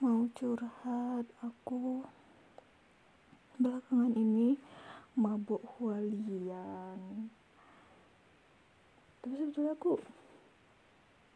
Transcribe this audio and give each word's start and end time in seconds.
mau 0.00 0.24
curhat 0.32 1.28
aku 1.44 2.00
belakangan 3.60 4.16
ini 4.16 4.56
mabuk 5.12 5.60
hualian. 5.76 7.28
Tapi 9.20 9.34
sebetulnya 9.36 9.76
aku 9.76 10.00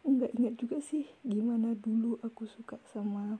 nggak 0.09 0.33
ingat 0.41 0.55
juga 0.57 0.81
sih 0.81 1.05
gimana 1.21 1.77
dulu 1.77 2.17
aku 2.25 2.49
suka 2.49 2.81
sama 2.89 3.37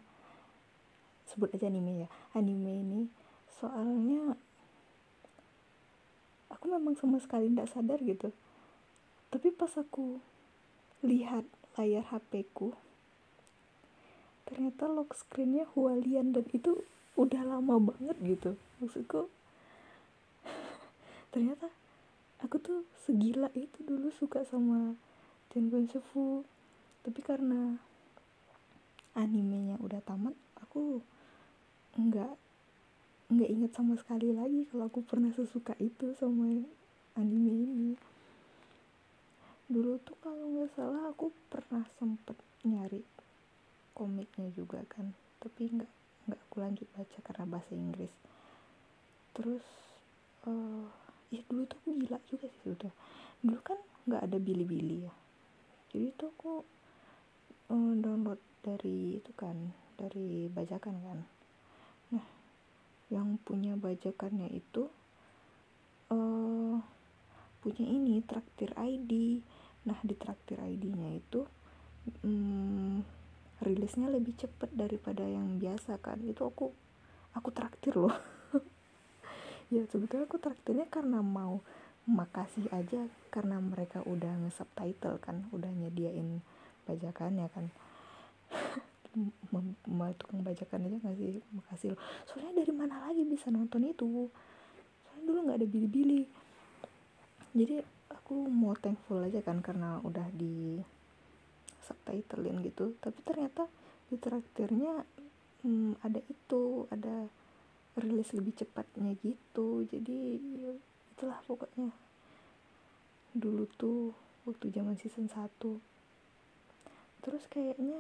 sebut 1.25 1.49
aja 1.57 1.73
anime 1.73 2.05
ya. 2.05 2.09
Anime 2.37 2.85
ini 2.85 3.01
soalnya 3.49 4.37
aku 6.53 6.69
memang 6.69 7.01
sama 7.01 7.17
sekali 7.17 7.49
tidak 7.49 7.73
sadar 7.73 7.97
gitu. 8.05 8.29
Tapi 9.33 9.49
pas 9.57 9.73
aku 9.81 10.21
lihat 11.01 11.49
layar 11.81 12.05
HP 12.13 12.45
ku 12.53 12.77
ternyata 14.55 14.87
lock 14.87 15.19
screennya 15.19 15.67
Hualian 15.75 16.31
dan 16.31 16.47
itu 16.55 16.79
udah 17.19 17.43
lama 17.43 17.91
banget 17.91 18.15
gitu. 18.23 18.55
Maksudku 18.79 19.27
ternyata 21.35 21.67
aku 22.39 22.63
tuh 22.63 22.87
segila 23.03 23.51
itu 23.59 23.83
dulu 23.83 24.15
suka 24.15 24.47
sama 24.47 24.95
Tengen 25.51 25.91
Sefu 25.91 26.47
tapi 27.03 27.19
karena 27.19 27.83
animenya 29.19 29.75
udah 29.83 29.99
tamat 30.07 30.39
aku 30.63 31.03
nggak 31.99 32.35
nggak 33.35 33.51
inget 33.51 33.73
sama 33.75 33.99
sekali 33.99 34.31
lagi 34.31 34.71
kalau 34.71 34.87
aku 34.87 35.03
pernah 35.03 35.35
sesuka 35.35 35.75
itu 35.83 36.15
sama 36.15 36.47
anime 37.19 37.51
ini. 37.51 37.91
Dulu 39.67 39.99
tuh 40.07 40.15
kalau 40.23 40.47
nggak 40.55 40.71
salah 40.79 41.11
aku 41.11 41.35
pernah 41.51 41.83
sempet 41.99 42.39
nyari 42.63 43.14
komiknya 43.95 44.51
juga 44.53 44.83
kan. 44.91 45.15
Tapi 45.41 45.71
nggak 45.71 45.93
nggak 46.29 46.41
aku 46.51 46.57
lanjut 46.61 46.89
baca 46.93 47.19
karena 47.23 47.45
bahasa 47.47 47.73
Inggris. 47.73 48.13
Terus 49.33 49.65
uh, 50.45 50.87
ya 51.31 51.41
dulu 51.49 51.65
tuh 51.71 51.79
gila 51.87 52.19
juga 52.29 52.47
sih 52.61 52.71
udah 52.71 52.93
dulu 53.41 53.59
kan 53.65 53.79
nggak 54.11 54.23
ada 54.29 54.39
bili-bili 54.43 55.07
ya. 55.07 55.15
Jadi 55.95 56.07
tuh 56.19 56.29
aku 56.35 56.53
uh, 57.71 57.93
download 57.97 58.43
dari 58.61 59.23
itu 59.23 59.31
kan 59.39 59.55
dari 59.95 60.51
bajakan 60.51 60.97
kan. 61.01 61.19
Nah 62.13 62.27
yang 63.13 63.39
punya 63.41 63.79
bajakannya 63.79 64.49
itu 64.51 64.91
uh, 66.11 66.77
punya 67.61 67.87
ini 67.89 68.21
traktir 68.25 68.73
ID 68.77 69.41
nah 69.85 70.01
di 70.01 70.17
traktir 70.17 70.57
ID-nya 70.57 71.09
itu 71.13 71.45
um, 72.25 73.05
rilisnya 73.65 74.13
lebih 74.13 74.37
cepet 74.37 74.71
daripada 74.77 75.25
yang 75.25 75.57
biasa 75.57 75.97
kan. 75.99 76.21
Itu 76.23 76.45
aku 76.45 76.71
aku 77.33 77.49
traktir 77.51 77.97
loh. 77.97 78.15
Ya 79.73 79.81
sebetulnya 79.91 80.29
aku 80.29 80.39
traktirnya 80.39 80.87
karena 80.87 81.25
mau 81.25 81.65
makasih 82.05 82.69
aja 82.71 83.09
karena 83.33 83.59
mereka 83.59 84.05
udah 84.05 84.45
nge-subtitle 84.45 85.19
kan. 85.19 85.49
Udah 85.51 85.73
nyediain 85.73 86.45
bajakannya 86.85 87.49
kan. 87.49 87.73
Tukang 90.21 90.45
bajakan 90.45 90.87
aja 90.87 90.99
ngasih 91.01 91.43
makasih 91.57 91.97
loh. 91.97 92.01
Soalnya 92.29 92.63
dari 92.63 92.73
mana 92.77 93.09
lagi 93.09 93.25
bisa 93.25 93.49
nonton 93.51 93.89
itu? 93.89 94.29
Soalnya 95.03 95.25
dulu 95.27 95.39
nggak 95.49 95.59
ada 95.65 95.67
bili-bili. 95.67 96.23
Jadi 97.57 97.81
aku 98.13 98.47
mau 98.47 98.77
thankful 98.79 99.25
aja 99.25 99.41
kan 99.43 99.65
karena 99.65 99.99
udah 100.05 100.29
di 100.35 100.79
subtitlein 101.85 102.65
gitu. 102.65 102.97
Tapi 102.99 103.21
ternyata 103.21 103.69
di 104.09 104.17
traktirnya 104.17 105.05
hmm, 105.65 106.01
ada 106.01 106.21
itu 106.25 106.89
ada 106.89 107.29
rilis 108.01 108.33
lebih 108.33 108.57
cepatnya 108.57 109.13
gitu. 109.21 109.85
Jadi 109.85 110.41
ya, 110.65 110.73
itulah 111.15 111.39
pokoknya. 111.45 111.93
Dulu 113.37 113.65
tuh 113.77 114.17
waktu 114.45 114.73
zaman 114.73 114.97
season 115.01 115.29
1 115.29 115.49
terus 117.25 117.49
kayaknya 117.49 117.97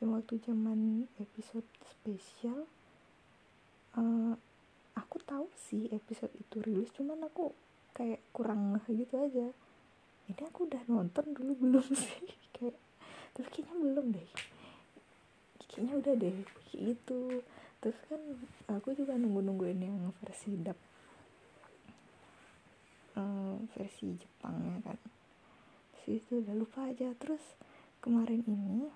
yang 0.00 0.16
waktu 0.16 0.40
zaman 0.40 1.04
episode 1.20 1.68
spesial 1.84 2.64
uh, 4.00 4.32
aku 4.96 5.16
tahu 5.28 5.44
sih 5.68 5.92
episode 5.92 6.32
itu 6.40 6.56
rilis 6.64 6.88
cuman 6.96 7.28
aku 7.28 7.52
kayak 7.92 8.24
kurang 8.32 8.80
gitu 8.88 9.20
aja. 9.20 9.52
Ini 10.30 10.42
aku 10.48 10.70
udah 10.70 10.80
nonton 10.88 11.36
dulu 11.36 11.52
belum 11.58 11.86
sih? 12.06 12.32
Kayak 12.56 12.80
tapi 13.34 13.48
kayaknya 13.50 13.76
belum 13.78 14.06
deh. 14.14 14.28
Kayaknya 15.70 15.94
udah 15.98 16.14
deh 16.18 16.36
gitu. 16.74 17.20
Terus 17.80 17.98
kan 18.10 18.20
aku 18.68 18.92
juga 18.92 19.16
nunggu 19.16 19.40
nungguin 19.40 19.80
yang 19.80 19.96
versi 20.20 20.52
dub 20.60 20.76
uh, 23.16 23.56
versi 23.76 24.16
Jepangnya 24.16 24.76
kan. 24.84 24.98
Terus 25.94 26.24
itu 26.24 26.32
udah 26.44 26.54
lupa 26.56 26.88
aja. 26.88 27.12
Terus 27.16 27.42
kemarin 28.04 28.44
ini 28.46 28.88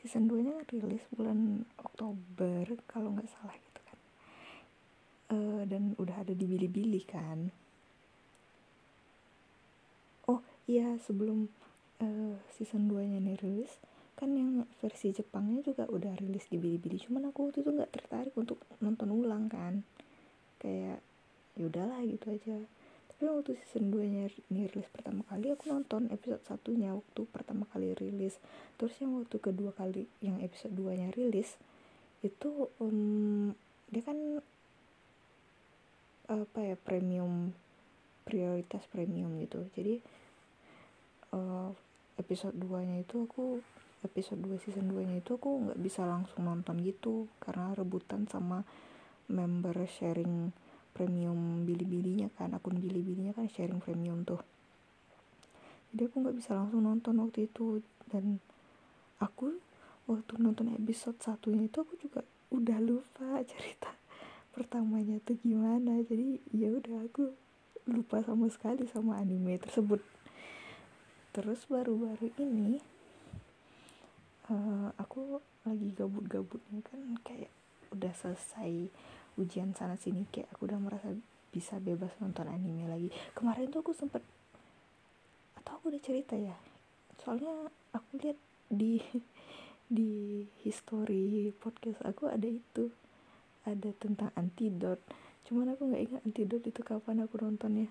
season 0.00 0.30
2 0.30 0.46
nya 0.46 0.56
rilis 0.72 1.04
bulan 1.12 1.68
Oktober 1.76 2.64
kalau 2.88 3.12
nggak 3.14 3.28
salah 3.28 3.56
gitu 3.56 3.80
kan. 3.84 3.98
Uh, 5.30 5.62
dan 5.68 5.94
udah 6.00 6.22
ada 6.24 6.32
di 6.34 6.44
Bilibili 6.46 7.02
kan. 7.04 7.52
Oh 10.26 10.40
iya 10.70 10.96
sebelum 11.02 11.50
uh, 12.00 12.34
season 12.56 12.88
2 12.88 13.04
nya 13.06 13.20
nih 13.20 13.38
rilis 13.40 13.72
kan 14.20 14.36
yang 14.36 14.68
versi 14.84 15.16
Jepangnya 15.16 15.64
juga 15.64 15.88
udah 15.88 16.12
rilis 16.20 16.44
di 16.52 16.60
Bilibili 16.60 17.00
cuman 17.00 17.32
aku 17.32 17.48
waktu 17.48 17.64
itu 17.64 17.72
nggak 17.72 17.88
tertarik 17.88 18.34
untuk 18.36 18.60
nonton 18.84 19.08
ulang 19.08 19.48
kan. 19.48 19.80
Kayak 20.60 21.00
ya 21.56 21.64
udahlah 21.64 22.04
gitu 22.04 22.36
aja. 22.36 22.60
Tapi 23.08 23.22
waktu 23.24 23.56
season 23.64 23.88
2 23.88 24.12
nya 24.12 24.28
ini 24.52 24.68
rilis 24.68 24.88
pertama 24.92 25.24
kali 25.24 25.56
aku 25.56 25.72
nonton 25.72 26.12
episode 26.12 26.44
satunya 26.44 26.92
waktu 26.92 27.24
pertama 27.32 27.64
kali 27.72 27.96
rilis. 27.96 28.36
Terus 28.76 28.92
yang 29.00 29.16
waktu 29.16 29.40
kedua 29.40 29.72
kali 29.72 30.04
yang 30.20 30.36
episode 30.44 30.76
2 30.76 31.00
nya 31.00 31.08
rilis 31.16 31.56
itu 32.20 32.68
um, 32.76 33.56
dia 33.88 34.04
kan 34.04 34.44
apa 36.28 36.60
ya 36.60 36.76
premium 36.76 37.56
prioritas 38.28 38.84
premium 38.92 39.32
gitu. 39.40 39.64
Jadi 39.72 39.96
uh, 41.32 41.72
episode 42.20 42.52
2 42.54 42.84
nya 42.84 42.96
itu 43.00 43.24
aku 43.24 43.64
episode 44.04 44.40
2 44.44 44.60
season 44.60 44.92
2 44.92 45.08
nya 45.08 45.16
itu 45.20 45.40
aku 45.40 45.68
nggak 45.68 45.80
bisa 45.80 46.04
langsung 46.04 46.44
nonton 46.44 46.78
gitu. 46.84 47.26
Karena 47.40 47.72
rebutan 47.72 48.28
sama 48.28 48.60
member 49.32 49.74
sharing 49.88 50.52
premium 50.92 51.64
bili-bilinya 51.64 52.28
kan 52.36 52.52
akun 52.52 52.76
bili-bilinya 52.76 53.32
kan 53.32 53.48
sharing 53.48 53.80
premium 53.80 54.22
tuh. 54.28 54.40
Jadi 55.90 56.06
aku 56.06 56.16
nggak 56.22 56.36
bisa 56.36 56.52
langsung 56.54 56.84
nonton 56.84 57.16
waktu 57.24 57.48
itu. 57.48 57.80
Dan 58.06 58.38
aku 59.18 59.56
waktu 60.04 60.32
nonton 60.36 60.70
episode 60.76 61.16
satunya 61.18 61.66
itu 61.66 61.80
aku 61.80 61.96
juga 61.96 62.20
udah 62.52 62.78
lupa 62.78 63.40
cerita 63.50 63.90
pertamanya 64.52 65.16
tuh 65.24 65.40
gimana. 65.40 66.00
Jadi 66.04 66.44
ya 66.52 66.68
udah 66.76 67.08
aku 67.08 67.32
lupa 67.88 68.20
sama 68.22 68.46
sekali 68.52 68.84
sama 68.86 69.16
anime 69.18 69.56
tersebut 69.56 70.04
terus 71.30 71.62
baru-baru 71.70 72.34
ini 72.42 72.82
uh, 74.50 74.90
aku 74.98 75.38
lagi 75.62 75.94
gabut-gabutnya 75.94 76.82
kan 76.82 77.00
kayak 77.22 77.52
udah 77.94 78.10
selesai 78.14 78.90
ujian 79.38 79.74
sana 79.78 79.94
sini 79.94 80.26
kayak 80.30 80.50
aku 80.54 80.66
udah 80.66 80.78
merasa 80.82 81.14
bisa 81.50 81.82
bebas 81.82 82.14
nonton 82.22 82.46
anime 82.46 82.86
lagi. 82.86 83.08
Kemarin 83.34 83.70
tuh 83.70 83.82
aku 83.82 83.94
sempet 83.94 84.22
atau 85.58 85.76
aku 85.76 85.92
udah 85.92 86.02
cerita 86.02 86.34
ya 86.34 86.54
soalnya 87.20 87.68
aku 87.92 88.16
lihat 88.22 88.38
di 88.72 88.96
di 89.96 90.42
history 90.64 91.52
podcast 91.60 92.00
aku 92.06 92.30
ada 92.30 92.48
itu 92.48 92.88
ada 93.68 93.92
tentang 94.00 94.32
antidot 94.38 94.96
cuman 95.44 95.74
aku 95.76 95.90
nggak 95.92 96.02
ingat 96.06 96.22
antidot 96.24 96.62
itu 96.62 96.80
kapan 96.86 97.26
aku 97.26 97.42
nontonnya. 97.42 97.90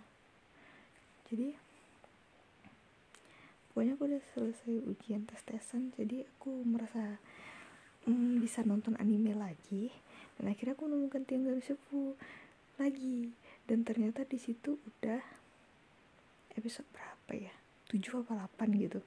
Jadi 1.27 1.53
pokoknya 3.79 3.95
aku 3.95 4.11
udah 4.11 4.23
selesai 4.35 4.75
ujian 4.91 5.23
tes 5.23 5.39
tesan 5.47 5.95
jadi 5.95 6.27
aku 6.27 6.51
merasa 6.67 7.15
mm, 8.11 8.43
bisa 8.43 8.59
nonton 8.67 8.99
anime 8.99 9.31
lagi. 9.31 9.87
Dan 10.35 10.51
akhirnya 10.51 10.75
aku 10.75 10.91
menemukan 10.91 11.23
Tianggan 11.23 11.63
Sefu 11.63 12.19
lagi. 12.75 13.31
Dan 13.63 13.87
ternyata 13.87 14.27
di 14.27 14.35
situ 14.35 14.75
udah 14.83 15.23
episode 16.59 16.91
berapa 16.91 17.31
ya? 17.39 17.55
7 17.87 18.19
apa 18.19 18.51
8 18.51 18.83
gitu. 18.83 18.99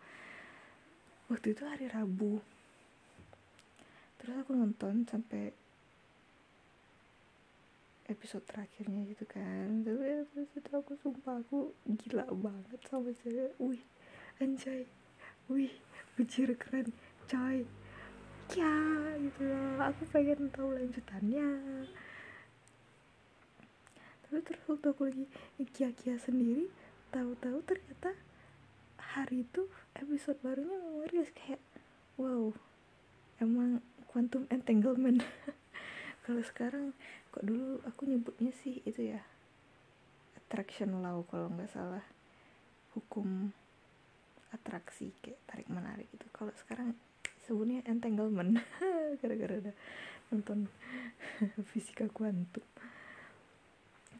Waktu 1.28 1.52
itu 1.52 1.68
hari 1.68 1.92
Rabu. 1.92 2.40
Terus 4.24 4.40
aku 4.40 4.56
nonton 4.56 5.04
sampai 5.04 5.52
episode 8.08 8.48
terakhirnya 8.48 9.04
gitu 9.04 9.28
kan. 9.28 9.84
Terus 9.84 10.32
aku 10.72 10.96
sumpah 10.96 11.44
aku 11.44 11.76
gila 11.84 12.24
banget 12.32 12.80
sama 12.88 13.12
cewek 13.12 13.52
wih 13.60 13.84
anjay. 14.40 14.88
Wih 15.50 15.74
bujir 16.16 16.54
keren 16.56 16.94
coy. 17.28 17.66
Ya 18.52 18.74
gitu 19.16 19.48
loh 19.48 19.80
aku 19.80 20.04
pengen 20.12 20.52
tahu 20.52 20.76
lanjutannya. 20.76 21.48
Tapi 24.24 24.38
terus 24.44 24.62
waktu 24.68 24.86
aku 24.92 25.02
lagi 25.08 25.26
kia-kia 25.72 26.16
sendiri 26.16 26.68
tahu-tahu 27.12 27.60
ternyata 27.68 28.16
hari 28.96 29.44
itu 29.44 29.68
episode 29.92 30.40
barunya 30.40 30.72
ngerius 30.72 31.28
kayak 31.36 31.60
wow 32.16 32.52
emang 33.40 33.84
quantum 34.08 34.48
entanglement. 34.48 35.20
Kalau 36.24 36.40
sekarang 36.44 36.96
kok 37.34 37.44
dulu 37.44 37.80
aku 37.88 38.06
nyebutnya 38.06 38.52
sih 38.52 38.80
itu 38.86 39.16
ya 39.16 39.20
attraction 40.38 41.00
law 41.00 41.24
kalau 41.26 41.48
nggak 41.48 41.72
salah. 41.72 42.04
Hukum 42.92 43.56
atraksi 44.52 45.10
kayak 45.24 45.40
tarik 45.48 45.68
menarik 45.72 46.08
itu 46.12 46.26
kalau 46.30 46.52
sekarang 46.54 46.94
sebutnya 47.42 47.82
entanglement. 47.88 48.62
Gara-gara 49.20 49.58
udah 49.58 49.74
nonton 50.30 50.70
fisika 51.74 52.06
kuantum. 52.08 52.64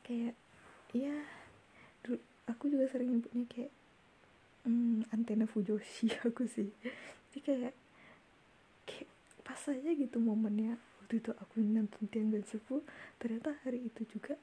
Kayak 0.02 0.34
ya 0.92 1.14
aku 2.50 2.68
juga 2.68 2.90
sering 2.90 3.16
nyebutnya 3.16 3.46
kayak 3.46 3.72
hmm, 4.66 5.08
antena 5.14 5.46
fujoshi 5.46 6.10
aku 6.26 6.44
sih. 6.50 6.68
Jadi 7.32 7.40
kayak 7.40 7.74
kayak 8.84 9.08
pas 9.46 9.62
aja 9.70 9.90
gitu 9.94 10.18
momennya. 10.18 10.76
Waktu 11.02 11.22
itu 11.22 11.30
aku 11.34 11.62
nonton 11.62 12.08
Tiang 12.10 12.34
dan 12.34 12.44
Sepu 12.46 12.82
ternyata 13.22 13.54
hari 13.62 13.86
itu 13.86 14.02
juga 14.10 14.34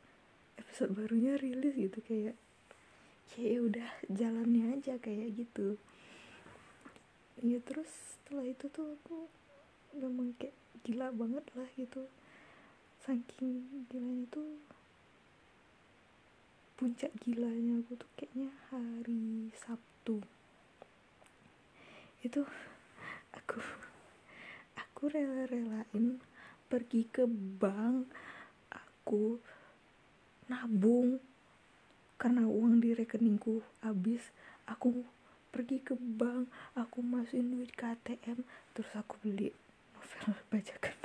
episode 0.56 0.96
barunya 0.96 1.36
rilis 1.36 1.76
gitu. 1.76 2.00
Kayak 2.04 2.36
ya 3.38 3.62
udah 3.62 3.90
jalannya 4.10 4.80
aja 4.80 4.98
kayak 4.98 5.38
gitu. 5.38 5.78
Ya 7.46 7.62
terus 7.62 7.90
setelah 7.90 8.48
itu 8.50 8.66
tuh 8.74 8.98
aku 8.98 9.30
memang 9.94 10.34
kayak 10.42 10.58
gila 10.82 11.14
banget 11.14 11.46
lah 11.54 11.70
gitu. 11.78 12.10
Saking 13.06 13.86
gilanya 13.92 14.26
tuh 14.34 14.50
puncak 16.80 17.12
gilanya 17.22 17.84
aku 17.84 18.00
tuh 18.00 18.10
kayaknya 18.18 18.50
hari 18.74 19.54
Sabtu. 19.54 20.24
Itu 22.26 22.48
aku 23.36 23.62
aku 24.76 25.02
rela-relain 25.12 26.20
pergi 26.68 27.08
ke 27.08 27.24
bank 27.30 28.10
aku 28.70 29.40
nabung 30.52 31.22
karena 32.20 32.44
uang 32.44 32.84
di 32.84 32.92
rekeningku 32.94 33.64
habis 33.82 34.22
aku 34.68 35.08
pergi 35.50 35.82
ke 35.82 35.98
bank 35.98 36.52
aku 36.78 37.02
masukin 37.02 37.56
duit 37.56 37.72
ke 37.74 37.90
ATM 37.90 38.46
terus 38.76 38.92
aku 38.94 39.18
beli 39.24 39.50
novel 39.96 40.36
bajakan 40.52 41.00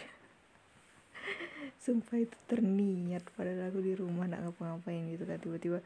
sumpah 1.84 2.16
itu 2.16 2.36
terniat 2.48 3.24
padahal 3.36 3.68
aku 3.68 3.84
di 3.84 3.92
rumah 3.92 4.24
nak 4.24 4.48
ngapa-ngapain 4.48 5.04
gitu 5.12 5.28
kan. 5.28 5.36
Tiba-tiba 5.36 5.78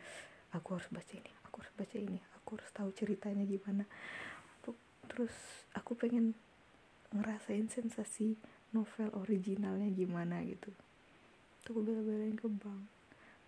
aku 0.55 0.79
harus 0.79 0.89
baca 0.95 1.15
ini 1.15 1.33
aku 1.43 1.57
harus 1.63 1.75
baca 1.75 1.97
ini 1.99 2.19
aku 2.39 2.49
harus 2.55 2.71
tahu 2.71 2.91
ceritanya 2.95 3.43
gimana. 3.43 3.85
Terus 5.09 5.35
aku 5.75 5.99
pengen 5.99 6.39
ngerasain 7.11 7.67
sensasi 7.67 8.39
novel 8.71 9.11
originalnya 9.17 9.91
gimana 9.91 10.45
gitu. 10.47 10.71
Tuh 11.67 11.71
aku 11.75 11.81
bela-belain 11.83 12.39
ke 12.39 12.47
bank 12.47 12.98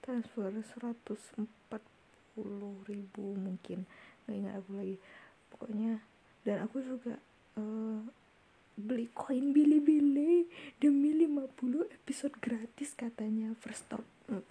transfer 0.01 0.51
140 0.51 1.45
ribu 2.89 3.25
mungkin. 3.37 3.85
Nggak 4.25 4.37
ingat 4.37 4.55
aku 4.61 4.71
lagi. 4.77 4.97
Pokoknya 5.53 5.93
dan 6.41 6.65
aku 6.65 6.81
juga 6.81 7.21
uh, 7.61 8.01
beli 8.81 9.13
koin 9.13 9.53
bili-bili 9.53 10.49
demi 10.81 11.13
50 11.13 11.97
episode 12.01 12.35
gratis 12.41 12.97
katanya. 12.97 13.53
First 13.61 13.93
top 13.93 14.05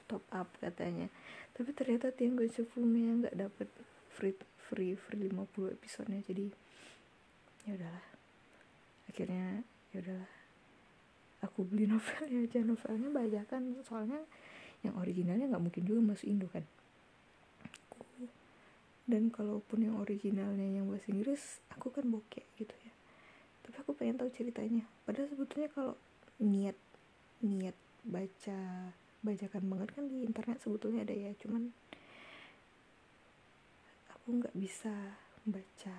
top 0.06 0.24
up 0.30 0.50
katanya. 0.62 1.10
Tapi 1.56 1.74
ternyata 1.74 2.13
Tianggo 2.13 2.46
Sefumiya 2.46 3.25
nggak 3.25 3.36
dapet 3.36 3.68
free 4.13 4.36
free 4.69 4.94
free 4.94 5.28
50 5.28 5.75
episodenya. 5.75 6.22
Jadi 6.24 6.46
ya 7.66 7.74
udahlah. 7.75 8.06
Akhirnya 9.10 9.66
ya 9.96 10.00
udahlah. 10.06 10.31
Aku 11.48 11.63
beli 11.63 11.88
novelnya 11.88 12.46
aja. 12.46 12.60
Novelnya 12.62 13.10
bajakan 13.10 13.80
soalnya 13.88 14.22
yang 14.85 14.95
originalnya 14.95 15.51
nggak 15.51 15.63
mungkin 15.63 15.83
juga 15.83 15.99
masuk 16.15 16.27
Indo 16.27 16.47
kan? 16.47 16.63
Dan 19.09 19.33
kalaupun 19.33 19.81
yang 19.81 19.97
originalnya 19.97 20.69
yang 20.69 20.85
bahasa 20.85 21.09
Inggris 21.09 21.65
aku 21.73 21.89
kan 21.89 22.05
bokeh 22.05 22.45
gitu 22.61 22.75
ya. 22.85 22.93
Tapi 23.65 23.75
aku 23.81 23.97
pengen 23.97 24.21
tahu 24.21 24.29
ceritanya. 24.29 24.85
Padahal 25.01 25.25
sebetulnya 25.33 25.65
kalau 25.73 25.97
niat 26.37 26.77
niat 27.41 27.73
baca 28.05 28.93
bacakan 29.25 29.63
banget 29.65 29.89
kan 29.97 30.05
di 30.05 30.23
internet 30.23 30.61
sebetulnya 30.61 31.01
ada 31.01 31.15
ya. 31.17 31.33
Cuman 31.41 31.73
aku 34.13 34.27
nggak 34.45 34.53
bisa 34.53 34.93
baca 35.41 35.95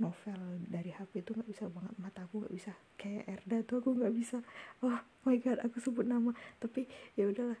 novel 0.00 0.40
dari 0.72 0.96
HP 0.96 1.20
itu 1.20 1.36
nggak 1.36 1.52
bisa 1.52 1.68
banget. 1.68 1.94
Mata 2.00 2.24
aku 2.24 2.48
nggak 2.48 2.54
bisa. 2.56 2.72
Kayak 2.96 3.28
Erda 3.28 3.56
tuh 3.68 3.84
aku 3.84 3.92
nggak 3.92 4.14
bisa. 4.16 4.40
Oh 4.80 5.04
my 5.28 5.36
god 5.36 5.60
aku 5.60 5.84
sebut 5.84 6.08
nama. 6.08 6.32
Tapi 6.64 6.88
ya 7.12 7.28
udahlah 7.28 7.60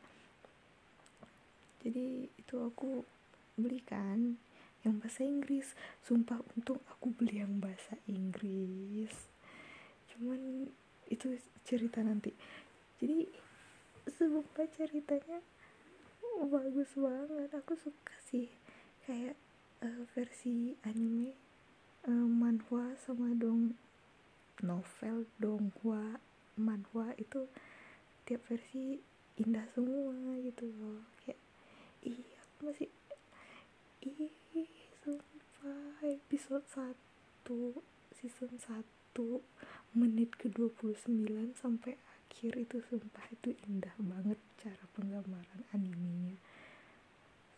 jadi 1.86 2.26
itu 2.34 2.54
aku 2.58 3.06
belikan 3.54 4.42
yang 4.82 4.98
bahasa 4.98 5.22
Inggris. 5.22 5.78
Sumpah 6.02 6.42
untung 6.58 6.82
aku 6.90 7.14
beli 7.14 7.38
yang 7.38 7.62
bahasa 7.62 7.94
Inggris. 8.10 9.30
Cuman 10.10 10.66
itu 11.06 11.38
cerita 11.62 12.02
nanti. 12.02 12.34
Jadi 12.98 13.30
sumpah 14.10 14.66
ceritanya 14.74 15.38
bagus 16.50 16.90
banget. 16.98 17.54
Aku 17.54 17.78
suka 17.78 18.14
sih. 18.26 18.50
Kayak 19.06 19.38
uh, 19.86 20.02
versi 20.10 20.74
anime 20.82 21.38
uh, 22.10 22.26
manhwa 22.26 22.98
sama 22.98 23.30
dong 23.30 23.78
novel 24.58 25.30
donghua 25.38 26.18
manhwa 26.58 27.14
itu 27.20 27.46
tiap 28.26 28.42
versi 28.50 28.98
indah 29.38 29.70
semua 29.70 30.34
gitu 30.42 30.66
loh. 30.82 31.06
Kayak 31.22 31.45
aku 32.04 32.60
masih 32.68 32.90
ih 34.04 34.32
sumpah. 35.00 36.02
Episode 36.04 36.66
1 37.46 37.46
season 38.16 38.52
1 38.58 38.84
menit 39.96 40.36
ke 40.36 40.52
29 40.52 41.56
sampai 41.56 41.96
akhir 41.96 42.52
itu 42.60 42.76
sumpah 42.84 43.24
itu 43.32 43.56
indah 43.64 43.96
banget 43.96 44.36
cara 44.60 44.84
penggambaran 44.92 45.64
animenya. 45.72 46.36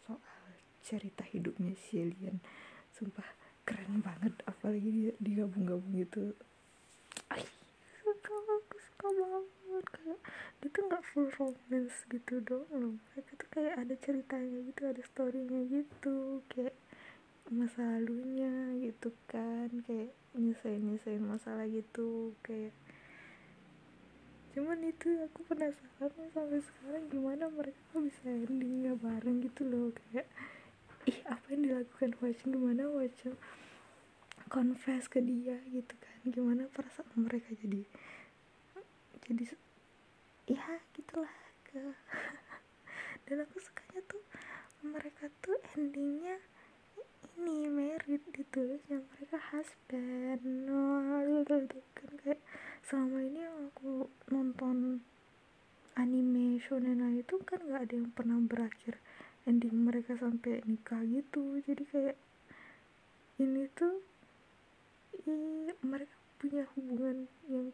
Soal 0.07 0.55
cerita 0.87 1.27
hidupnya 1.27 1.75
si 1.75 1.99
alien. 1.99 2.39
Sumpah 2.95 3.27
keren 3.67 4.01
banget. 4.01 4.39
Apalagi 4.47 4.89
dia 4.89 5.13
digabung-gabung 5.19 5.99
gitu. 5.99 6.37
Ay, 7.33 7.43
suka 8.01 8.35
banget 8.99 9.87
kayak 9.95 10.21
dia 10.59 10.69
tuh 10.75 10.83
nggak 10.91 11.05
full 11.07 11.29
romance 11.39 11.97
gitu 12.11 12.43
dong 12.43 12.67
loh 12.75 12.95
mereka 12.99 13.33
tuh 13.39 13.49
kayak 13.55 13.75
ada 13.79 13.95
ceritanya 14.03 14.59
gitu 14.67 14.83
ada 14.91 15.03
storynya 15.07 15.61
gitu 15.71 16.43
kayak 16.51 16.75
masa 17.49 17.81
lalunya 17.81 18.75
gitu 18.83 19.15
kan 19.31 19.71
kayak 19.87 20.11
nyusahin 20.35 20.83
nyusahin 20.83 21.25
masalah 21.25 21.65
gitu 21.71 22.35
kayak 22.43 22.75
cuman 24.59 24.83
itu 24.83 25.23
aku 25.23 25.47
penasaran 25.47 26.27
sampai 26.35 26.59
sekarang 26.59 27.05
gimana 27.07 27.47
mereka 27.47 27.95
bisa 28.03 28.27
endingnya 28.27 28.99
bareng 28.99 29.47
gitu 29.47 29.63
loh 29.63 29.95
kayak 29.95 30.27
ih 31.07 31.23
apa 31.25 31.47
yang 31.55 31.63
dilakukan 31.65 32.13
Wacem 32.21 32.53
gimana 32.53 32.85
Wacem 32.93 33.33
confess 34.49 35.07
ke 35.09 35.21
dia? 35.21 35.57
Gitu 35.69 35.95
kan 36.01 36.19
gimana 36.29 36.67
perasaan 36.73 37.17
mereka 37.17 37.53
jadi 37.61 37.85
jadi 39.29 39.45
ya 40.49 40.81
gitulah 40.97 41.35
ke 41.69 41.93
dan 43.29 43.45
aku 43.45 43.61
sukanya 43.61 44.01
tuh 44.09 44.25
mereka 44.81 45.29
tuh 45.45 45.61
endingnya 45.77 46.41
ini 47.39 47.71
married 47.71 48.23
ditulisnya 48.35 48.99
mereka 49.15 49.39
husband. 49.55 50.43
Gitu 50.43 51.79
kan 51.97 52.11
kayak 52.25 52.41
selama 52.83 53.19
ini 53.23 53.43
aku 53.47 54.11
nonton 54.35 55.07
anime 55.95 56.59
shonen 56.59 57.03
itu 57.19 57.39
kan 57.47 57.63
nggak 57.63 57.83
ada 57.91 57.95
yang 57.95 58.11
pernah 58.11 58.39
berakhir 58.43 58.99
ending 59.47 59.87
mereka 59.87 60.19
sampai 60.19 60.63
nikah 60.67 61.03
gitu. 61.07 61.63
Jadi 61.63 61.83
kayak 61.91 62.17
ini 63.39 63.71
tuh 63.79 64.03
i, 65.27 65.31
mereka 65.87 66.15
punya 66.43 66.67
hubungan 66.75 67.31
yang 67.47 67.71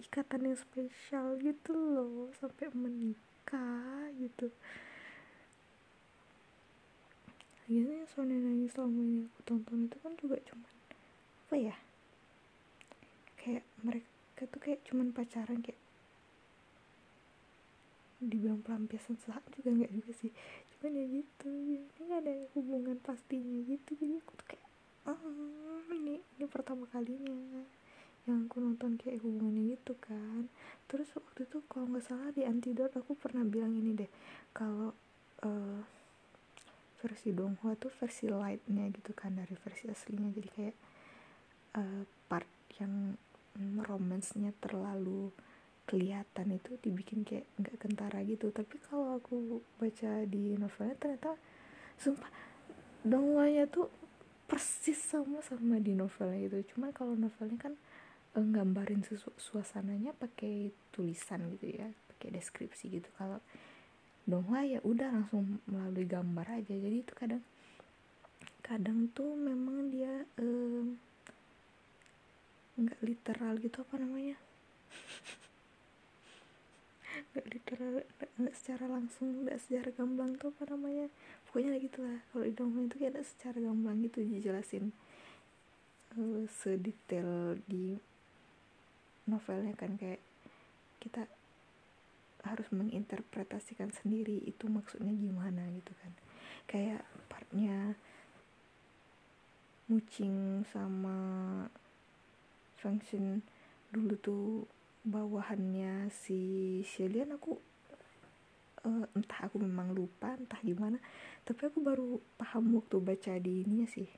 ikatan 0.00 0.48
yang 0.48 0.58
spesial 0.58 1.36
gitu 1.40 1.72
loh 1.74 2.30
sampai 2.38 2.72
menikah 2.72 4.08
gitu. 4.16 4.48
Akhirnya 7.62 8.04
Sonen 8.10 8.42
yang 8.42 8.68
selama 8.68 9.00
ini. 9.00 9.24
Aku 9.32 9.40
tonton 9.48 9.88
itu 9.88 9.96
kan 10.00 10.12
juga 10.20 10.36
cuman 10.44 10.72
apa 11.42 11.54
ya 11.60 11.76
kayak 13.42 13.64
mereka 13.84 14.42
tuh 14.48 14.60
kayak 14.62 14.80
cuman 14.88 15.12
pacaran 15.12 15.60
kayak 15.60 15.80
dibilang 18.22 18.62
pelampiasan 18.62 19.18
saat 19.18 19.42
juga 19.56 19.74
nggak 19.74 19.92
juga 19.92 20.12
sih. 20.14 20.32
Cuman 20.78 20.96
ya 20.96 21.04
gitu 21.10 21.50
ini 21.50 21.84
nggak 21.98 22.20
ada 22.22 22.34
hubungan 22.56 22.96
pastinya 23.02 23.58
gitu. 23.66 23.90
Jadi 23.98 24.14
aku 24.20 24.32
tuh 24.38 24.46
kayak 24.52 24.66
ah 25.02 25.18
ini 25.90 26.22
ini 26.22 26.46
pertama 26.46 26.86
kalinya 26.90 27.66
yang 28.26 28.46
aku 28.46 28.62
nonton 28.62 28.94
kayak 28.94 29.18
hubungannya 29.22 29.74
gitu 29.74 29.98
kan. 29.98 30.46
Terus 30.86 31.10
waktu 31.18 31.48
itu 31.48 31.58
kalau 31.66 31.90
nggak 31.90 32.06
salah 32.06 32.30
di 32.30 32.46
antidot 32.46 32.92
aku 32.94 33.18
pernah 33.18 33.42
bilang 33.42 33.74
ini 33.74 33.98
deh 33.98 34.10
kalau 34.54 34.94
uh, 35.42 35.80
versi 37.02 37.34
Donghua 37.34 37.74
tuh 37.74 37.90
versi 37.90 38.30
lightnya 38.30 38.86
gitu 38.94 39.10
kan 39.10 39.34
dari 39.34 39.58
versi 39.58 39.90
aslinya. 39.90 40.30
Jadi 40.30 40.48
kayak 40.54 40.76
uh, 41.82 42.02
part 42.30 42.50
yang 42.78 43.18
mm, 43.58 43.82
romansnya 43.82 44.54
terlalu 44.62 45.34
kelihatan 45.82 46.54
itu 46.54 46.78
dibikin 46.78 47.26
kayak 47.26 47.50
nggak 47.58 47.76
kentara 47.82 48.22
gitu. 48.22 48.54
Tapi 48.54 48.78
kalau 48.86 49.18
aku 49.18 49.58
baca 49.82 50.22
di 50.30 50.54
novelnya 50.54 50.94
ternyata 50.94 51.34
sumpah 51.98 52.30
Donghuanya 53.02 53.66
tuh 53.66 53.90
persis 54.46 54.94
sama 54.94 55.42
sama 55.42 55.82
di 55.82 55.98
novelnya 55.98 56.38
gitu. 56.46 56.76
Cuma 56.76 56.94
kalau 56.94 57.18
novelnya 57.18 57.58
kan 57.58 57.74
uh, 58.36 58.48
gambarin 58.48 59.04
suasananya 59.36 60.16
pakai 60.16 60.72
tulisan 60.92 61.52
gitu 61.56 61.76
ya 61.76 61.88
pakai 62.14 62.38
deskripsi 62.38 62.84
gitu. 63.00 63.08
Kalau 63.18 63.42
Donghua 64.22 64.62
ya 64.62 64.78
udah 64.86 65.10
langsung 65.10 65.58
melalui 65.66 66.06
gambar 66.06 66.62
aja. 66.62 66.70
Jadi 66.70 67.02
itu 67.02 67.10
kadang 67.18 67.42
kadang 68.62 69.10
tuh 69.10 69.34
memang 69.34 69.90
dia 69.90 70.22
nggak 72.78 73.00
um, 73.02 73.06
literal 73.06 73.58
gitu 73.58 73.82
apa 73.82 73.98
namanya? 73.98 74.38
Nggak 77.32 77.48
literal 77.48 77.92
nggak 78.38 78.56
secara 78.56 78.84
langsung 78.92 79.48
nggak 79.48 79.56
secara 79.56 79.88
gamblang 79.96 80.36
tuh 80.36 80.52
apa 80.54 80.68
namanya? 80.70 81.08
Pokoknya 81.48 81.80
gitu 81.80 82.04
lah 82.04 82.20
kalau 82.30 82.44
di 82.46 82.54
Donghua 82.54 82.86
itu 82.86 82.96
kayak 83.02 83.24
secara 83.24 83.58
gamblang 83.58 84.04
gitu 84.04 84.20
dijelasin 84.22 84.92
uh, 86.14 86.44
sedetail 86.46 87.56
di 87.66 87.96
novelnya 89.28 89.74
kan 89.78 89.94
kayak 89.98 90.20
kita 90.98 91.26
harus 92.42 92.66
menginterpretasikan 92.74 93.94
sendiri 93.94 94.42
itu 94.42 94.66
maksudnya 94.66 95.14
gimana 95.14 95.66
gitu 95.70 95.92
kan. 96.02 96.12
Kayak 96.66 97.02
partnya 97.30 97.94
Mucing 99.90 100.64
sama 100.72 101.18
function 102.80 103.44
dulu 103.92 104.14
tuh 104.18 104.46
bawahannya 105.04 106.08
si 106.08 106.80
Shelian 106.86 107.34
aku 107.36 107.58
uh, 108.86 109.04
entah 109.14 109.40
aku 109.46 109.58
memang 109.58 109.92
lupa 109.92 110.34
entah 110.38 110.58
gimana 110.62 110.96
tapi 111.42 111.68
aku 111.68 111.78
baru 111.82 112.22
paham 112.38 112.78
waktu 112.78 112.96
baca 113.02 113.32
di 113.42 113.66
ini 113.66 113.84
sih 113.84 114.08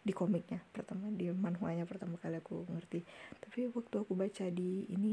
di 0.00 0.16
komiknya 0.16 0.64
pertama 0.72 1.12
di 1.12 1.28
manhwanya 1.28 1.84
pertama 1.84 2.16
kali 2.16 2.40
aku 2.40 2.64
ngerti. 2.72 3.04
Tapi 3.36 3.68
waktu 3.68 3.94
aku 4.00 4.12
baca 4.16 4.48
di 4.48 4.88
ini 4.88 5.12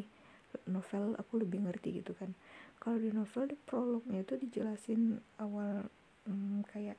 novel 0.71 1.19
aku 1.19 1.43
lebih 1.43 1.67
ngerti 1.67 1.99
gitu 1.99 2.15
kan. 2.15 2.31
Kalau 2.79 2.95
di 2.95 3.11
novel 3.11 3.51
di 3.51 3.57
prolognya 3.59 4.23
itu 4.23 4.39
dijelasin 4.39 5.19
awal 5.43 5.83
hmm, 6.23 6.63
kayak 6.71 6.95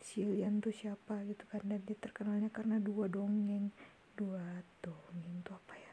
Silian 0.00 0.64
tuh 0.64 0.72
siapa 0.72 1.20
gitu 1.28 1.44
kan. 1.52 1.60
Dan 1.64 1.84
dia 1.84 1.96
terkenalnya 2.00 2.48
karena 2.48 2.80
dua 2.80 3.04
dongeng 3.12 3.68
dua 4.16 4.64
dongeng 4.80 5.44
tuh 5.44 5.52
apa 5.52 5.74
ya? 5.76 5.92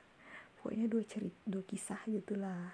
Pokoknya 0.59 0.87
dua 0.87 1.03
cerita 1.03 1.39
dua 1.43 1.63
kisah 1.67 1.99
gitulah. 2.07 2.71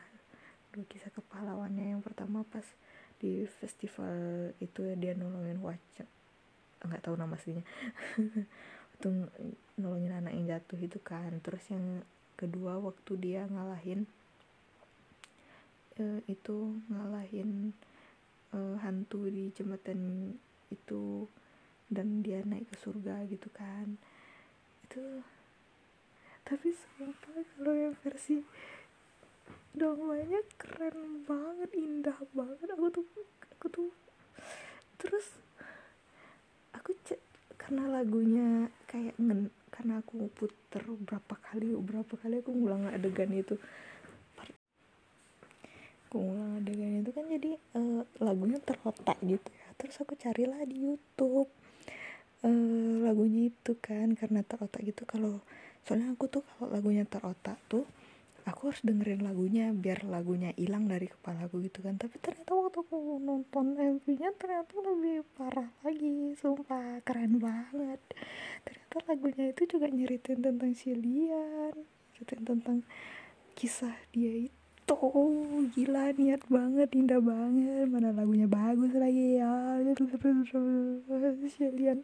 Dua 0.69 0.85
kisah 0.85 1.09
kepahlawannya. 1.09 1.97
Yang 1.97 2.05
pertama 2.05 2.45
pas 2.45 2.65
di 3.17 3.49
festival 3.49 4.53
itu 4.61 4.85
ya 4.85 4.95
dia 4.95 5.13
nolongin 5.17 5.59
wajah 5.59 6.18
nggak 6.85 7.03
tahu 7.03 7.15
nama 7.19 7.35
aslinya. 7.35 7.63
Itu 8.99 9.07
nolongin 9.79 10.11
anak 10.11 10.33
yang 10.35 10.45
jatuh 10.59 10.79
itu 10.79 10.99
kan. 10.99 11.39
Terus 11.39 11.63
yang 11.71 12.03
kedua 12.35 12.79
waktu 12.79 13.11
dia 13.15 13.47
ngalahin 13.47 14.03
uh, 15.99 16.19
itu 16.27 16.79
ngalahin 16.87 17.75
uh, 18.55 18.75
hantu 18.79 19.27
di 19.27 19.51
jembatan 19.55 20.33
itu 20.71 21.27
dan 21.89 22.21
dia 22.21 22.43
naik 22.45 22.69
ke 22.71 22.75
surga 22.79 23.27
gitu 23.27 23.47
kan. 23.51 23.99
Itu 24.87 25.23
tapi 26.47 26.73
sumpah 26.73 27.45
kalau 27.55 27.73
yang 27.77 27.95
versi 27.99 28.41
dongengnya 29.75 30.41
keren 30.57 31.23
banget 31.27 31.71
indah 31.75 32.19
banget. 32.33 32.67
Aku 32.73 32.87
tuh 32.89 33.05
aku 33.59 33.67
tuh 33.67 33.91
terus 34.99 35.39
aku 36.89 37.15
karena 37.59 37.85
lagunya 37.85 38.47
kayak 38.89 39.13
ngen 39.21 39.53
karena 39.69 40.01
aku 40.01 40.27
puter 40.33 40.81
berapa 41.05 41.35
kali 41.37 41.77
berapa 41.77 42.13
kali 42.17 42.41
aku 42.41 42.51
ngulang 42.51 42.89
adegan 42.89 43.29
itu. 43.31 43.55
Aku 46.09 46.17
ngulang 46.17 46.57
adegan 46.57 47.05
itu 47.05 47.11
kan 47.13 47.25
jadi 47.29 47.51
uh, 47.77 48.01
lagunya 48.17 48.57
terletak 48.57 49.17
gitu 49.21 49.49
ya. 49.53 49.67
Terus 49.77 49.95
aku 50.01 50.17
carilah 50.17 50.65
di 50.65 50.89
YouTube 50.89 51.49
uh, 52.41 52.95
lagunya 53.05 53.53
itu 53.53 53.77
kan 53.77 54.17
karena 54.17 54.41
terotak 54.41 54.81
gitu. 54.81 55.05
Kalau 55.05 55.45
soalnya 55.85 56.17
aku 56.17 56.25
tuh 56.27 56.43
kalau 56.57 56.73
lagunya 56.73 57.05
terotak 57.05 57.61
tuh 57.69 57.85
aku 58.49 58.73
harus 58.73 58.81
dengerin 58.81 59.21
lagunya 59.21 59.69
biar 59.69 60.03
lagunya 60.09 60.49
hilang 60.57 60.89
dari 60.89 61.05
kepala 61.05 61.45
aku 61.45 61.61
gitu 61.63 61.85
kan. 61.85 61.95
Tapi 62.01 62.17
ternyata 62.17 62.51
waktu 62.57 62.81
aku 62.81 63.21
nonton 63.21 63.77
MV-nya 63.77 64.33
ternyata 64.35 64.73
lebih 64.81 65.21
parah 65.37 65.69
lagi 65.85 66.33
sumpah 66.35 67.05
keren 67.05 67.37
banget. 67.37 68.01
Ternyata 68.65 68.97
lagunya 69.05 69.53
itu 69.53 69.63
juga 69.69 69.87
nyeritain 69.87 70.41
tentang 70.41 70.73
Silian 70.73 71.77
nyeritain 72.17 72.43
tentang 72.43 72.77
kisah 73.55 73.95
dia 74.11 74.49
itu. 74.49 74.97
Gila 75.77 76.17
niat 76.17 76.43
banget 76.49 76.89
indah 76.97 77.21
banget. 77.21 77.85
Mana 77.87 78.09
lagunya 78.09 78.49
bagus 78.49 78.91
lagi 78.97 79.37
ya. 79.37 79.79
Sekalian 81.53 82.01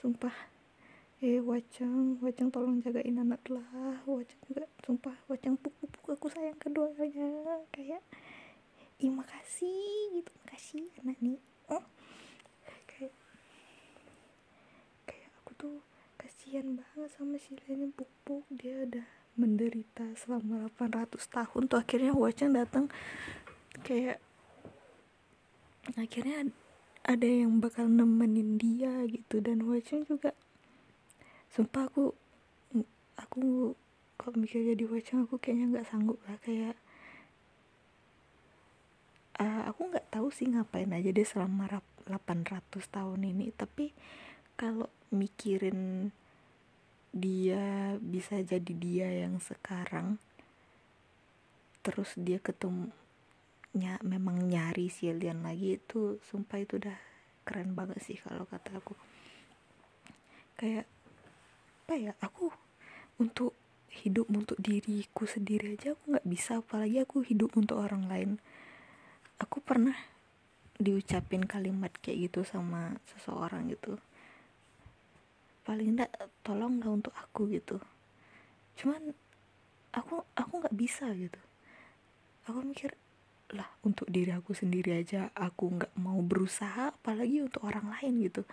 sumpah 0.00 0.49
eh 1.20 1.36
wacang 1.44 2.16
wacang 2.24 2.48
tolong 2.48 2.80
jagain 2.80 3.20
anak 3.20 3.44
lah. 3.52 4.00
Wacang 4.08 4.40
juga 4.48 4.64
sumpah 4.80 5.12
wacang 5.28 5.52
puk 5.60 5.76
puk 5.76 6.16
aku 6.16 6.32
sayang 6.32 6.56
keduanya. 6.56 7.60
Kayak 7.68 8.00
ih 8.96 9.12
makasih 9.12 10.16
gitu. 10.16 10.32
Makasih 10.48 10.88
anak 11.04 11.20
nih. 11.20 11.36
Oh. 11.68 11.84
kayak 12.88 13.12
kayak 15.04 15.28
aku 15.44 15.52
tuh 15.60 15.76
kasihan 16.16 16.80
banget 16.80 17.12
sama 17.12 17.36
si 17.36 17.52
Leni 17.68 17.92
puk 17.92 18.08
dia 18.48 18.88
udah 18.88 19.04
menderita 19.36 20.16
selama 20.16 20.72
800 20.72 21.20
tahun 21.20 21.62
tuh. 21.68 21.84
Akhirnya 21.84 22.16
Wacang 22.16 22.56
datang. 22.56 22.88
Kayak 23.84 24.24
akhirnya 26.00 26.48
ada 27.04 27.28
yang 27.28 27.60
bakal 27.60 27.92
nemenin 27.92 28.56
dia 28.56 29.04
gitu. 29.04 29.44
Dan 29.44 29.68
Wacang 29.68 30.08
juga 30.08 30.32
sumpah 31.50 31.90
aku 31.90 32.14
aku 33.18 33.74
kalau 34.20 34.36
mikir 34.36 34.62
jadi 34.62 34.84
Wacang 34.86 35.24
aku 35.24 35.40
kayaknya 35.40 35.78
nggak 35.78 35.88
sanggup 35.88 36.20
lah 36.28 36.36
kayak 36.44 36.76
uh, 39.40 39.62
aku 39.72 39.88
nggak 39.88 40.12
tahu 40.12 40.28
sih 40.28 40.46
ngapain 40.52 40.92
aja 40.92 41.10
dia 41.10 41.26
selama 41.26 41.80
800 42.04 42.68
tahun 42.92 43.20
ini. 43.24 43.50
Tapi 43.56 43.90
kalau 44.54 44.92
mikirin 45.10 46.12
dia 47.10 47.96
bisa 47.98 48.38
jadi 48.38 48.72
dia 48.76 49.08
yang 49.26 49.42
sekarang 49.42 50.22
terus 51.82 52.14
dia 52.14 52.38
ketemu 52.38 52.94
nya 53.74 53.98
memang 54.06 54.46
nyari 54.46 54.86
si 54.86 55.10
alien 55.10 55.42
lagi 55.42 55.74
itu 55.80 56.22
sumpah 56.30 56.62
itu 56.62 56.78
udah 56.78 56.94
keren 57.42 57.74
banget 57.74 57.98
sih 58.04 58.18
kalau 58.20 58.44
kata 58.46 58.78
aku. 58.78 58.94
Kayak 60.60 60.86
apa 61.90 61.98
ya 61.98 62.14
aku 62.22 62.46
untuk 63.18 63.50
hidup 63.90 64.30
untuk 64.30 64.54
diriku 64.62 65.26
sendiri 65.26 65.74
aja 65.74 65.98
aku 65.98 66.14
nggak 66.14 66.22
bisa 66.30 66.62
apalagi 66.62 67.02
aku 67.02 67.26
hidup 67.26 67.50
untuk 67.58 67.82
orang 67.82 68.06
lain. 68.06 68.30
Aku 69.42 69.58
pernah 69.58 69.98
diucapin 70.78 71.42
kalimat 71.50 71.90
kayak 71.98 72.30
gitu 72.30 72.46
sama 72.46 72.94
seseorang 73.10 73.74
gitu. 73.74 73.98
Paling 75.66 75.98
enggak 75.98 76.14
tolong 76.46 76.78
lah 76.78 76.94
untuk 76.94 77.10
aku 77.18 77.50
gitu. 77.50 77.82
Cuman 78.78 79.10
aku 79.90 80.22
aku 80.38 80.52
nggak 80.62 80.76
bisa 80.78 81.10
gitu. 81.10 81.42
Aku 82.46 82.62
mikir 82.62 82.94
lah 83.50 83.66
untuk 83.82 84.06
diri 84.06 84.30
aku 84.30 84.54
sendiri 84.54 84.94
aja 84.94 85.34
aku 85.34 85.74
nggak 85.74 85.98
mau 85.98 86.22
berusaha 86.22 86.94
apalagi 86.94 87.42
untuk 87.42 87.66
orang 87.66 87.90
lain 87.98 88.30
gitu. 88.30 88.46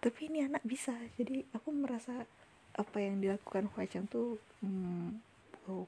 Tapi 0.00 0.32
ini 0.32 0.48
anak 0.48 0.64
bisa 0.64 0.96
jadi 1.20 1.44
aku 1.52 1.68
merasa 1.68 2.24
apa 2.72 2.96
yang 3.00 3.20
dilakukan 3.20 3.68
Huacang 3.72 4.08
tuh 4.08 4.40
hmm, 4.64 5.20
oh, 5.68 5.84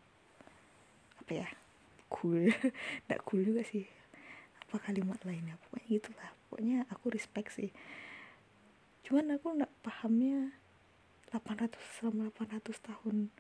apa 1.25 1.33
ya? 1.33 1.49
Cool. 2.13 2.53
Tidak 3.05 3.21
cool 3.25 3.43
juga 3.43 3.65
sih. 3.65 3.89
Apa 4.69 4.77
kalimat 4.79 5.19
lainnya? 5.25 5.57
Pokoknya 5.67 5.87
gitulah. 5.89 6.31
Pokoknya 6.47 6.79
aku 6.93 7.07
respect 7.11 7.57
sih. 7.57 7.73
Cuman 9.05 9.37
aku 9.37 9.57
nggak 9.57 9.73
pahamnya 9.81 10.53
800 11.33 11.75
selama 11.99 12.31
800 12.37 12.79
tahun 12.79 13.33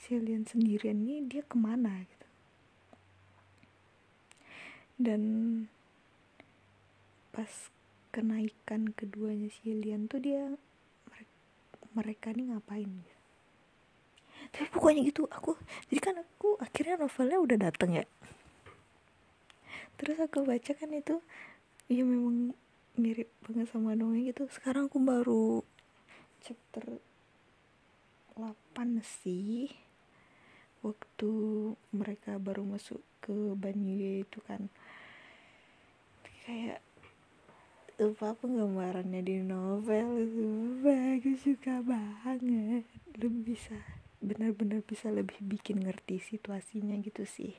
si 0.00 0.16
alien 0.16 0.48
sendirian 0.48 1.04
ini 1.04 1.22
dia 1.28 1.44
ke 1.44 1.56
mana 1.60 2.02
gitu. 2.02 2.28
Dan 5.00 5.22
pas 7.30 7.70
kenaikan 8.10 8.90
keduanya 8.92 9.48
si 9.52 9.70
alien 9.70 10.10
tuh 10.10 10.20
dia 10.20 10.58
mereka 11.94 12.30
nih 12.30 12.54
ngapain 12.54 12.86
gitu 12.86 13.20
tapi 14.50 14.66
pokoknya 14.74 15.00
gitu 15.06 15.30
aku 15.30 15.54
jadi 15.92 16.00
kan 16.02 16.14
aku 16.18 16.58
akhirnya 16.58 16.96
novelnya 16.98 17.38
udah 17.38 17.58
dateng 17.70 17.90
ya. 18.02 18.06
Terus 20.00 20.18
aku 20.18 20.48
baca 20.48 20.72
kan 20.74 20.90
itu 20.90 21.22
ya 21.86 22.02
memang 22.02 22.56
mirip 22.98 23.30
banget 23.46 23.70
sama 23.70 23.94
dongeng 23.94 24.26
gitu 24.26 24.48
sekarang 24.50 24.90
aku 24.90 24.98
baru 24.98 25.62
chapter 26.42 26.98
8 28.34 29.04
sih. 29.04 29.70
Waktu 30.80 31.30
mereka 31.92 32.40
baru 32.40 32.64
masuk 32.64 33.04
ke 33.20 33.52
Banyu 33.54 34.24
itu 34.24 34.40
kan. 34.48 34.72
Kayak 36.48 36.80
apa 38.00 38.32
penggambarannya 38.32 39.20
di 39.20 39.36
novel 39.44 40.08
itu. 40.24 40.48
Bagus 40.80 41.44
suka 41.44 41.84
banget. 41.84 42.88
Lebih 43.20 43.42
bisa 43.44 43.76
benar-benar 44.24 44.80
bisa 44.84 45.12
lebih 45.12 45.36
bikin 45.44 45.84
ngerti 45.84 46.16
situasinya 46.16 46.96
gitu 47.04 47.28
sih. 47.28 47.52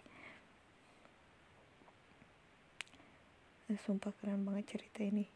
Nah, 3.69 3.77
sumpah 3.85 4.11
keren 4.17 4.41
banget 4.41 4.77
cerita 4.77 5.05
ini. 5.05 5.29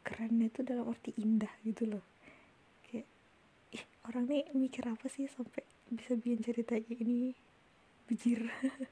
Kerennya 0.00 0.48
itu 0.48 0.64
dalam 0.64 0.88
arti 0.88 1.12
indah 1.20 1.52
gitu 1.62 1.84
loh. 1.84 2.04
Kayak 2.88 3.06
ih 3.76 3.84
orang 4.08 4.24
nih 4.26 4.48
mikir 4.56 4.88
apa 4.88 5.06
sih 5.12 5.28
sampai 5.28 5.62
bisa 5.92 6.16
bikin 6.16 6.40
cerita 6.40 6.80
kayak 6.80 7.04
ini 7.04 7.36
bijir 8.10 8.50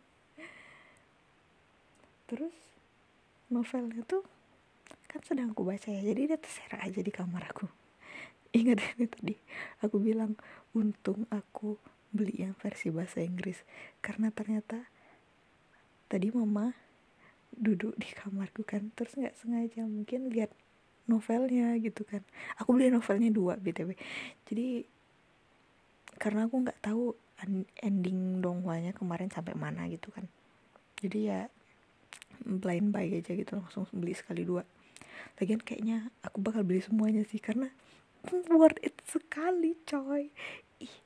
terus 2.30 2.54
novelnya 3.50 4.06
tuh 4.06 4.22
kan 5.08 5.20
sedang 5.24 5.56
aku 5.56 5.64
baca 5.64 5.88
ya 5.88 6.04
jadi 6.04 6.36
dia 6.36 6.38
terserak 6.38 6.84
aja 6.84 7.00
di 7.00 7.12
kamar 7.12 7.48
aku. 7.48 7.64
Ingat 8.58 8.78
ini 8.94 9.06
tadi 9.08 9.34
aku 9.80 9.96
bilang 9.96 10.36
untung 10.76 11.24
aku 11.32 11.80
beli 12.12 12.44
yang 12.44 12.54
versi 12.60 12.92
bahasa 12.92 13.24
Inggris. 13.24 13.64
Karena 14.04 14.28
ternyata 14.28 14.84
tadi 16.12 16.28
mama 16.28 16.72
duduk 17.48 17.96
di 17.96 18.08
kamarku 18.12 18.62
kan 18.62 18.92
terus 18.92 19.16
nggak 19.16 19.34
sengaja 19.40 19.88
mungkin 19.88 20.28
lihat 20.28 20.52
novelnya 21.08 21.72
gitu 21.80 22.04
kan. 22.04 22.20
Aku 22.60 22.76
beli 22.76 22.92
novelnya 22.92 23.32
dua 23.32 23.56
btw 23.56 23.96
jadi 24.44 24.84
karena 26.20 26.44
aku 26.44 26.68
nggak 26.68 26.80
tahu 26.84 27.16
ending 27.80 28.44
dongwanya 28.44 28.92
kemarin 28.92 29.32
sampai 29.32 29.56
mana 29.56 29.88
gitu 29.88 30.12
kan. 30.12 30.28
Jadi 31.00 31.32
ya 31.32 31.48
blind 32.44 32.92
buy 32.92 33.08
aja 33.08 33.32
gitu 33.34 33.58
langsung 33.58 33.88
beli 33.90 34.12
sekali 34.12 34.44
dua 34.44 34.62
lagian 35.38 35.62
kayaknya 35.62 36.10
aku 36.24 36.38
bakal 36.42 36.62
beli 36.66 36.82
semuanya 36.82 37.22
sih 37.26 37.38
karena 37.38 37.70
worth 38.50 38.80
it 38.82 38.98
sekali 39.06 39.78
coy. 39.86 40.30
Ih 40.82 40.96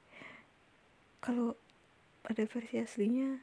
kalau 1.22 1.54
ada 2.26 2.42
versi 2.46 2.78
aslinya 2.82 3.42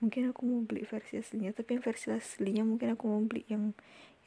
mungkin 0.00 0.32
aku 0.32 0.44
mau 0.44 0.60
beli 0.64 0.84
versi 0.84 1.16
aslinya 1.16 1.56
tapi 1.56 1.78
yang 1.78 1.84
versi 1.84 2.12
aslinya 2.12 2.64
mungkin 2.64 2.92
aku 2.92 3.04
mau 3.08 3.22
beli 3.24 3.48
yang 3.48 3.72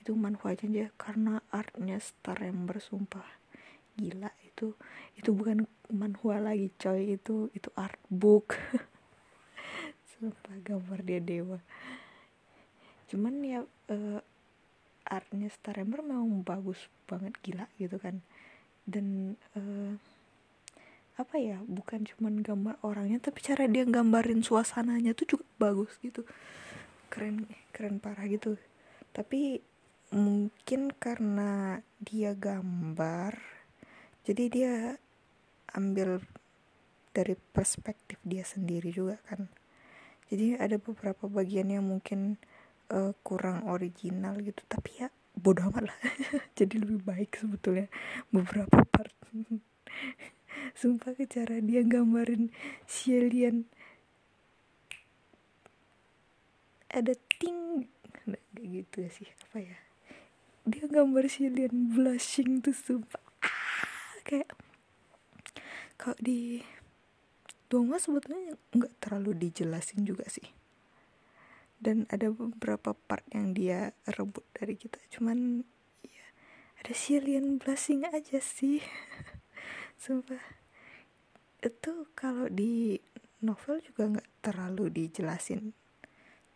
itu 0.02 0.14
manfaat 0.18 0.66
aja 0.66 0.90
karena 0.98 1.44
artnya 1.54 2.00
Star 2.02 2.40
yang 2.42 2.66
bersumpah 2.66 3.26
gila 3.98 4.30
itu 4.46 4.78
itu 5.18 5.30
bukan 5.34 5.66
manhua 5.90 6.38
lagi 6.42 6.70
coy 6.78 7.18
itu 7.18 7.50
itu 7.54 7.70
art 7.74 7.98
book 8.10 8.54
sumpah 10.18 10.58
gambar 10.66 11.00
dia 11.06 11.22
dewa. 11.22 11.62
Cuman 13.06 13.34
ya 13.46 13.62
uh, 13.94 14.20
artnya 15.08 15.50
Starhammer 15.50 16.04
memang 16.04 16.44
bagus 16.44 16.78
banget 17.08 17.34
gila 17.42 17.66
gitu 17.80 17.98
kan. 17.98 18.20
Dan 18.88 19.36
uh, 19.56 19.96
apa 21.18 21.36
ya 21.42 21.58
bukan 21.66 22.06
cuman 22.06 22.46
gambar 22.46 22.78
orangnya 22.86 23.18
tapi 23.18 23.42
cara 23.42 23.66
dia 23.66 23.84
gambarin 23.90 24.46
suasananya 24.46 25.18
tuh 25.18 25.38
juga 25.38 25.46
bagus 25.58 25.98
gitu. 26.04 26.28
Keren 27.10 27.50
keren 27.74 27.98
parah 27.98 28.28
gitu. 28.30 28.60
Tapi 29.16 29.64
mungkin 30.14 30.94
karena 30.96 31.84
dia 32.00 32.32
gambar 32.32 33.36
jadi 34.28 34.44
dia 34.52 34.74
ambil 35.72 36.20
dari 37.16 37.34
perspektif 37.56 38.20
dia 38.22 38.44
sendiri 38.44 38.92
juga 38.94 39.18
kan. 39.26 39.48
Jadi 40.28 40.60
ada 40.60 40.76
beberapa 40.76 41.32
bagian 41.32 41.72
yang 41.72 41.88
mungkin 41.88 42.36
uh, 42.92 43.14
kurang 43.24 43.68
original 43.68 44.40
gitu. 44.44 44.62
Tapi 44.68 45.06
ya 45.06 45.08
bodoh 45.38 45.70
amat 45.72 45.92
lah. 45.92 45.98
Jadi 46.60 46.82
lebih 46.82 47.04
baik 47.04 47.38
sebetulnya 47.38 47.88
beberapa 48.34 48.84
part. 48.88 49.14
Sumpah 50.80 51.14
ke 51.14 51.30
cara 51.30 51.62
dia 51.62 51.86
gambarin 51.86 52.50
si 52.90 53.14
alien 53.14 53.70
ada 56.90 57.14
ting. 57.38 57.88
Kayak 58.26 58.44
gitu 58.58 58.98
sih. 59.14 59.30
Apa 59.48 59.58
ya? 59.62 59.78
Dia 60.68 60.86
gambar 60.90 61.30
si 61.30 61.48
alien 61.48 61.94
blushing 61.94 62.60
tuh 62.60 62.76
sumpah. 62.76 63.22
Ah, 63.46 64.18
kayak 64.26 64.50
kalau 65.98 66.18
di 66.22 66.62
Dongma 67.68 68.00
sebetulnya 68.00 68.56
nggak 68.72 68.94
terlalu 69.04 69.36
dijelasin 69.36 70.08
juga 70.08 70.24
sih 70.32 70.57
dan 71.78 72.10
ada 72.10 72.34
beberapa 72.34 72.98
part 72.98 73.24
yang 73.30 73.54
dia 73.54 73.94
rebut 74.18 74.44
dari 74.58 74.74
kita. 74.74 74.98
Cuman 75.14 75.62
ya 76.02 76.26
ada 76.82 76.94
alien 76.94 77.62
blushing 77.62 78.06
aja 78.10 78.42
sih. 78.42 78.82
Sumpah. 80.02 80.42
Itu 81.62 82.10
kalau 82.18 82.50
di 82.50 82.98
novel 83.42 83.82
juga 83.86 84.18
nggak 84.18 84.30
terlalu 84.42 84.90
dijelasin. 84.90 85.74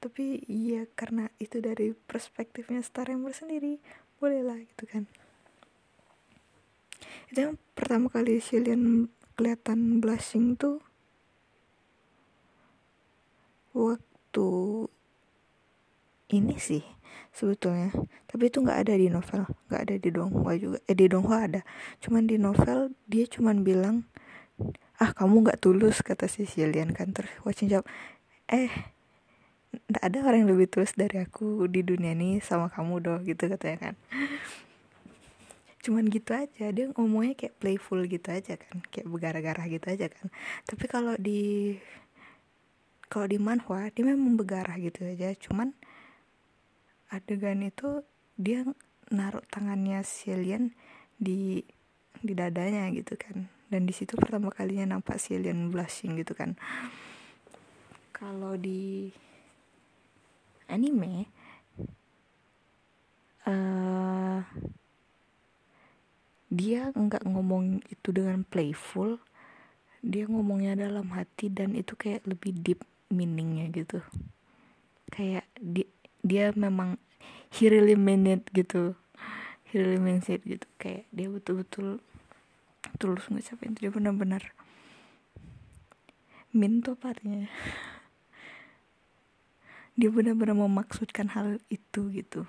Tapi 0.02 0.42
iya 0.50 0.90
karena 0.98 1.30
itu 1.38 1.62
dari 1.62 1.94
perspektifnya 1.94 2.82
Starhammer 2.82 3.38
sendiri 3.38 3.78
bolehlah 4.18 4.58
gitu 4.58 4.86
kan. 4.90 5.06
Itu 7.30 7.38
yang 7.38 7.56
pertama 7.78 8.10
kali 8.10 8.42
alien 8.42 9.14
kelihatan 9.38 10.02
blushing 10.02 10.58
tuh 10.58 10.82
waktu 13.72 14.50
ini 16.32 16.56
sih 16.58 16.84
sebetulnya. 17.32 17.91
Tapi 18.28 18.52
itu 18.52 18.60
nggak 18.63 18.80
ada 18.88 18.94
di 18.96 19.08
novel 19.08 19.48
nggak 19.72 19.82
ada 19.88 19.96
di 20.00 20.10
donghua 20.12 20.52
juga. 20.60 20.78
Eh 20.88 20.96
di 20.96 21.06
donghua 21.08 21.38
ada. 21.48 21.62
Cuman 22.04 22.28
di 22.28 22.36
novel 22.39 22.96
dia 23.08 23.26
cuman 23.28 23.63
bilang 23.63 24.08
ah 25.02 25.12
kamu 25.15 25.50
nggak 25.50 25.60
tulus 25.60 26.06
kata 26.06 26.30
si 26.30 26.46
Sicilian 26.46 26.94
kan 26.94 27.10
terus 27.10 27.34
watching 27.41 27.65
jawab 27.65 27.89
eh 28.46 28.70
nggak 29.72 30.04
ada 30.04 30.17
orang 30.22 30.46
yang 30.46 30.52
lebih 30.54 30.70
tulus 30.70 30.94
dari 30.94 31.17
aku 31.17 31.65
di 31.65 31.82
dunia 31.82 32.13
ini 32.13 32.38
sama 32.44 32.67
kamu 32.67 32.94
doh 33.02 33.20
gitu 33.24 33.48
katanya 33.48 33.91
kan. 33.91 33.96
Cuman 35.82 36.06
gitu 36.12 36.36
aja. 36.38 36.70
Dia 36.70 36.91
ngomongnya 36.94 37.34
kayak 37.34 37.58
playful 37.58 38.04
gitu 38.06 38.30
aja 38.30 38.60
kan 38.60 38.84
kayak 38.91 39.08
bergara-gara 39.10 39.63
gitu 39.72 39.88
aja 39.89 40.12
kan. 40.12 40.28
Tapi 40.67 40.86
kalau 40.86 41.15
di 41.17 41.76
kalau 43.08 43.28
di 43.28 43.39
manhwa 43.41 43.89
dia 43.91 44.04
memang 44.06 44.38
bergarah 44.38 44.78
gitu 44.78 45.08
aja. 45.08 45.34
Cuman 45.39 45.74
adegan 47.12 47.62
itu 47.62 48.02
dia 48.39 48.63
naruh 49.12 49.43
tangannya 49.52 50.00
si 50.08 50.32
alien 50.32 50.71
di 51.19 51.62
di 52.24 52.34
dadanya 52.34 52.88
gitu 52.95 53.19
kan. 53.19 53.52
Dan 53.67 53.88
di 53.88 53.93
situ 53.95 54.15
pertama 54.15 54.52
kalinya 54.52 54.95
nampak 54.97 55.19
si 55.19 55.36
alien 55.36 55.69
blushing 55.69 56.15
gitu 56.15 56.32
kan. 56.32 56.56
Kalau 58.15 58.56
di 58.56 59.12
anime 60.71 61.28
uh, 63.43 64.39
dia 66.52 66.91
nggak 66.95 67.28
ngomong 67.28 67.84
itu 67.91 68.10
dengan 68.15 68.47
playful. 68.47 69.19
Dia 70.02 70.26
ngomongnya 70.26 70.74
dalam 70.74 71.13
hati 71.13 71.52
dan 71.52 71.78
itu 71.78 71.93
kayak 71.93 72.26
lebih 72.26 72.58
deep 72.58 72.82
meaningnya 73.13 73.69
gitu. 73.69 74.02
Kayak 75.12 75.45
di 75.60 75.86
dia 76.22 76.54
memang 76.54 77.02
he 77.52 77.68
really 77.68 77.98
mean 77.98 78.26
it 78.26 78.46
gitu. 78.54 78.98
He 79.70 79.82
really 79.82 80.02
means 80.02 80.30
it 80.30 80.46
gitu. 80.46 80.66
Kayak 80.78 81.10
dia 81.14 81.28
betul-betul 81.28 82.02
tulus 82.98 83.26
ngucapin. 83.30 83.78
Dia 83.78 83.94
benar-benar 83.94 84.54
minto 86.52 87.00
partnya 87.00 87.48
dia 90.00 90.12
benar-benar 90.12 90.56
memaksudkan 90.56 91.32
hal 91.32 91.64
itu 91.72 92.12
gitu. 92.12 92.44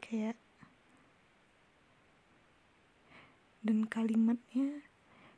Kayak 0.00 0.40
dan 3.66 3.90
kalimatnya 3.90 4.86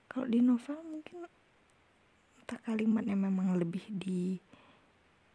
kalau 0.07 0.29
di 0.29 0.45
novel 0.45 0.77
mungkin 0.85 1.25
entah 2.37 2.61
kalimatnya 2.61 3.17
memang 3.17 3.57
lebih 3.57 3.89
di 3.89 4.37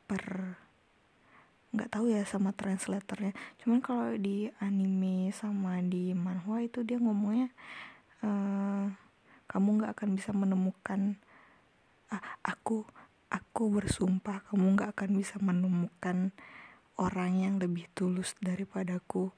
per 0.06 0.54
nggak 1.73 1.89
tahu 1.89 2.13
ya 2.13 2.21
sama 2.23 2.53
translatornya. 2.53 3.33
Cuman 3.62 3.81
kalau 3.81 4.13
di 4.15 4.47
anime 4.62 5.33
sama 5.33 5.81
di 5.81 6.13
manhwa 6.13 6.62
itu 6.62 6.86
dia 6.86 7.01
ngomongnya 7.01 7.49
uh, 8.23 8.88
kamu 9.51 9.69
nggak 9.81 9.91
akan 9.99 10.09
bisa 10.17 10.31
menemukan 10.33 11.19
ah, 12.09 12.23
aku 12.41 12.86
aku 13.33 13.63
bersumpah 13.69 14.41
kamu 14.49 14.77
nggak 14.77 14.89
akan 14.97 15.09
bisa 15.17 15.38
menemukan 15.41 16.31
orang 16.97 17.41
yang 17.41 17.57
lebih 17.57 17.89
tulus 17.97 18.38
daripadaku 18.38 19.33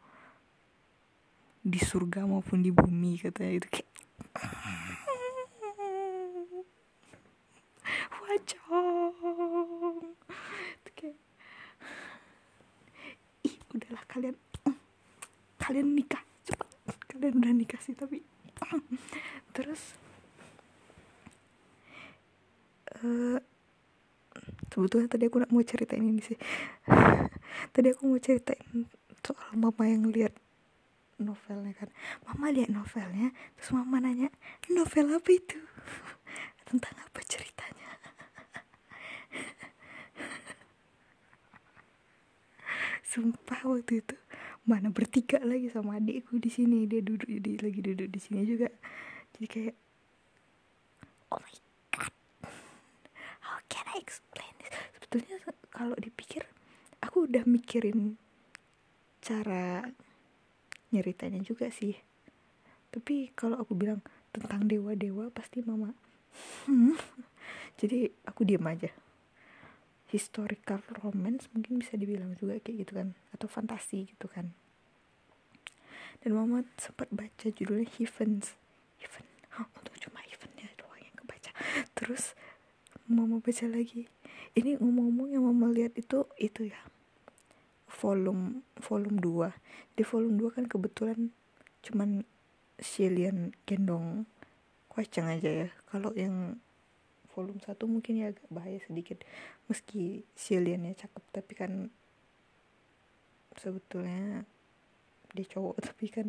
di 1.65 1.81
surga 1.81 2.29
maupun 2.29 2.61
di 2.61 2.69
bumi 2.69 3.17
katanya 3.17 3.57
itu 3.57 3.67
kayak 3.73 3.89
wajong 8.21 10.05
itu 10.79 10.91
kayak 10.93 11.17
ih 13.49 13.57
udahlah 13.73 14.04
kalian 14.15 14.35
kalian 15.63 15.91
nikah. 15.91 16.23
Cepat. 16.47 16.67
Kalian 17.11 17.43
udah 17.43 17.51
nikah 17.51 17.79
sih 17.83 17.91
tapi 17.91 18.23
terus 19.55 19.99
uh, 23.03 23.43
sebetulnya 24.71 25.11
tadi 25.11 25.27
aku 25.27 25.43
nak 25.43 25.51
mau 25.51 25.59
ceritain 25.67 25.99
ini 25.99 26.23
sih. 26.23 26.39
Tadi 27.75 27.87
aku 27.91 28.07
mau 28.07 28.19
ceritain 28.19 28.87
soal 29.23 29.55
mama 29.55 29.83
yang 29.87 30.11
lihat 30.11 30.35
novelnya 31.19 31.71
kan. 31.75 31.89
Mama 32.27 32.51
lihat 32.51 32.71
novelnya 32.71 33.31
terus 33.55 33.71
mama 33.71 33.99
nanya 33.99 34.31
novel 34.71 35.15
apa 35.15 35.29
itu? 35.31 35.59
Tentang 36.67 36.95
apa 36.99 37.19
ceritanya 37.23 37.94
sumpah 43.05 43.61
waktu 43.69 44.01
itu 44.01 44.17
mana 44.65 44.89
bertiga 44.89 45.37
lagi 45.45 45.69
sama 45.69 46.01
adikku 46.01 46.41
di 46.41 46.49
sini. 46.49 46.89
Dia 46.89 47.05
duduk 47.05 47.29
di 47.29 47.53
lagi 47.61 47.79
duduk 47.85 48.09
di 48.09 48.19
sini 48.19 48.41
juga. 48.49 48.73
Jadi 49.37 49.45
kayak 49.45 49.75
oh 51.29 51.39
my 51.39 51.55
god 51.93 52.13
how 53.45 53.57
can 53.69 53.85
I 53.93 54.01
explain 54.01 54.53
this? 54.57 54.73
Sebetulnya 54.97 55.37
kalau 55.69 55.95
dipikir 56.01 56.49
aku 57.05 57.29
udah 57.29 57.45
mikirin 57.45 58.17
cara 59.21 59.85
nyeritanya 60.89 61.45
juga 61.45 61.69
sih. 61.69 61.93
Tapi 62.89 63.29
kalau 63.37 63.61
aku 63.61 63.77
bilang 63.77 64.01
tentang 64.35 64.67
dewa-dewa 64.67 65.31
pasti 65.31 65.63
mama 65.63 65.95
hmm. 66.67 66.95
jadi 67.79 68.11
aku 68.27 68.43
diam 68.43 68.67
aja 68.67 68.91
historical 70.15 70.79
romance 71.03 71.51
mungkin 71.51 71.83
bisa 71.83 71.99
dibilang 71.99 72.31
juga 72.39 72.55
kayak 72.63 72.87
gitu 72.87 72.91
kan 72.95 73.11
atau 73.35 73.51
fantasi 73.51 74.15
gitu 74.15 74.31
kan. 74.31 74.55
Dan 76.23 76.39
mama 76.39 76.63
sempat 76.79 77.11
baca 77.11 77.51
judulnya 77.51 77.85
Heavens. 77.99 78.55
Heaven? 78.97 79.27
Untuk 79.75 79.93
cuma 79.99 80.23
Heavennya 80.23 80.71
doang 80.79 81.03
yang 81.03 81.15
kebaca. 81.19 81.51
Terus 81.93 82.33
mama 83.11 83.43
baca 83.43 83.67
lagi. 83.67 84.07
Ini 84.55 84.79
ngomong-ngomong 84.79 85.35
yang 85.35 85.43
mama 85.43 85.67
lihat 85.69 85.99
itu 85.99 86.23
itu 86.39 86.71
ya. 86.71 86.79
Volume 87.91 88.63
volume 88.79 89.19
2 89.19 89.99
di 89.99 90.03
volume 90.03 90.35
2 90.39 90.55
kan 90.55 90.65
kebetulan 90.67 91.19
cuman 91.83 92.23
Shillian 92.79 93.51
gendong. 93.67 94.25
Kuacang 94.87 95.27
aja 95.27 95.67
ya. 95.67 95.69
Kalau 95.91 96.15
yang 96.15 96.63
volume 97.35 97.59
1 97.59 97.75
mungkin 97.83 98.13
ya 98.23 98.31
agak 98.31 98.47
bahaya 98.47 98.79
sedikit. 98.79 99.19
Meski 99.67 100.23
Shilliannya 100.39 100.95
cakep 100.95 101.23
tapi 101.35 101.53
kan 101.53 101.71
sebetulnya 103.59 104.47
dia 105.35 105.45
cowok 105.51 105.75
tapi 105.91 106.05
kan 106.07 106.27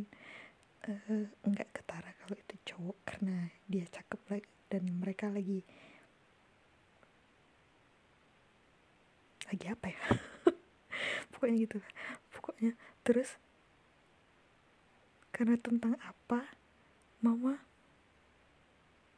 uh, 0.90 1.26
nggak 1.46 1.70
ketara 1.70 2.10
kalau 2.26 2.34
itu 2.34 2.56
cowok 2.74 2.98
karena 3.06 3.54
dia 3.70 3.86
cakep 3.86 4.20
lagi 4.26 4.50
dan 4.66 4.82
mereka 4.98 5.30
lagi 5.30 5.62
lagi 9.46 9.66
apa 9.70 9.86
ya? 9.94 10.02
Pokoknya 11.30 11.56
gitu. 11.62 11.78
Pokoknya 12.34 12.74
terus 13.06 13.38
karena 15.30 15.54
tentang 15.60 15.94
apa 16.02 16.48
mama 17.20 17.65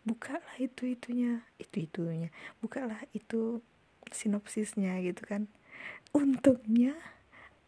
bukalah 0.09 0.55
itu 0.57 0.97
itunya 0.97 1.45
itu 1.61 1.85
itunya 1.85 2.33
bukalah 2.65 3.05
itu 3.13 3.61
sinopsisnya 4.09 4.97
gitu 5.05 5.23
kan. 5.29 5.53
Untungnya 6.17 6.97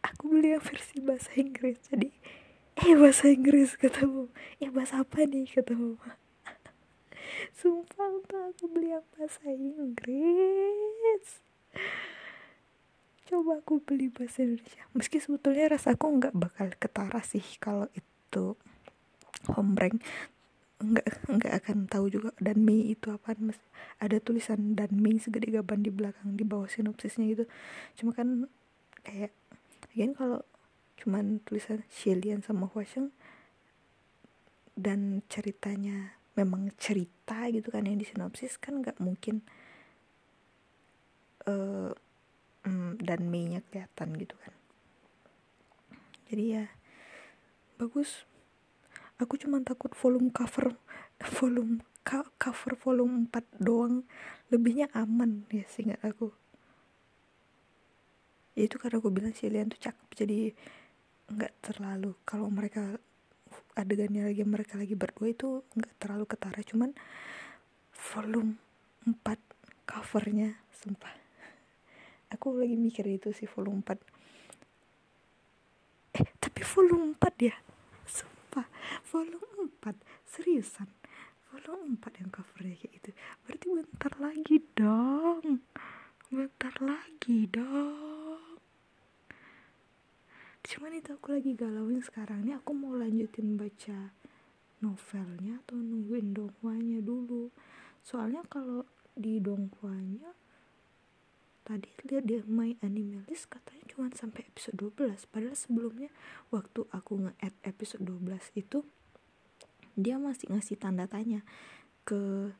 aku 0.01 0.33
beli 0.33 0.57
yang 0.57 0.63
versi 0.65 0.97
bahasa 0.97 1.29
Inggris 1.37 1.77
jadi 1.85 2.09
eh 2.81 2.97
bahasa 2.97 3.29
Inggris 3.29 3.77
ketemu 3.77 4.33
eh 4.57 4.71
bahasa 4.73 5.05
apa 5.05 5.21
nih? 5.29 5.45
ketemu 5.45 6.01
sumpah 7.61 8.09
untuk 8.09 8.41
aku 8.41 8.65
beli 8.73 8.89
yang 8.97 9.05
bahasa 9.13 9.45
Inggris. 9.53 11.25
Coba 13.29 13.63
aku 13.63 13.79
beli 13.79 14.11
bahasa 14.11 14.43
Indonesia. 14.43 14.83
Meski 14.91 15.21
sebetulnya 15.21 15.77
rasa 15.77 15.95
aku 15.95 16.09
nggak 16.19 16.35
bakal 16.35 16.67
ketara 16.75 17.21
sih 17.23 17.45
kalau 17.61 17.87
itu 17.93 18.59
hombreng 19.49 19.97
nggak 20.81 21.07
nggak 21.29 21.53
akan 21.63 21.77
tahu 21.87 22.05
juga 22.09 22.29
dan 22.41 22.65
Mei 22.65 22.93
itu 22.93 23.13
apa 23.13 23.37
ada 24.01 24.17
tulisan 24.17 24.73
dan 24.73 24.89
Mei 24.97 25.21
segede 25.21 25.53
gaban 25.53 25.85
di 25.85 25.93
belakang 25.93 26.35
di 26.35 26.43
bawah 26.43 26.67
sinopsisnya 26.67 27.29
gitu. 27.29 27.45
Cuma 27.97 28.11
kan 28.17 28.49
kayak 29.05 29.33
again 29.93 30.17
kalau 30.17 30.41
cuman 31.01 31.41
tulisan 31.45 31.81
Shilian 31.89 32.45
sama 32.45 32.69
Hwasheng 32.69 33.09
dan 34.77 35.25
ceritanya 35.29 36.17
memang 36.37 36.73
cerita 36.77 37.49
gitu 37.49 37.69
kan 37.73 37.85
yang 37.85 37.99
di 37.99 38.07
sinopsis 38.07 38.57
kan 38.57 38.81
nggak 38.81 38.97
mungkin 39.03 39.45
uh, 41.45 41.91
dan 43.01 43.19
Mei-nya 43.27 43.65
kelihatan 43.69 44.13
gitu 44.17 44.37
kan. 44.37 44.53
Jadi 46.29 46.43
ya 46.55 46.65
bagus 47.81 48.29
aku 49.21 49.37
cuma 49.37 49.61
takut 49.61 49.93
volume 49.93 50.33
cover 50.33 50.73
volume 51.37 51.85
cover 52.37 52.73
volume 52.81 53.29
4 53.29 53.61
doang. 53.61 54.03
Lebihnya 54.49 54.89
aman 54.91 55.45
ya 55.53 55.63
sehingga 55.69 56.01
aku. 56.01 56.33
Ya 58.57 58.67
itu 58.67 58.75
karena 58.81 58.99
aku 58.99 59.13
bilang 59.13 59.31
si 59.31 59.47
Lian 59.47 59.71
tuh 59.71 59.79
cakep 59.79 60.07
jadi 60.17 60.39
nggak 61.31 61.53
terlalu. 61.61 62.17
Kalau 62.25 62.49
mereka 62.51 62.99
adegannya 63.77 64.27
lagi 64.27 64.43
mereka 64.43 64.75
lagi 64.75 64.97
berdua 64.97 65.31
itu 65.31 65.63
nggak 65.77 65.95
terlalu 66.01 66.25
ketara. 66.27 66.59
Cuman 66.65 66.91
volume 67.93 68.57
4 69.05 69.87
covernya 69.87 70.57
sumpah. 70.73 71.13
Aku 72.33 72.57
lagi 72.57 72.75
mikir 72.75 73.05
itu 73.07 73.31
sih 73.31 73.47
volume 73.47 73.85
4 73.85 74.21
eh 76.11 76.27
tapi 76.43 76.59
volume 76.67 77.15
4 77.15 77.47
ya 77.47 77.55
apa? 78.51 78.67
Volume 79.07 79.71
4 79.79 79.95
seriusan? 80.27 80.91
Volume 81.47 81.95
4 82.03 82.19
yang 82.19 82.29
covernya 82.35 82.75
kayak 82.83 82.91
gitu. 82.99 83.09
Berarti 83.47 83.67
bentar 83.71 84.13
lagi 84.19 84.57
dong. 84.75 85.43
Bentar 86.27 86.75
lagi 86.83 87.47
dong. 87.47 88.59
Cuman 90.67 90.91
itu 90.99 91.15
aku 91.15 91.31
lagi 91.31 91.55
galauin 91.55 92.03
sekarang 92.03 92.43
ini 92.43 92.51
aku 92.59 92.75
mau 92.75 92.91
lanjutin 92.91 93.55
baca 93.55 94.11
novelnya 94.83 95.63
atau 95.63 95.79
nungguin 95.79 96.35
donghuanya 96.35 96.99
dulu. 96.99 97.55
Soalnya 98.03 98.43
kalau 98.51 98.83
di 99.15 99.39
donghuanya 99.39 100.27
tadi 101.61 101.89
lihat 102.09 102.25
dia 102.25 102.41
My 102.49 102.75
Anime 102.81 103.23
List 103.29 103.47
katanya 103.47 103.85
cuma 103.89 104.09
sampai 104.11 104.49
episode 104.49 104.77
12 104.77 105.29
padahal 105.29 105.57
sebelumnya 105.57 106.09
waktu 106.49 106.85
aku 106.89 107.27
nge-add 107.29 107.55
episode 107.63 108.03
12 108.05 108.57
itu 108.57 108.81
dia 109.95 110.15
masih 110.17 110.49
ngasih 110.49 110.79
tanda 110.79 111.05
tanya 111.05 111.43
ke 112.07 112.51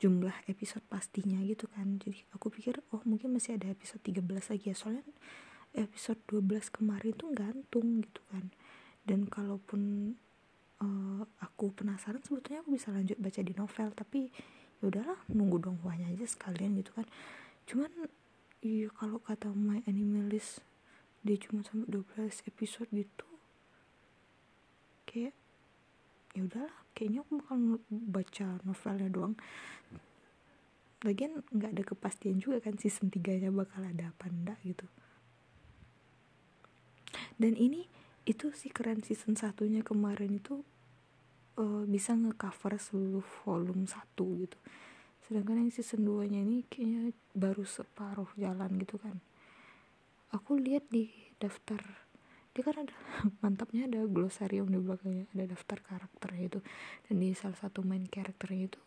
jumlah 0.00 0.32
episode 0.48 0.82
pastinya 0.88 1.38
gitu 1.44 1.68
kan. 1.70 2.00
Jadi 2.00 2.24
aku 2.32 2.48
pikir 2.48 2.80
oh 2.96 3.04
mungkin 3.04 3.36
masih 3.36 3.60
ada 3.60 3.68
episode 3.68 4.00
13 4.00 4.24
lagi 4.26 4.66
ya. 4.72 4.74
Soalnya 4.74 5.04
episode 5.76 6.18
12 6.32 6.72
kemarin 6.72 7.12
tuh 7.14 7.30
gantung 7.36 8.00
gitu 8.00 8.24
kan. 8.32 8.48
Dan 9.04 9.28
kalaupun 9.28 10.14
uh, 10.80 11.22
aku 11.44 11.76
penasaran 11.76 12.24
sebetulnya 12.24 12.64
aku 12.64 12.74
bisa 12.74 12.88
lanjut 12.90 13.20
baca 13.20 13.40
di 13.44 13.52
novel. 13.52 13.88
Tapi 13.92 14.20
ya 14.80 14.84
udahlah 14.88 15.20
nunggu 15.28 15.60
dong 15.60 15.76
aja 15.84 16.24
sekalian 16.24 16.72
gitu 16.80 16.96
kan 16.96 17.04
cuman 17.70 18.10
iya 18.66 18.90
kalau 18.90 19.22
kata 19.22 19.54
my 19.54 19.86
animalist 19.86 20.58
dia 21.22 21.38
cuma 21.38 21.62
sampai 21.62 21.86
12 21.86 22.50
episode 22.50 22.90
gitu. 22.90 23.28
Kayak 25.06 25.38
ya 26.34 26.40
udahlah 26.42 26.74
kayaknya 26.98 27.22
aku 27.22 27.32
bakal 27.38 27.58
baca 27.90 28.46
novelnya 28.66 29.06
doang. 29.06 29.34
Lagian 31.06 31.46
nggak 31.54 31.70
ada 31.78 31.84
kepastian 31.86 32.42
juga 32.42 32.58
kan 32.58 32.74
season 32.74 33.06
3 33.06 33.38
nya 33.38 33.54
bakal 33.54 33.86
ada 33.86 34.10
apa 34.10 34.26
enggak 34.26 34.58
gitu. 34.66 34.86
Dan 37.38 37.54
ini 37.54 37.86
itu 38.26 38.50
sih 38.52 38.68
keren 38.74 39.00
season 39.06 39.38
satunya 39.38 39.80
kemarin 39.86 40.42
itu 40.42 40.60
uh, 41.56 41.84
bisa 41.88 42.12
ngecover 42.18 42.76
seluruh 42.76 43.26
volume 43.46 43.88
satu 43.88 44.44
gitu 44.44 44.58
sedangkan 45.30 45.62
yang 45.62 45.70
season 45.70 46.02
2 46.02 46.26
nya 46.26 46.42
ini 46.42 46.66
kayaknya 46.66 47.14
baru 47.38 47.62
separuh 47.62 48.26
jalan 48.34 48.82
gitu 48.82 48.98
kan. 48.98 49.22
Aku 50.34 50.58
lihat 50.58 50.90
di 50.90 51.06
daftar 51.38 51.78
dia 52.50 52.66
kan 52.66 52.82
ada 52.82 52.94
mantapnya 53.46 53.86
ada 53.86 54.02
glosarium 54.10 54.66
di 54.74 54.82
belakangnya 54.82 55.30
ada 55.38 55.54
daftar 55.54 55.78
karakternya 55.86 56.50
itu. 56.50 56.58
Dan 57.06 57.22
di 57.22 57.30
salah 57.38 57.54
satu 57.54 57.86
main 57.86 58.02
karakternya 58.10 58.74
itu 58.74 58.82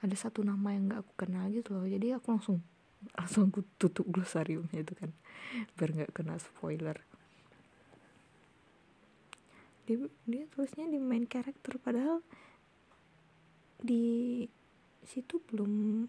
ada 0.00 0.16
satu 0.16 0.40
nama 0.40 0.72
yang 0.72 0.88
gak 0.88 1.04
aku 1.04 1.12
kenal 1.20 1.52
gitu 1.52 1.76
loh. 1.76 1.84
Jadi 1.84 2.16
aku 2.16 2.32
langsung 2.32 2.64
langsung 3.20 3.52
aku 3.52 3.60
tutup 3.76 4.08
glosariumnya 4.08 4.80
itu 4.80 4.96
kan 4.96 5.12
biar 5.76 5.92
nggak 5.92 6.12
kena 6.16 6.40
spoiler. 6.40 6.96
Dia, 9.84 10.00
dia 10.24 10.48
tulisnya 10.48 10.88
di 10.88 10.96
main 10.96 11.28
karakter 11.28 11.76
padahal 11.76 12.24
di 13.84 14.48
situ 15.06 15.40
belum 15.44 16.04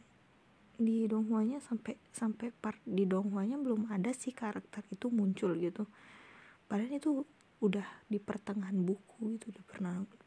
di 0.75 1.07
donghuanya 1.07 1.63
sampai 1.63 1.95
sampai 2.11 2.51
part 2.51 2.83
di 2.83 3.07
donghuanya 3.07 3.55
belum 3.55 3.87
ada 3.87 4.11
sih 4.11 4.35
karakter 4.35 4.83
itu 4.91 5.07
muncul 5.07 5.55
gitu. 5.55 5.87
Padahal 6.67 6.99
itu 6.99 7.23
udah 7.63 7.87
di 8.11 8.19
pertengahan 8.19 8.75
buku 8.75 9.39
itu 9.39 9.47
di 9.51 9.61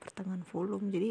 pertengahan 0.00 0.42
volume. 0.48 0.88
Jadi 0.88 1.10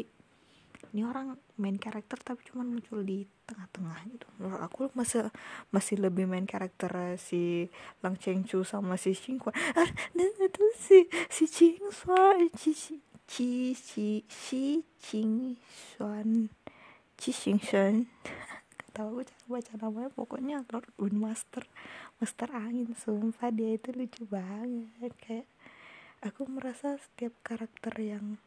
ini 0.94 1.02
orang 1.04 1.36
main 1.58 1.76
karakter 1.76 2.16
tapi 2.22 2.46
cuma 2.48 2.62
muncul 2.62 3.02
di 3.02 3.26
tengah-tengah 3.46 3.98
gitu. 4.08 4.26
Menurut 4.38 4.62
aku 4.62 4.80
masih 4.94 5.28
masih 5.74 6.00
lebih 6.00 6.24
main 6.24 6.46
karakter 6.46 7.18
si 7.18 7.68
Lang 8.00 8.16
Cheng 8.16 8.46
Chu 8.46 8.62
sama 8.62 8.94
si 8.96 9.12
Xing 9.14 9.38
Kuan. 9.38 9.54
Ah, 9.74 9.90
dan 10.16 10.30
itu 10.38 10.64
si 10.78 10.98
si 11.28 11.44
Ching 11.46 11.82
Xuan 11.90 12.48
si 12.56 12.72
si 12.72 13.02
si 13.28 13.76
si 13.76 14.24
si 14.26 14.62
Ching 14.96 15.60
Xuan 15.68 16.48
si 17.18 17.30
Xing 17.34 17.58
Xuan 17.58 18.06
tahu 18.98 19.22
cara 19.22 19.44
baca 19.46 19.72
namanya 19.78 20.10
pokoknya 20.10 20.56
Lord 20.74 20.90
Wind 20.98 21.22
Master 21.22 21.62
Master 22.18 22.50
angin 22.50 22.98
sumpah 22.98 23.54
dia 23.54 23.78
itu 23.78 23.94
lucu 23.94 24.26
banget. 24.26 25.14
Kayak 25.22 25.46
aku 26.18 26.50
merasa 26.50 26.98
setiap 26.98 27.30
karakter 27.46 27.94
yang 28.02 28.42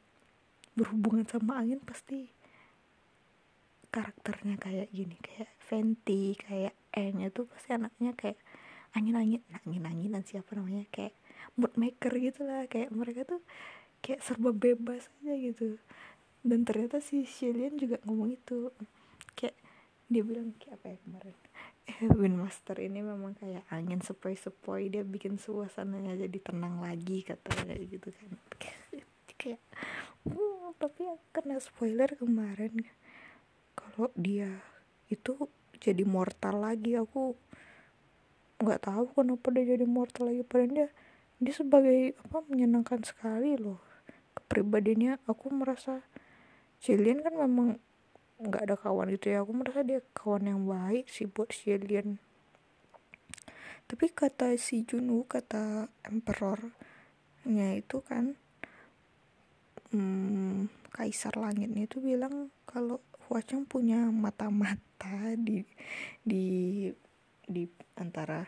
berhubungan 0.75 1.23
sama 1.23 1.63
angin 1.63 1.79
pasti 1.79 2.27
karakternya 3.95 4.60
kayak 4.60 4.91
gini. 4.91 5.15
Kayak 5.23 5.55
Fenty 5.63 6.36
kayak 6.36 6.75
Enya 6.91 7.31
tuh 7.31 7.47
pasti 7.47 7.71
anaknya 7.71 8.12
kayak 8.12 8.36
angin-angin 8.91 9.39
angin-anginan 9.63 10.27
siapa 10.27 10.51
namanya 10.51 10.84
kayak 10.91 11.15
mood 11.55 11.71
maker 11.79 12.12
gitu 12.19 12.43
lah 12.43 12.67
kayak 12.67 12.91
mereka 12.91 13.23
tuh 13.23 13.39
kayak 14.03 14.19
serba 14.19 14.51
bebas 14.51 15.07
aja 15.23 15.31
gitu 15.39 15.79
dan 16.41 16.65
ternyata 16.65 16.97
si 16.97 17.25
Shillian 17.25 17.77
juga 17.77 18.01
ngomong 18.06 18.34
itu. 18.34 18.73
Kayak 19.38 19.56
dia 20.10 20.21
bilang 20.25 20.58
kayak 20.58 20.82
apa 20.82 20.86
ya 20.89 20.97
kemarin? 21.06 21.38
Windmaster 22.21 22.77
ini 22.82 22.99
memang 23.06 23.38
kayak 23.38 23.65
angin 23.69 24.01
sepoi-sepoi 24.01 24.89
dia 24.89 25.04
bikin 25.06 25.38
suasananya 25.38 26.17
jadi 26.17 26.38
tenang 26.41 26.82
lagi 26.82 27.21
katanya 27.21 27.77
gitu 27.77 28.10
kan. 28.10 28.32
Kayak 29.41 29.62
uh, 30.30 30.69
tapi 30.77 31.10
kena 31.34 31.58
spoiler 31.58 32.13
kemarin 32.13 32.86
kalau 33.73 34.13
dia 34.13 34.62
itu 35.10 35.49
jadi 35.82 36.06
mortal 36.06 36.62
lagi 36.62 36.93
aku 36.93 37.34
nggak 38.62 38.86
tahu 38.86 39.10
kenapa 39.17 39.49
dia 39.49 39.73
jadi 39.73 39.86
mortal 39.89 40.30
lagi 40.30 40.45
padahal 40.45 40.69
dia 40.69 40.88
dia 41.41 41.54
sebagai 41.58 42.13
apa 42.21 42.45
menyenangkan 42.45 43.01
sekali 43.01 43.58
loh. 43.58 43.82
Kepribadiannya 44.38 45.25
aku 45.25 45.49
merasa 45.49 46.06
Jillian 46.82 47.22
kan 47.22 47.38
memang 47.38 47.78
nggak 48.41 48.63
ada 48.65 48.76
kawan 48.76 49.13
gitu 49.13 49.30
ya. 49.30 49.46
Aku 49.46 49.54
merasa 49.54 49.86
dia 49.86 50.02
kawan 50.17 50.50
yang 50.50 50.62
baik 50.65 51.06
sih 51.08 51.30
buat 51.30 51.54
si 51.54 51.72
alien 51.72 52.17
tapi 53.91 54.08
kata 54.08 54.56
si 54.56 54.88
Junwoo 54.88 55.28
kata 55.28 55.91
emperornya 56.08 57.76
itu 57.76 58.00
kan 58.00 58.39
hmm, 59.91 60.72
kaisar 60.96 61.36
langitnya 61.36 61.91
itu 61.91 62.00
bilang 62.00 62.48
kalau 62.63 63.04
Huacheng 63.28 63.67
punya 63.67 64.08
mata-mata 64.08 65.36
di 65.36 65.67
di 66.24 66.88
di 67.44 67.67
antara 68.00 68.48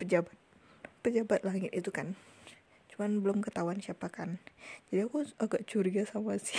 pejabat 0.00 0.40
pejabat 1.04 1.44
langit 1.44 1.76
itu 1.76 1.92
kan 1.92 2.16
cuman 3.02 3.18
belum 3.18 3.38
ketahuan 3.42 3.82
siapa 3.82 4.06
kan. 4.14 4.38
Jadi 4.86 5.10
aku 5.10 5.26
agak 5.42 5.66
curiga 5.66 6.06
sama 6.06 6.38
si 6.38 6.54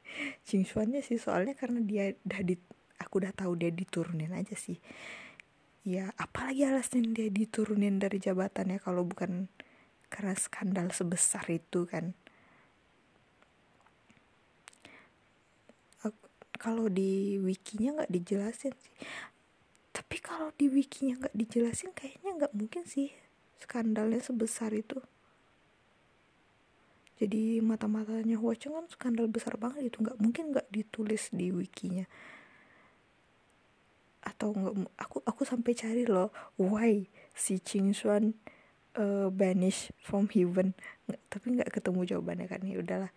Jingsuannya 0.46 1.02
sih 1.02 1.18
soalnya 1.18 1.58
karena 1.58 1.82
dia 1.82 2.14
udah 2.22 2.40
di 2.46 2.54
aku 3.02 3.18
udah 3.18 3.34
tahu 3.34 3.58
dia 3.58 3.74
diturunin 3.74 4.30
aja 4.30 4.54
sih. 4.54 4.78
Ya 5.82 6.14
apalagi 6.14 6.70
alasan 6.70 7.18
dia 7.18 7.26
diturunin 7.34 7.98
dari 7.98 8.22
jabatannya 8.22 8.78
kalau 8.78 9.02
bukan 9.02 9.50
karena 10.06 10.38
skandal 10.38 10.94
sebesar 10.94 11.42
itu 11.50 11.82
kan. 11.90 12.14
Kalau 16.58 16.86
di 16.86 17.42
wikinya 17.42 18.02
nggak 18.02 18.10
dijelasin 18.14 18.70
sih. 18.78 18.94
Tapi 19.90 20.22
kalau 20.22 20.54
di 20.54 20.70
wikinya 20.70 21.26
nggak 21.26 21.34
dijelasin 21.34 21.90
kayaknya 21.90 22.38
nggak 22.38 22.54
mungkin 22.54 22.86
sih 22.86 23.10
skandalnya 23.58 24.22
sebesar 24.22 24.70
itu 24.70 25.02
jadi 27.18 27.58
mata-matanya 27.58 28.38
Huacheng 28.38 28.78
kan 28.78 28.86
skandal 28.86 29.26
besar 29.26 29.58
banget 29.58 29.90
itu 29.90 29.98
nggak 30.06 30.22
mungkin 30.22 30.54
nggak 30.54 30.70
ditulis 30.70 31.34
di 31.34 31.50
wikinya. 31.50 32.06
Atau 34.22 34.54
nggak 34.54 34.94
aku 34.94 35.26
aku 35.26 35.42
sampai 35.42 35.74
cari 35.74 36.06
loh 36.06 36.30
why 36.54 37.10
si 37.34 37.58
Ching 37.58 37.90
Xuan 37.90 38.38
uh, 38.94 39.34
banish 39.34 39.90
from 39.98 40.30
heaven. 40.30 40.78
Nggak, 41.10 41.20
tapi 41.26 41.46
nggak 41.58 41.70
ketemu 41.74 42.00
jawabannya 42.06 42.46
kan. 42.46 42.62
Ya 42.62 42.78
udahlah 42.78 43.10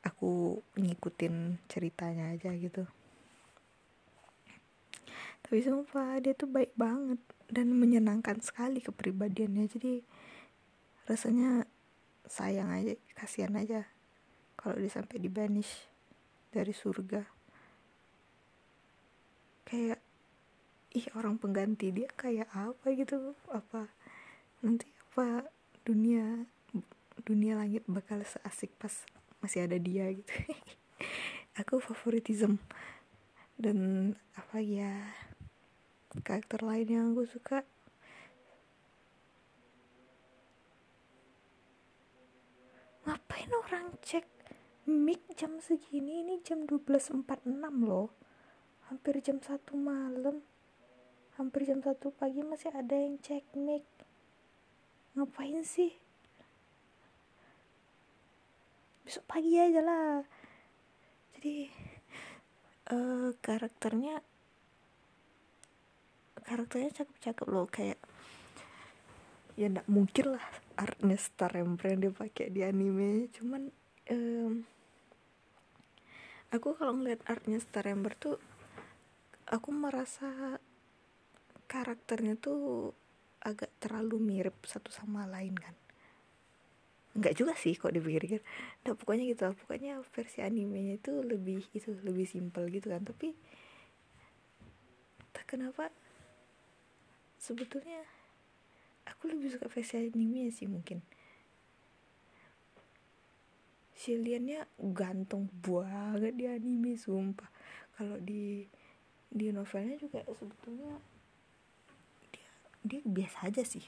aku 0.00 0.64
ngikutin 0.80 1.60
ceritanya 1.68 2.32
aja 2.32 2.48
gitu. 2.56 2.88
Tapi 5.44 5.60
sumpah 5.60 6.16
dia 6.24 6.32
tuh 6.32 6.48
baik 6.48 6.72
banget 6.80 7.20
dan 7.52 7.76
menyenangkan 7.76 8.40
sekali 8.40 8.80
kepribadiannya. 8.80 9.68
Jadi 9.68 10.00
rasanya 11.04 11.68
sayang 12.26 12.70
aja 12.74 12.94
kasihan 13.14 13.54
aja 13.56 13.86
kalau 14.58 14.76
dia 14.82 14.90
sampai 14.90 15.22
di 15.22 15.30
banish 15.30 15.86
dari 16.50 16.74
surga. 16.74 17.22
Kayak 19.66 20.00
ih 20.96 21.06
orang 21.14 21.36
pengganti 21.36 21.92
dia 21.92 22.08
kayak 22.14 22.50
apa 22.50 22.86
gitu? 22.96 23.34
Apa 23.52 23.90
nanti 24.64 24.88
apa 25.12 25.46
dunia 25.86 26.48
dunia 27.22 27.58
langit 27.58 27.84
bakal 27.86 28.22
seasik 28.24 28.72
pas 28.80 28.92
masih 29.44 29.68
ada 29.68 29.78
dia 29.78 30.10
gitu. 30.10 30.32
Aku 31.60 31.78
favoritism. 31.78 32.58
Dan 33.56 34.12
apa 34.36 34.60
ya 34.60 34.92
karakter 36.24 36.60
lain 36.64 36.88
yang 36.88 37.06
aku 37.12 37.24
suka 37.28 37.64
ngapain 43.06 43.50
orang 43.54 43.94
cek 44.02 44.26
mic 44.90 45.22
jam 45.38 45.62
segini? 45.62 46.26
Ini 46.26 46.42
jam 46.42 46.66
12.46 46.66 47.22
loh. 47.86 48.10
Hampir 48.90 49.22
jam 49.22 49.38
1 49.38 49.54
malam. 49.78 50.42
Hampir 51.38 51.70
jam 51.70 51.78
1 51.78 51.94
pagi 52.18 52.42
masih 52.42 52.74
ada 52.74 52.98
yang 52.98 53.22
cek 53.22 53.46
mic. 53.54 53.86
Ngapain 55.14 55.62
sih? 55.62 55.94
Besok 59.06 59.22
pagi 59.30 59.54
aja 59.54 59.78
lah. 59.86 60.26
Jadi 61.38 61.70
uh, 62.90 63.30
karakternya 63.38 64.18
karakternya 66.42 66.90
cakep-cakep 66.90 67.46
loh. 67.46 67.70
Kayak 67.70 68.02
ya 69.54 69.70
nggak 69.70 69.86
mungkin 69.86 70.36
lah 70.36 70.65
artnya 70.76 71.16
Star 71.16 71.52
yang 71.56 71.74
dia 71.76 72.12
pakai 72.12 72.52
di 72.52 72.60
anime. 72.60 73.32
Cuman 73.32 73.72
um, 74.12 74.52
aku 76.52 76.76
kalau 76.76 76.92
ngeliat 77.00 77.24
artnya 77.26 77.58
Star 77.58 77.88
Emperor 77.88 78.16
tuh 78.16 78.36
aku 79.48 79.68
merasa 79.72 80.60
karakternya 81.66 82.38
tuh 82.38 82.92
agak 83.42 83.70
terlalu 83.78 84.18
mirip 84.18 84.54
satu 84.68 84.92
sama 84.92 85.26
lain 85.26 85.56
kan. 85.56 85.74
Nggak 87.16 87.34
juga 87.34 87.56
sih 87.56 87.72
kok 87.74 87.94
dipikir-pikir. 87.96 88.44
Nah 88.84 88.92
pokoknya 88.92 89.24
gitu 89.32 89.48
pokoknya 89.64 90.04
versi 90.12 90.44
animenya 90.44 91.00
itu 91.00 91.24
lebih 91.24 91.64
itu 91.72 91.96
lebih 92.04 92.28
simpel 92.28 92.68
gitu 92.68 92.92
kan. 92.92 93.02
Tapi 93.02 93.32
tak 95.32 95.48
kenapa 95.48 95.88
sebetulnya 97.40 98.02
aku 99.06 99.30
lebih 99.30 99.54
suka 99.54 99.70
versi 99.70 99.94
anime 99.96 100.50
sih 100.50 100.66
mungkin. 100.66 100.98
Shiliannya 103.96 104.68
ganteng 104.92 105.48
banget 105.62 106.34
di 106.36 106.44
anime 106.50 106.98
sumpah. 106.98 107.48
Kalau 107.96 108.20
di 108.20 108.66
di 109.26 109.50
novelnya 109.50 109.96
juga 109.98 110.22
sebetulnya 110.30 110.94
dia 112.30 112.50
dia 112.84 113.00
biasa 113.02 113.48
aja 113.48 113.62
sih. 113.64 113.82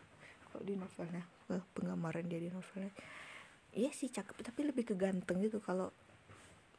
Kalau 0.49 0.65
di 0.65 0.75
novelnya 0.79 1.27
penggambaran 1.77 2.25
dia 2.25 2.41
di 2.41 2.49
novelnya. 2.49 2.95
Iya 3.77 3.93
sih 3.93 4.09
cakep 4.09 4.41
tapi 4.41 4.65
lebih 4.65 4.89
ke 4.89 4.95
ganteng 4.97 5.45
gitu. 5.45 5.61
Kalau 5.61 5.93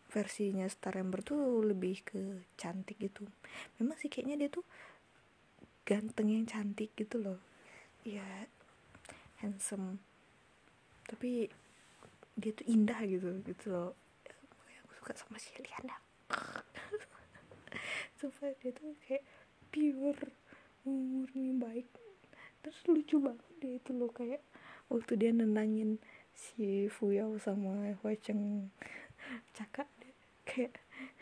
versinya 0.10 0.66
Star 0.66 0.98
Ember 0.98 1.22
tuh 1.22 1.62
lebih 1.62 2.02
ke 2.02 2.50
cantik 2.58 2.98
gitu. 2.98 3.30
Memang 3.78 3.94
sih 4.02 4.10
kayaknya 4.10 4.42
dia 4.42 4.50
tuh 4.50 4.66
ganteng 5.86 6.34
yang 6.34 6.50
cantik 6.50 6.98
gitu 6.98 7.22
loh 7.22 7.49
ya 8.06 8.26
handsome. 9.44 10.00
Tapi 11.08 11.50
dia 12.40 12.52
tuh 12.56 12.66
indah 12.68 13.00
gitu 13.08 13.40
gitu 13.44 13.66
loh. 13.72 13.92
Aku 14.86 14.92
suka 15.00 15.14
sama 15.16 15.38
si 15.40 15.52
Liana 15.60 15.98
supaya 18.20 18.56
dia 18.60 18.72
tuh 18.76 18.96
kayak 19.08 19.24
pure 19.72 20.32
murni 20.86 21.56
baik. 21.58 21.88
Terus 22.60 22.80
lucu 22.88 23.18
banget 23.24 23.50
dia 23.60 23.76
itu 23.80 23.92
loh 23.96 24.12
kayak 24.12 24.44
waktu 24.90 25.14
dia 25.20 25.32
nenangin 25.32 26.02
si 26.34 26.88
Fuyao 26.88 27.36
sama 27.38 27.92
Huacheng 28.00 28.72
cakap 29.52 29.86
deh 30.00 30.16
kayak 30.48 30.74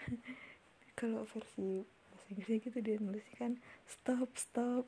kalau 0.99 1.25
versi 1.25 1.83
bahasa 2.13 2.27
Inggrisnya 2.31 2.57
gitu 2.61 2.77
dia 2.85 2.95
nulis 3.01 3.25
kan 3.35 3.57
stop 3.89 4.29
stop 4.37 4.85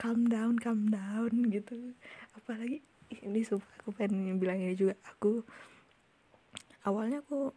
calm 0.00 0.26
down 0.26 0.58
calm 0.58 0.90
down 0.90 1.48
gitu. 1.48 1.94
Apalagi 2.36 2.82
ini 3.22 3.40
sumpah 3.46 3.70
aku 3.80 3.90
pengen 3.94 4.36
bilang 4.40 4.58
ini 4.58 4.74
juga. 4.74 4.94
Aku 5.14 5.44
awalnya 6.84 7.22
aku 7.22 7.54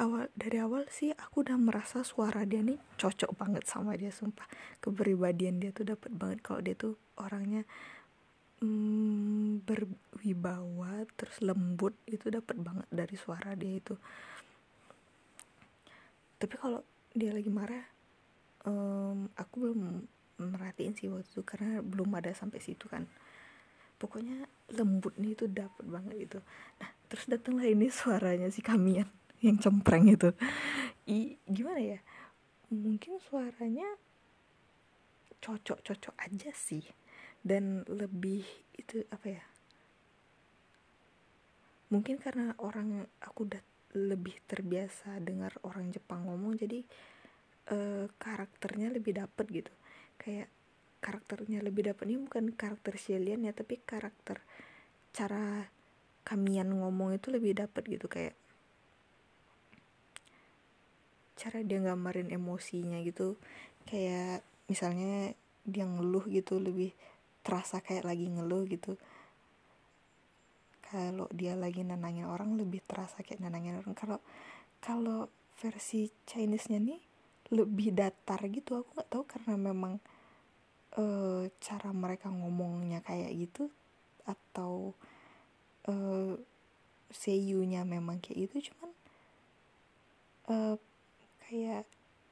awal 0.00 0.32
dari 0.32 0.56
awal 0.56 0.88
sih 0.88 1.12
aku 1.12 1.44
udah 1.44 1.60
merasa 1.60 2.00
suara 2.00 2.48
dia 2.48 2.64
nih 2.64 2.80
cocok 2.96 3.36
banget 3.36 3.64
sama 3.68 3.96
dia 3.98 4.08
sumpah. 4.08 4.46
Kepribadian 4.80 5.60
dia 5.60 5.70
tuh 5.74 5.88
dapat 5.92 6.10
banget 6.14 6.38
kalau 6.40 6.60
dia 6.64 6.72
tuh 6.78 6.96
orangnya 7.20 7.68
hmm, 8.64 9.64
berwibawa 9.64 11.04
terus 11.16 11.40
lembut 11.44 11.92
itu 12.08 12.32
dapat 12.32 12.56
banget 12.60 12.88
dari 12.88 13.16
suara 13.18 13.52
dia 13.52 13.76
itu. 13.76 13.94
Tapi 16.40 16.54
kalau 16.56 16.80
dia 17.12 17.36
lagi 17.36 17.52
marah 17.52 17.99
um, 18.66 19.28
aku 19.36 19.54
belum 19.68 19.80
merhatiin 20.40 20.96
sih 20.96 21.12
waktu 21.12 21.28
itu 21.28 21.42
karena 21.44 21.84
belum 21.84 22.10
ada 22.16 22.32
sampai 22.32 22.60
situ 22.60 22.88
kan. 22.88 23.04
Pokoknya 24.00 24.48
lembut 24.72 25.16
nih 25.20 25.36
itu 25.36 25.44
dapat 25.44 25.84
banget 25.84 26.16
itu 26.16 26.38
nah 26.80 26.88
terus 27.10 27.26
datanglah 27.28 27.66
ini 27.66 27.90
suaranya 27.90 28.48
si 28.48 28.64
kamian 28.64 29.08
yang 29.44 29.60
cempreng 29.60 30.08
itu. 30.08 30.32
I, 31.10 31.36
gimana 31.44 31.80
ya? 31.80 32.00
Mungkin 32.70 33.18
suaranya 33.18 33.88
cocok-cocok 35.42 36.14
aja 36.20 36.50
sih. 36.54 36.84
Dan 37.40 37.88
lebih 37.88 38.44
itu 38.76 39.00
apa 39.08 39.26
ya? 39.26 39.44
Mungkin 41.90 42.22
karena 42.22 42.54
orang 42.62 43.08
aku 43.18 43.50
udah 43.50 43.62
lebih 43.98 44.38
terbiasa 44.46 45.18
dengar 45.18 45.50
orang 45.66 45.90
Jepang 45.90 46.22
ngomong 46.30 46.54
jadi 46.54 46.86
uh, 47.70 48.06
karakternya 48.18 48.90
lebih 48.92 49.16
dapet 49.16 49.46
gitu. 49.48 49.72
Kayak 50.20 50.50
karakternya 51.00 51.64
lebih 51.64 51.88
dapet 51.88 52.04
ini 52.12 52.20
bukan 52.20 52.52
karakter 52.52 53.00
Shilian 53.00 53.40
ya 53.48 53.56
tapi 53.56 53.80
karakter 53.80 54.44
cara 55.16 55.64
kamian 56.28 56.68
ngomong 56.76 57.16
itu 57.16 57.32
lebih 57.32 57.56
dapet 57.56 57.88
gitu 57.88 58.06
kayak 58.06 58.36
cara 61.40 61.64
dia 61.64 61.80
gambarin 61.80 62.28
emosinya 62.28 63.00
gitu. 63.00 63.40
Kayak 63.88 64.44
misalnya 64.68 65.32
dia 65.64 65.88
ngeluh 65.88 66.28
gitu 66.28 66.60
lebih 66.60 66.92
terasa 67.40 67.80
kayak 67.80 68.04
lagi 68.04 68.28
ngeluh 68.28 68.68
gitu. 68.68 69.00
Kalau 70.84 71.30
dia 71.32 71.56
lagi 71.56 71.80
nenangin 71.80 72.28
orang 72.28 72.60
lebih 72.60 72.84
terasa 72.84 73.24
kayak 73.24 73.40
nenangin 73.40 73.80
orang. 73.80 73.96
Kalau 73.96 74.20
kalau 74.84 75.32
versi 75.56 76.12
Chinese-nya 76.28 76.76
nih 76.76 77.09
lebih 77.50 77.92
datar 77.94 78.40
gitu. 78.46 78.80
Aku 78.80 78.88
nggak 78.94 79.10
tahu 79.10 79.24
karena 79.26 79.54
memang 79.58 79.98
e, 80.94 81.04
cara 81.58 81.90
mereka 81.90 82.30
ngomongnya 82.30 83.02
kayak 83.02 83.30
gitu 83.34 83.68
atau 84.24 84.94
e, 85.86 85.94
seiyunya 87.10 87.82
memang 87.82 88.22
kayak 88.22 88.48
gitu. 88.48 88.70
Cuman 88.70 88.90
e, 90.46 90.56
kayak 91.46 91.84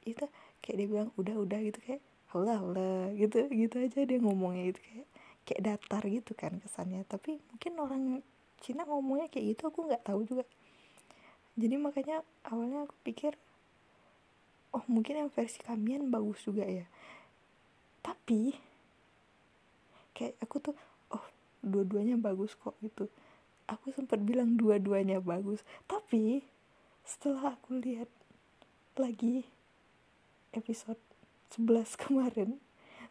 itu 0.07 0.25
kayak 0.63 0.75
dia 0.79 0.87
bilang 0.87 1.09
udah 1.19 1.35
udah 1.35 1.59
gitu. 1.67 1.79
Kayak 1.83 2.03
Allah 2.31 2.59
Allah 2.63 3.11
gitu. 3.19 3.45
Gitu 3.51 3.75
aja 3.75 3.99
dia 4.07 4.19
ngomongnya 4.23 4.71
itu. 4.71 4.79
Kayak 4.79 5.07
kayak 5.43 5.61
datar 5.67 6.03
gitu 6.07 6.31
kan 6.33 6.55
kesannya. 6.63 7.03
Tapi 7.03 7.43
mungkin 7.51 7.73
orang 7.79 8.03
Cina 8.59 8.83
ngomongnya 8.83 9.31
kayak 9.31 9.55
gitu 9.55 9.71
aku 9.71 9.87
nggak 9.87 10.03
tahu 10.07 10.23
juga. 10.27 10.43
Jadi 11.59 11.75
makanya 11.75 12.23
awalnya 12.47 12.87
aku 12.87 12.95
pikir 13.03 13.35
oh 14.73 14.85
mungkin 14.85 15.25
yang 15.25 15.29
versi 15.33 15.61
kamian 15.61 16.13
bagus 16.13 16.45
juga 16.45 16.65
ya. 16.65 16.85
Tapi 18.05 18.53
kayak 20.13 20.35
aku 20.43 20.55
tuh 20.61 20.75
oh 21.13 21.25
dua-duanya 21.65 22.19
bagus 22.19 22.53
kok 22.53 22.77
gitu. 22.85 23.09
Aku 23.69 23.93
sempat 23.93 24.21
bilang 24.21 24.57
dua-duanya 24.57 25.21
bagus. 25.21 25.65
Tapi 25.89 26.45
setelah 27.05 27.57
aku 27.57 27.81
lihat 27.81 28.09
lagi 28.97 29.45
episode 30.53 30.99
11 31.57 31.97
kemarin 32.05 32.57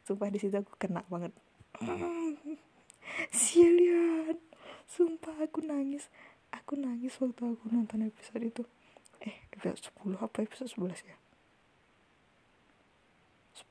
sumpah 0.07 0.31
di 0.31 0.39
situ 0.39 0.55
aku 0.55 0.79
kena 0.79 1.03
banget. 1.11 1.35
Silian 3.35 4.39
sumpah 4.87 5.43
aku 5.43 5.63
nangis. 5.67 6.07
Aku 6.49 6.81
nangis 6.81 7.13
waktu 7.21 7.45
aku 7.45 7.67
nonton 7.69 8.09
episode 8.09 8.41
itu. 8.41 8.63
Eh 9.21 9.43
episode 9.53 9.91
10 10.07 10.23
apa 10.23 10.47
episode 10.47 10.71
11 10.71 11.03
ya 11.03 11.19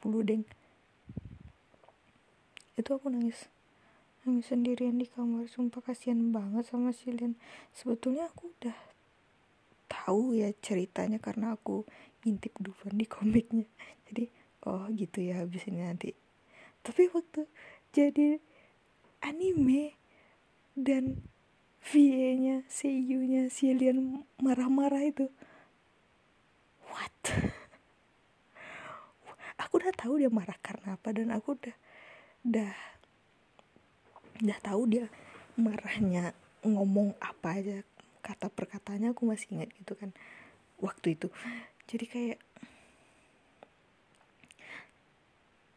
10 0.01 0.27
deng. 0.27 0.43
Itu 2.75 2.99
aku 2.99 3.07
nangis. 3.07 3.47
Nangis 4.27 4.51
sendirian 4.51 4.99
di 4.99 5.07
kamar. 5.07 5.47
Sumpah 5.47 5.79
kasihan 5.79 6.35
banget 6.35 6.67
sama 6.67 6.91
Silian 6.91 7.39
sebetulnya 7.71 8.27
aku 8.27 8.51
udah 8.59 8.77
tahu 9.87 10.35
ya 10.35 10.51
ceritanya 10.59 11.17
karena 11.23 11.55
aku 11.55 11.87
intip 12.27 12.51
duluan 12.59 12.99
di 12.99 13.07
komiknya. 13.07 13.65
Jadi 14.11 14.27
oh 14.67 14.87
gitu 14.91 15.23
ya 15.23 15.39
habis 15.39 15.63
ini 15.71 15.83
nanti. 15.83 16.11
Tapi 16.83 17.11
waktu 17.11 17.43
jadi 17.91 18.39
anime 19.19 19.99
dan 20.71 21.19
VA-nya, 21.83 22.67
seiyunya 22.67 23.47
si 23.47 23.71
Lian 23.71 24.23
marah-marah 24.39 25.03
itu. 25.07 25.31
What? 26.91 27.15
aku 29.61 29.73
udah 29.76 29.76
tahu 29.95 30.19
dia 30.19 30.29
marah 30.31 30.57
karena 30.59 30.95
apa 30.97 31.09
dan 31.13 31.29
aku 31.31 31.55
udah 31.55 31.75
udah 32.47 32.73
udah 34.43 34.59
tahu 34.61 34.81
dia 34.89 35.05
marahnya 35.57 36.33
ngomong 36.65 37.17
apa 37.21 37.57
aja 37.57 37.77
kata 38.21 38.51
perkataannya 38.51 39.15
aku 39.15 39.23
masih 39.23 39.55
ingat 39.55 39.71
gitu 39.77 39.95
kan 39.95 40.11
waktu 40.83 41.15
itu. 41.15 41.31
Jadi 41.87 42.05
kayak 42.05 42.39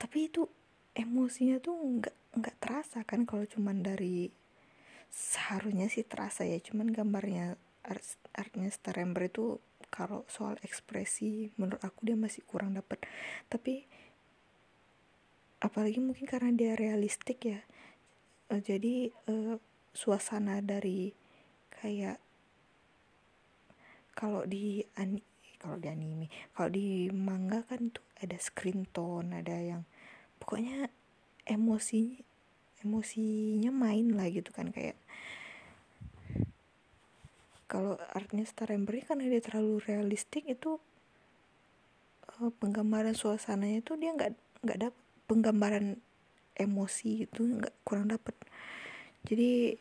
tapi 0.01 0.27
itu 0.27 0.49
emosinya 0.97 1.63
tuh 1.63 1.77
nggak 1.77 2.17
nggak 2.41 2.57
terasa 2.59 3.07
kan 3.07 3.23
kalau 3.29 3.47
cuman 3.47 3.85
dari 3.85 4.33
seharusnya 5.11 5.91
sih 5.91 6.07
terasa 6.07 6.47
ya 6.47 6.59
cuman 6.63 6.91
gambarnya 6.91 7.59
art, 7.87 8.03
artnya 8.35 8.71
Star 8.71 8.99
Ember 9.03 9.27
itu 9.27 9.59
kalau 9.91 10.23
soal 10.31 10.55
ekspresi 10.63 11.51
menurut 11.59 11.83
aku 11.83 12.07
dia 12.07 12.15
masih 12.15 12.47
kurang 12.47 12.79
dapat 12.79 13.03
tapi 13.51 13.91
apalagi 15.61 16.01
mungkin 16.01 16.27
karena 16.27 16.51
dia 16.57 16.73
realistik 16.75 17.45
ya. 17.45 17.61
Uh, 18.51 18.59
jadi 18.59 19.13
uh, 19.29 19.57
suasana 19.93 20.65
dari 20.65 21.13
kayak 21.71 22.19
kalau 24.13 24.45
di 24.45 24.85
ani 25.01 25.23
kalau 25.61 25.77
di 25.77 25.89
anime 25.93 26.27
kalau 26.57 26.73
di 26.73 27.13
manga 27.13 27.61
kan 27.69 27.93
tuh 27.93 28.05
ada 28.21 28.37
screen 28.41 28.89
tone 28.89 29.33
ada 29.37 29.57
yang 29.57 29.83
pokoknya 30.41 30.89
emosi 31.45 32.21
emosinya 32.81 33.69
main 33.69 34.17
lah 34.17 34.29
gitu 34.33 34.49
kan 34.53 34.73
kayak 34.73 34.97
kalau 37.71 37.95
artnya 38.11 38.43
Star 38.49 38.75
Ember 38.75 38.99
karena 39.05 39.31
dia 39.31 39.39
terlalu 39.39 39.79
realistik 39.87 40.43
itu 40.49 40.83
uh, 42.41 42.51
penggambaran 42.59 43.15
suasananya 43.15 43.85
itu 43.85 43.95
dia 43.95 44.11
nggak 44.17 44.33
nggak 44.65 44.79
dapet 44.91 45.05
penggambaran 45.31 46.03
emosi 46.59 47.31
itu 47.31 47.47
nggak 47.47 47.87
kurang 47.87 48.11
dapet. 48.11 48.35
Jadi 49.23 49.79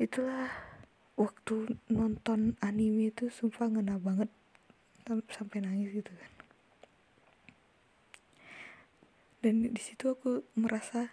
itulah 0.00 0.48
waktu 1.20 1.76
nonton 1.92 2.56
anime 2.64 3.12
itu 3.12 3.28
sumpah 3.28 3.68
ngena 3.68 4.00
banget 4.00 4.32
sampai 5.28 5.60
nangis 5.60 5.92
gitu 5.92 6.08
kan. 6.08 6.32
Dan 9.44 9.68
di 9.68 9.80
situ 9.84 10.08
aku 10.08 10.48
merasa 10.56 11.12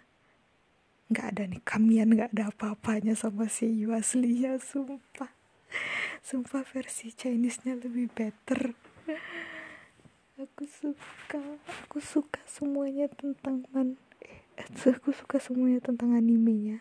nggak 1.12 1.26
ada 1.32 1.42
nih 1.48 1.60
kamian 1.64 2.12
nggak 2.12 2.32
ada 2.36 2.52
apa-apanya 2.52 3.16
sama 3.16 3.52
si 3.52 3.68
Yu 3.68 3.92
aslinya 3.92 4.56
sumpah. 4.56 5.28
Sumpah 6.24 6.64
versi 6.64 7.12
Chinese-nya 7.12 7.76
lebih 7.76 8.08
better 8.12 8.76
aku 10.38 10.70
suka 10.70 11.42
aku 11.66 11.98
suka 11.98 12.38
semuanya 12.46 13.10
tentang 13.10 13.66
man 13.74 13.98
eh, 14.22 14.38
aku 14.70 15.10
suka 15.10 15.42
semuanya 15.42 15.82
tentang 15.82 16.14
animenya. 16.14 16.78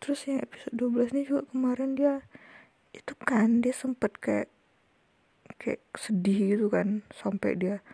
Terus 0.00 0.24
yang 0.24 0.40
episode 0.40 0.72
12 0.72 1.12
ini 1.12 1.22
juga 1.28 1.42
kemarin 1.52 1.92
dia 1.92 2.24
itu 2.96 3.12
kan 3.20 3.60
dia 3.60 3.76
sempet 3.76 4.16
kayak 4.16 4.48
kayak 5.60 5.84
sedih 6.00 6.56
gitu 6.56 6.66
kan 6.72 7.04
sampai 7.12 7.52
dia 7.52 7.84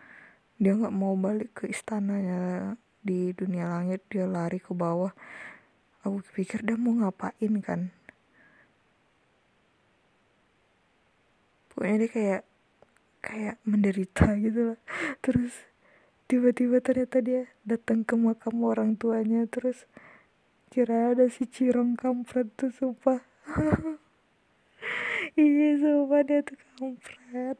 dia 0.63 0.79
nggak 0.79 0.95
mau 0.95 1.19
balik 1.19 1.59
ke 1.59 1.63
istananya 1.67 2.79
di 3.03 3.35
dunia 3.35 3.67
langit 3.67 4.07
dia 4.07 4.23
lari 4.23 4.63
ke 4.63 4.71
bawah. 4.71 5.11
Aku 6.07 6.23
pikir 6.31 6.63
dia 6.63 6.79
mau 6.79 6.95
ngapain 6.95 7.59
kan 7.59 7.91
pokoknya 11.79 12.03
dia 12.03 12.11
kayak 12.11 12.41
kayak 13.23 13.55
menderita 13.63 14.35
gitu 14.35 14.75
lah 14.75 14.79
terus 15.23 15.55
tiba-tiba 16.29 16.77
ternyata 16.77 17.25
dia 17.25 17.49
datang 17.65 18.05
ke 18.05 18.13
makam 18.13 18.61
orang 18.61 18.93
tuanya. 18.93 19.49
Terus 19.49 19.89
kira 20.69 21.17
ada 21.17 21.25
si 21.25 21.49
Cirong 21.49 21.97
kampret 21.97 22.47
tuh 22.55 22.69
sumpah. 22.69 23.19
Iya 25.39 25.79
sumpah 25.79 26.21
dia 26.25 26.43
tuh 26.43 26.57
kampret. 26.75 27.55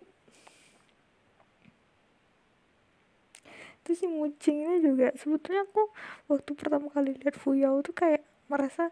Terus 3.83 3.97
si 4.03 4.07
mucingnya 4.09 4.83
juga 4.83 5.07
sebetulnya 5.15 5.63
aku 5.63 5.87
waktu 6.27 6.51
pertama 6.59 6.91
kali 6.91 7.15
lihat 7.15 7.39
Fuyao 7.39 7.79
tuh 7.79 7.95
kayak 7.95 8.25
merasa 8.51 8.91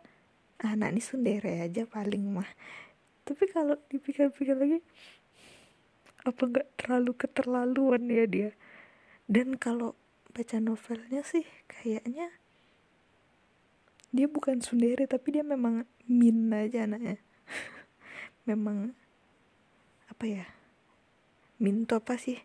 ah, 0.63 0.73
ini 0.77 1.03
sundere 1.03 1.67
aja 1.67 1.83
paling 1.83 2.23
mah. 2.31 2.47
Tapi 3.27 3.43
kalau 3.51 3.75
dipikir-pikir 3.91 4.55
lagi 4.55 4.79
apa 6.27 6.43
nggak 6.43 6.67
terlalu 6.75 7.11
keterlaluan 7.15 8.03
ya 8.11 8.25
dia? 8.27 8.49
Dan 9.31 9.55
kalau 9.55 9.95
baca 10.35 10.59
novelnya 10.59 11.23
sih 11.23 11.47
kayaknya 11.65 12.29
dia 14.11 14.27
bukan 14.29 14.61
sundere 14.61 15.09
tapi 15.09 15.39
dia 15.39 15.43
memang 15.43 15.83
min 16.07 16.53
aja 16.53 16.85
anaknya 16.85 17.17
memang 18.49 18.93
apa 20.07 20.25
ya 20.27 20.45
min 21.57 21.87
itu 21.87 21.93
apa 21.95 22.19
sih? 22.19 22.37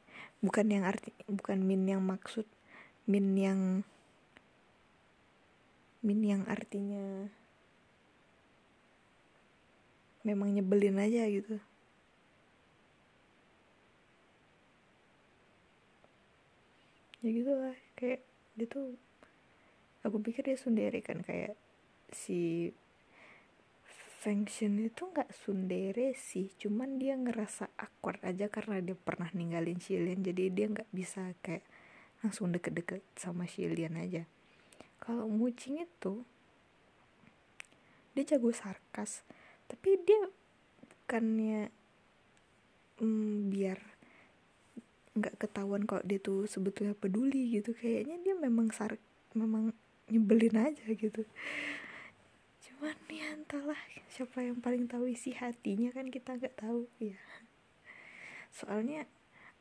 Bukan 0.43 0.75
yang 0.75 0.83
arti 0.83 1.15
bukan 1.31 1.63
min 1.63 1.87
yang 1.87 2.03
maksud 2.03 2.47
min 3.07 3.35
yang 3.39 3.87
min 6.03 6.19
yang 6.23 6.43
artinya 6.51 7.31
memang 10.27 10.55
nyebelin 10.55 10.99
aja 10.99 11.27
gitu 11.31 11.63
ya 17.23 17.29
gitu 17.31 17.53
lah 17.55 17.77
kayak 17.95 18.27
dia 18.59 18.67
tuh 18.67 18.99
aku 20.03 20.19
pikir 20.19 20.43
dia 20.51 20.59
sundere 20.59 20.99
kan 21.01 21.23
kayak 21.23 21.55
si 22.11 22.71
Fengxian 24.23 24.79
itu 24.79 25.11
nggak 25.11 25.35
sundere 25.35 26.15
sih 26.15 26.51
cuman 26.55 26.99
dia 26.99 27.19
ngerasa 27.19 27.75
awkward 27.75 28.23
aja 28.23 28.47
karena 28.47 28.79
dia 28.79 28.95
pernah 28.95 29.27
ninggalin 29.35 29.83
Shilian 29.83 30.23
jadi 30.23 30.51
dia 30.51 30.67
nggak 30.71 30.91
bisa 30.95 31.35
kayak 31.43 31.67
langsung 32.23 32.55
deket-deket 32.55 33.03
sama 33.19 33.51
Shilian 33.51 33.99
aja. 33.99 34.23
Kalau 35.03 35.27
Mucing 35.27 35.83
itu 35.83 36.23
dia 38.15 38.23
jago 38.23 38.55
sarkas 38.55 39.27
tapi 39.67 39.99
dia 40.05 40.29
bukannya 40.79 41.73
mm, 43.01 43.51
biar 43.51 43.81
nggak 45.13 45.37
ketahuan 45.37 45.85
kalau 45.85 46.03
dia 46.05 46.19
tuh 46.19 46.49
sebetulnya 46.49 46.97
peduli 46.97 47.53
gitu. 47.53 47.77
Kayaknya 47.77 48.17
dia 48.23 48.35
memang 48.37 48.73
sar 48.73 48.97
memang 49.37 49.73
nyebelin 50.09 50.57
aja 50.57 50.85
gitu. 50.89 51.25
Cuman 52.63 52.97
ya 53.09 53.33
entahlah 53.37 53.79
siapa 54.09 54.45
yang 54.45 54.61
paling 54.61 54.89
tahu 54.89 55.09
isi 55.09 55.33
hatinya 55.33 55.93
kan 55.95 56.13
kita 56.13 56.37
nggak 56.37 56.61
tahu 56.61 56.85
ya 57.01 57.17
soalnya 58.53 59.09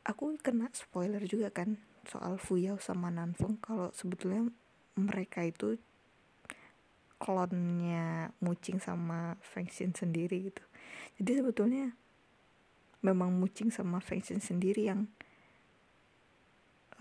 aku 0.04 0.36
kena 0.38 0.68
spoiler 0.76 1.24
juga 1.24 1.48
kan 1.48 1.80
soal 2.04 2.36
Fuyao 2.36 2.76
sama 2.76 3.08
Nanfeng. 3.08 3.56
Kalau 3.58 3.88
sebetulnya 3.96 4.52
mereka 4.94 5.40
itu 5.42 5.80
klonnya 7.16 8.34
Mucing 8.44 8.82
sama 8.82 9.40
Fengxin 9.40 9.96
sendiri 9.96 10.52
gitu. 10.52 10.62
Jadi 11.18 11.40
sebetulnya 11.40 11.96
memang 13.00 13.32
Mucing 13.32 13.72
sama 13.72 14.02
Fengxin 14.04 14.44
sendiri 14.44 14.90
yang 14.92 15.08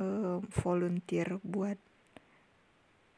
uh, 0.02 0.42
volunteer 0.50 1.38
buat 1.46 1.78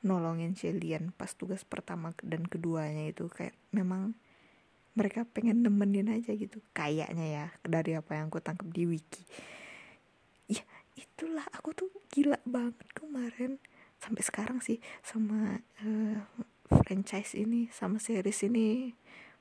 nolongin 0.04 0.54
Shelian 0.54 1.16
pas 1.16 1.32
tugas 1.32 1.64
pertama 1.64 2.12
dan 2.20 2.44
keduanya 2.44 3.08
itu 3.08 3.32
kayak 3.32 3.56
memang 3.72 4.20
mereka 4.94 5.26
pengen 5.26 5.66
nemenin 5.66 6.12
aja 6.12 6.36
gitu. 6.36 6.62
Kayaknya 6.76 7.26
ya 7.26 7.46
dari 7.66 7.98
apa 7.98 8.14
yang 8.14 8.30
aku 8.30 8.44
tangkap 8.44 8.70
di 8.70 8.86
wiki. 8.86 9.24
Ya 10.52 10.62
itulah 10.94 11.48
aku 11.56 11.74
tuh 11.74 11.90
gila 12.14 12.38
banget 12.46 12.86
kemarin. 12.94 13.58
Sampai 13.98 14.22
sekarang 14.22 14.60
sih 14.60 14.84
sama 15.02 15.64
uh, 15.82 16.20
franchise 16.84 17.34
ini 17.34 17.72
sama 17.74 17.98
series 17.98 18.46
ini. 18.46 18.94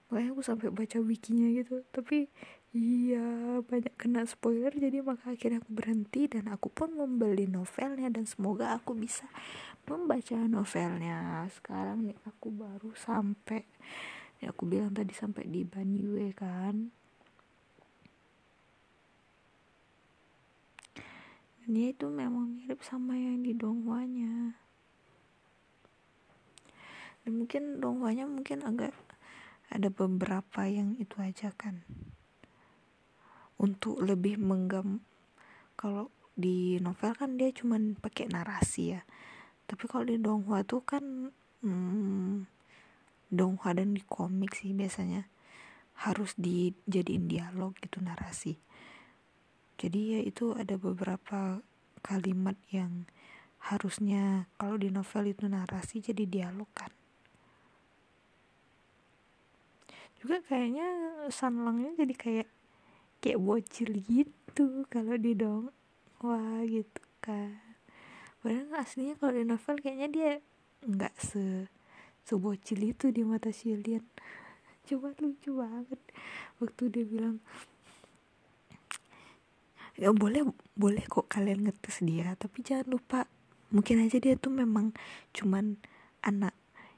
Makanya 0.08 0.30
aku 0.32 0.42
sampai 0.46 0.68
baca 0.72 0.98
wikinya 1.04 1.52
gitu. 1.52 1.84
Tapi 1.92 2.32
iya 2.72 3.60
banyak 3.60 3.94
kena 4.00 4.24
spoiler 4.24 4.72
jadi 4.72 5.04
maka 5.04 5.36
akhirnya 5.36 5.60
aku 5.60 5.72
berhenti 5.72 6.24
dan 6.28 6.48
aku 6.48 6.72
pun 6.72 6.96
membeli 6.96 7.44
novelnya 7.44 8.08
dan 8.08 8.24
semoga 8.24 8.76
aku 8.76 8.96
bisa 8.96 9.28
membaca 9.84 10.36
novelnya. 10.48 11.44
Sekarang 11.52 12.08
nih 12.08 12.18
aku 12.24 12.48
baru 12.48 12.90
sampai 12.96 13.62
ya 14.40 14.50
aku 14.50 14.64
bilang 14.66 14.96
tadi 14.96 15.12
sampai 15.12 15.44
di 15.46 15.62
Banyue 15.68 16.32
kan. 16.32 16.90
Dan 21.62 21.78
ya 21.78 21.94
itu 21.94 22.10
memang 22.10 22.58
mirip 22.58 22.82
sama 22.82 23.14
yang 23.14 23.44
di 23.46 23.54
Donghua-nya 23.54 24.58
dan 27.22 27.38
mungkin 27.38 27.78
Donghua-nya 27.78 28.26
mungkin 28.26 28.66
agak 28.66 28.94
ada 29.70 29.88
beberapa 29.88 30.66
yang 30.66 30.98
itu 30.98 31.14
aja 31.22 31.54
kan 31.54 31.86
untuk 33.62 34.02
lebih 34.02 34.42
menggam 34.42 34.98
kalau 35.78 36.10
di 36.34 36.82
novel 36.82 37.14
kan 37.14 37.38
dia 37.38 37.54
cuman 37.54 37.94
pakai 37.94 38.26
narasi 38.26 38.98
ya. 38.98 39.02
Tapi 39.70 39.84
kalau 39.86 40.04
di 40.10 40.18
donghua 40.18 40.66
tuh 40.66 40.82
kan 40.82 41.30
hmm, 41.62 42.44
donghua 43.30 43.70
dan 43.72 43.94
di 43.94 44.02
komik 44.04 44.58
sih 44.58 44.74
biasanya 44.74 45.30
harus 46.02 46.34
dijadiin 46.34 47.30
dialog 47.30 47.78
gitu 47.78 48.02
narasi. 48.02 48.58
Jadi 49.78 50.18
ya 50.18 50.20
itu 50.22 50.52
ada 50.58 50.74
beberapa 50.74 51.62
kalimat 52.02 52.58
yang 52.74 53.06
harusnya 53.62 54.50
kalau 54.58 54.74
di 54.74 54.90
novel 54.90 55.30
itu 55.30 55.46
narasi 55.46 56.02
jadi 56.02 56.26
dialog 56.26 56.68
kan. 56.74 56.90
Juga 60.18 60.38
kayaknya 60.46 60.86
sanlangnya 61.30 61.98
jadi 61.98 62.14
kayak 62.14 62.48
kayak 63.22 63.38
bocil 63.38 63.94
gitu 64.10 64.84
kalau 64.90 65.14
di 65.14 65.38
dong 65.38 65.70
wah 66.18 66.66
gitu 66.66 67.02
kan. 67.22 67.78
Padahal 68.42 68.82
aslinya 68.82 69.14
kalau 69.16 69.38
di 69.38 69.46
novel 69.46 69.78
kayaknya 69.78 70.08
dia 70.10 70.32
nggak 70.82 71.14
se 71.22 71.70
sebocil 72.26 72.82
itu 72.82 73.14
di 73.14 73.22
mata 73.22 73.54
Shilian 73.54 74.02
cuma 74.82 75.14
lucu 75.22 75.54
banget. 75.54 76.02
Waktu 76.58 76.82
dia 76.90 77.04
bilang 77.06 77.38
ya 79.94 80.10
boleh 80.10 80.42
boleh 80.74 81.04
kok 81.06 81.30
kalian 81.30 81.68
ngetes 81.68 82.02
dia 82.02 82.34
tapi 82.34 82.64
jangan 82.64 82.98
lupa 82.98 83.20
mungkin 83.70 84.02
aja 84.02 84.18
dia 84.18 84.34
tuh 84.40 84.50
memang 84.50 84.96
cuman 85.36 85.78
anak 86.24 86.56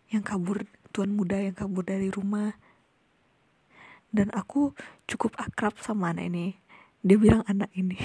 yang 0.08 0.22
kabur 0.22 0.64
tuan 0.94 1.10
muda 1.10 1.42
yang 1.42 1.58
kabur 1.58 1.82
dari 1.82 2.08
rumah 2.08 2.54
dan 4.14 4.30
aku 4.30 4.70
cukup 5.10 5.34
akrab 5.42 5.74
sama 5.82 6.14
anak 6.14 6.30
ini. 6.30 6.54
Dia 7.02 7.18
bilang 7.18 7.42
anak 7.50 7.74
ini. 7.74 7.98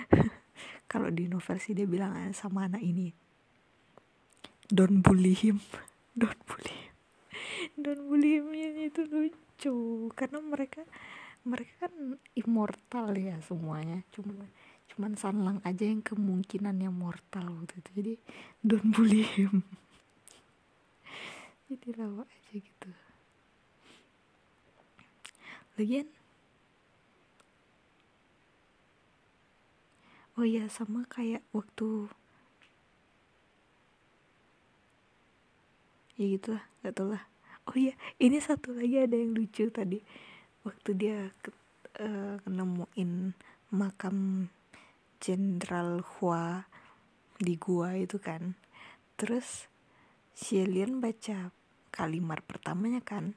Kalau 0.92 1.08
di 1.08 1.24
novel 1.24 1.56
sih 1.56 1.72
dia 1.72 1.88
bilang 1.88 2.12
sama 2.36 2.68
anak 2.68 2.84
ini. 2.84 3.16
Don't 4.68 5.00
bully 5.00 5.32
him. 5.32 5.64
Don't 6.20 6.36
bully 6.44 6.68
him. 6.68 6.94
Don't 7.82 8.04
bully 8.12 8.44
him. 8.44 8.52
Itu 8.92 9.08
lucu. 9.08 9.74
Karena 10.12 10.44
mereka 10.44 10.84
mereka 11.48 11.88
kan 11.88 12.20
immortal 12.36 13.16
ya 13.16 13.40
semuanya. 13.40 14.04
Cuma 14.12 14.36
cuman 14.86 15.12
Sanlang 15.18 15.58
aja 15.66 15.82
yang 15.82 16.04
kemungkinannya 16.04 16.92
mortal 16.94 17.50
waktu 17.50 17.82
itu 17.82 17.90
jadi 17.96 18.12
don't 18.62 18.94
bully 18.94 19.26
him. 19.26 19.66
Jadi 21.66 21.88
lawa 21.98 22.22
aja 22.22 22.54
gitu 22.54 23.05
lagian? 25.76 26.08
Oh 30.36 30.44
iya 30.44 30.68
sama 30.68 31.08
kayak 31.08 31.40
waktu 31.56 32.12
ya 36.20 36.24
gitulah 36.28 36.64
gak 36.84 36.92
tau 36.92 37.12
lah. 37.16 37.24
Oh 37.68 37.76
iya 37.76 37.96
ini 38.20 38.36
satu 38.36 38.76
lagi 38.76 39.00
ada 39.00 39.16
yang 39.16 39.32
lucu 39.32 39.72
tadi. 39.72 40.00
Waktu 40.60 40.90
dia 40.92 41.32
ke, 41.40 41.52
uh, 42.04 42.36
nemuin 42.44 43.32
makam 43.72 44.48
Jenderal 45.16 46.04
Hua 46.04 46.68
di 47.40 47.56
gua 47.56 47.96
itu 47.96 48.20
kan. 48.20 48.60
Terus 49.16 49.72
Xilian 50.36 51.00
baca 51.00 51.48
kalimat 51.88 52.44
pertamanya 52.44 53.00
kan 53.00 53.32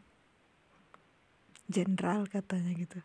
jenderal 1.70 2.26
katanya 2.26 2.74
gitu. 2.74 3.00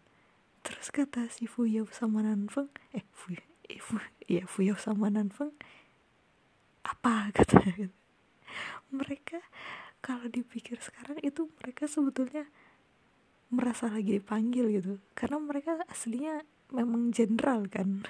Terus 0.65 0.89
kata 0.89 1.29
si 1.29 1.45
Fuyao 1.45 1.85
sama 1.93 2.25
Nanfeng 2.25 2.73
eh 2.97 3.05
Fuyao 3.13 3.45
eh, 3.69 3.81
Fu, 3.81 4.01
ya 4.25 4.49
Fuyao 4.49 4.81
sama 4.81 5.13
Nanfeng 5.13 5.53
apa? 6.85 7.29
katanya 7.37 7.89
gitu. 7.89 7.97
mereka 8.93 9.41
kalau 10.05 10.29
dipikir 10.29 10.77
sekarang 10.81 11.17
itu 11.25 11.49
mereka 11.61 11.89
sebetulnya 11.89 12.45
merasa 13.53 13.89
lagi 13.93 14.21
dipanggil 14.21 14.69
gitu. 14.73 15.01
Karena 15.17 15.37
mereka 15.41 15.81
aslinya 15.89 16.45
memang 16.73 17.13
jenderal 17.13 17.69
kan. 17.69 18.05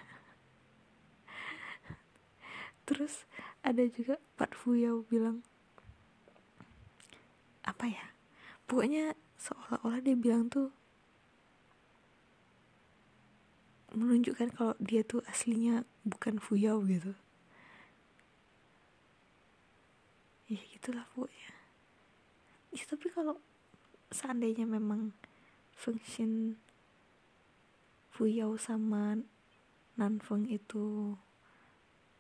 Terus 2.86 3.26
ada 3.62 3.82
juga 3.90 4.18
Pak 4.38 4.54
Fuyao 4.58 5.02
bilang 5.06 5.42
apa 7.64 7.88
ya? 7.88 8.04
Pokoknya 8.66 9.14
seolah-olah 9.44 10.00
dia 10.00 10.16
bilang 10.16 10.48
tuh 10.48 10.72
menunjukkan 13.92 14.48
kalau 14.56 14.72
dia 14.80 15.04
tuh 15.04 15.20
aslinya 15.28 15.84
bukan 16.02 16.40
Fuyao 16.40 16.80
gitu. 16.88 17.12
Ya 20.48 20.60
gitulah 20.72 21.04
pokoknya. 21.12 21.52
Ya 22.72 22.84
tapi 22.88 23.06
kalau 23.12 23.36
seandainya 24.08 24.64
memang 24.64 25.12
function 25.76 26.56
Fuyao 28.16 28.56
sama 28.56 29.20
Nanfeng 29.94 30.48
itu 30.48 31.14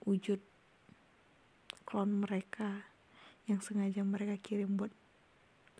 wujud 0.04 0.38
klon 1.88 2.22
mereka 2.22 2.86
yang 3.50 3.58
sengaja 3.64 4.04
mereka 4.06 4.38
kirim 4.38 4.78
buat 4.78 4.92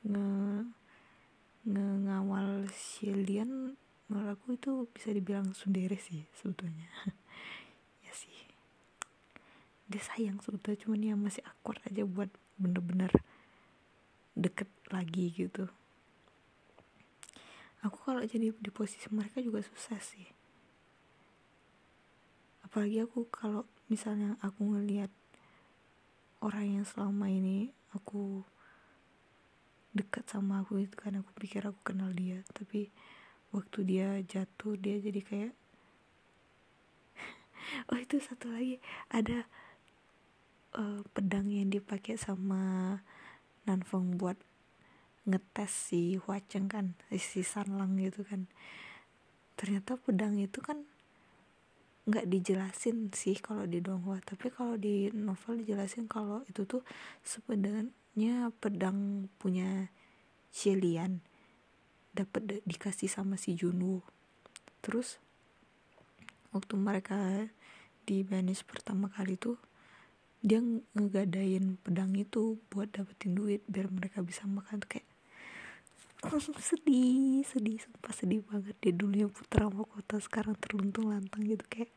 nge, 0.05 0.67
Shilian 3.05 3.77
menurut 4.09 4.33
aku 4.33 4.57
itu 4.57 4.89
bisa 4.89 5.13
dibilang 5.13 5.53
sundere 5.53 6.01
sih 6.01 6.25
sebetulnya. 6.33 6.89
Ya 8.05 8.13
sih. 8.17 8.33
Dia 9.89 10.01
sayang 10.01 10.41
sebetulnya 10.41 10.81
cuman 10.81 11.01
dia 11.01 11.15
masih 11.17 11.45
akur 11.45 11.77
aja 11.85 12.05
buat 12.09 12.33
bener-bener 12.57 13.13
deket 14.33 14.69
lagi 14.89 15.29
gitu. 15.37 15.69
Aku 17.85 18.01
kalau 18.01 18.25
jadi 18.25 18.57
di 18.57 18.71
posisi 18.73 19.05
mereka 19.13 19.45
juga 19.45 19.61
susah 19.61 20.01
sih. 20.01 20.25
Apalagi 22.65 23.05
aku 23.05 23.29
kalau 23.29 23.69
misalnya 23.93 24.41
aku 24.41 24.65
ngelihat 24.65 25.13
orang 26.41 26.81
yang 26.81 26.85
selama 26.89 27.29
ini 27.29 27.73
aku 27.93 28.45
dekat 29.95 30.27
sama 30.27 30.67
aku 30.67 30.83
itu 30.83 30.99
kan 30.99 31.15
aku 31.17 31.31
pikir 31.39 31.65
aku 31.65 31.79
kenal 31.87 32.11
dia. 32.11 32.43
Tapi 32.51 32.91
waktu 33.55 33.79
dia 33.87 34.09
jatuh 34.27 34.75
dia 34.75 34.99
jadi 34.99 35.21
kayak 35.23 35.55
oh 37.95 37.99
itu 37.99 38.19
satu 38.19 38.51
lagi. 38.51 38.83
Ada 39.09 39.47
uh, 40.75 41.01
pedang 41.15 41.49
yang 41.49 41.71
dipakai 41.71 42.19
sama 42.19 42.99
Nanfeng 43.65 44.19
buat 44.21 44.37
ngetes 45.25 45.73
si 45.73 46.21
Huacheng 46.21 46.69
kan 46.69 46.99
si 47.15 47.41
Sanlang 47.47 47.97
gitu 47.97 48.27
kan. 48.27 48.51
Ternyata 49.57 49.97
pedang 49.97 50.37
itu 50.37 50.61
kan 50.61 50.85
nggak 52.05 52.29
dijelasin 52.29 53.09
sih 53.17 53.41
kalau 53.41 53.65
di 53.65 53.81
Donghua 53.81 54.21
tapi 54.21 54.53
kalau 54.53 54.77
di 54.77 55.09
novel 55.17 55.65
dijelasin 55.65 56.05
kalau 56.05 56.45
itu 56.45 56.69
tuh 56.69 56.85
sebenarnya 57.25 58.53
pedang 58.61 59.33
punya 59.41 59.89
Xilian 60.53 61.25
dapat 62.13 62.61
dikasih 62.69 63.09
sama 63.09 63.41
si 63.41 63.57
Junwoo 63.57 64.05
terus 64.85 65.17
waktu 66.53 66.77
mereka 66.77 67.49
di 68.05 68.21
Venice 68.21 68.63
pertama 68.69 69.09
kali 69.09 69.41
tuh 69.41 69.57
dia 70.45 70.61
ngegadain 70.93 71.81
pedang 71.81 72.13
itu 72.21 72.61
buat 72.69 72.93
dapetin 72.93 73.33
duit 73.33 73.65
biar 73.65 73.89
mereka 73.89 74.21
bisa 74.21 74.45
makan 74.45 74.85
kayak 74.85 75.09
sedih 76.69 77.45
sedih 77.45 77.77
sumpah 77.81 78.13
sedih 78.17 78.41
banget 78.49 78.77
dia 78.81 78.93
dulu 78.97 79.15
yang 79.15 79.33
putra 79.33 79.69
mahkota 79.69 80.17
sekarang 80.19 80.57
terluntung 80.57 81.13
lantang 81.13 81.45
gitu 81.45 81.65
kayak 81.69 81.93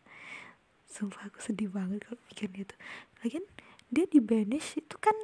sumpah 0.88 1.32
aku 1.32 1.40
sedih 1.44 1.72
banget 1.72 2.04
kalau 2.08 2.20
mikir 2.32 2.50
gitu. 2.52 2.76
Lagian 3.24 3.46
dia 3.92 4.06
di 4.08 4.20
banish 4.20 4.80
itu 4.80 4.96
kan 5.00 5.16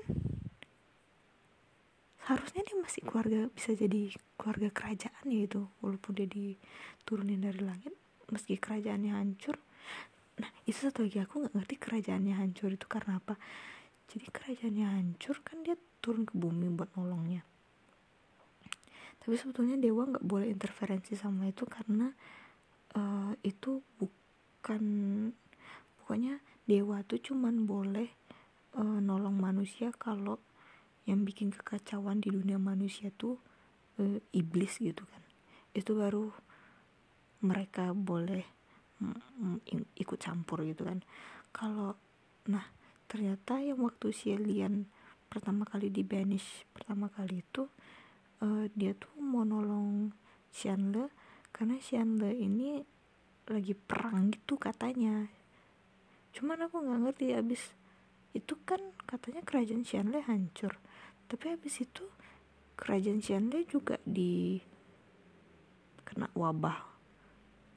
harusnya 2.23 2.63
dia 2.63 2.77
masih 2.79 3.01
keluarga 3.03 3.39
bisa 3.51 3.75
jadi 3.75 4.15
keluarga 4.39 4.69
kerajaan 4.71 5.25
ya 5.27 5.47
itu. 5.47 5.61
Walaupun 5.83 6.11
dia 6.19 6.27
diturunin 6.27 7.43
dari 7.43 7.61
langit 7.63 7.95
meski 8.31 8.55
kerajaannya 8.59 9.11
hancur. 9.11 9.59
Nah 10.39 10.49
itu 10.67 10.79
satu 10.79 11.07
lagi 11.07 11.19
aku 11.23 11.43
nggak 11.47 11.53
ngerti 11.55 11.75
kerajaannya 11.79 12.35
hancur 12.39 12.69
itu 12.71 12.87
karena 12.87 13.19
apa. 13.19 13.35
Jadi 14.11 14.25
kerajaannya 14.29 14.87
hancur 14.87 15.39
kan 15.43 15.63
dia 15.63 15.79
turun 16.03 16.27
ke 16.27 16.35
bumi 16.35 16.67
buat 16.75 16.91
nolongnya 16.99 17.52
tapi 19.23 19.39
sebetulnya 19.39 19.79
dewa 19.79 20.03
nggak 20.03 20.27
boleh 20.27 20.51
interferensi 20.51 21.15
sama 21.15 21.47
itu 21.47 21.63
karena 21.63 22.11
uh, 22.99 23.31
itu 23.39 23.79
bukan 23.95 24.83
pokoknya 26.03 26.43
dewa 26.67 26.99
tuh 27.07 27.23
cuman 27.23 27.63
boleh 27.63 28.11
uh, 28.75 28.99
nolong 28.99 29.39
manusia 29.39 29.95
kalau 29.95 30.43
yang 31.07 31.23
bikin 31.23 31.55
kekacauan 31.55 32.19
di 32.19 32.35
dunia 32.35 32.59
manusia 32.59 33.15
tuh 33.15 33.39
uh, 34.03 34.19
iblis 34.35 34.83
gitu 34.83 35.07
kan. 35.07 35.23
Itu 35.71 35.95
baru 35.95 36.27
mereka 37.43 37.95
boleh 37.95 38.43
ikut 39.99 40.19
campur 40.19 40.63
gitu 40.63 40.87
kan. 40.87 41.03
Kalau 41.51 41.95
nah 42.47 42.63
ternyata 43.07 43.59
yang 43.59 43.83
waktu 43.83 44.11
si 44.15 44.31
alien 44.31 44.87
pertama 45.27 45.67
kali 45.67 45.91
di 45.91 46.03
banish 46.03 46.67
pertama 46.71 47.07
kali 47.11 47.43
itu 47.43 47.67
uh, 48.43 48.65
dia 48.75 48.91
tuh 48.93 49.15
mau 49.23 49.47
nolong 49.47 50.11
Xianle 50.51 51.09
karena 51.55 51.79
Xianle 51.79 52.35
ini 52.35 52.83
lagi 53.47 53.73
perang 53.73 54.29
gitu 54.35 54.59
katanya. 54.59 55.27
Cuman 56.35 56.67
aku 56.67 56.83
nggak 56.83 57.01
ngerti 57.07 57.25
abis 57.33 57.61
itu 58.35 58.53
kan 58.67 58.79
katanya 59.07 59.41
kerajaan 59.47 59.87
Xianle 59.87 60.19
hancur. 60.27 60.75
Tapi 61.31 61.55
abis 61.55 61.87
itu 61.87 62.03
kerajaan 62.75 63.23
Xianle 63.23 63.63
juga 63.65 63.97
di 64.03 64.59
kena 66.03 66.27
wabah. 66.35 66.91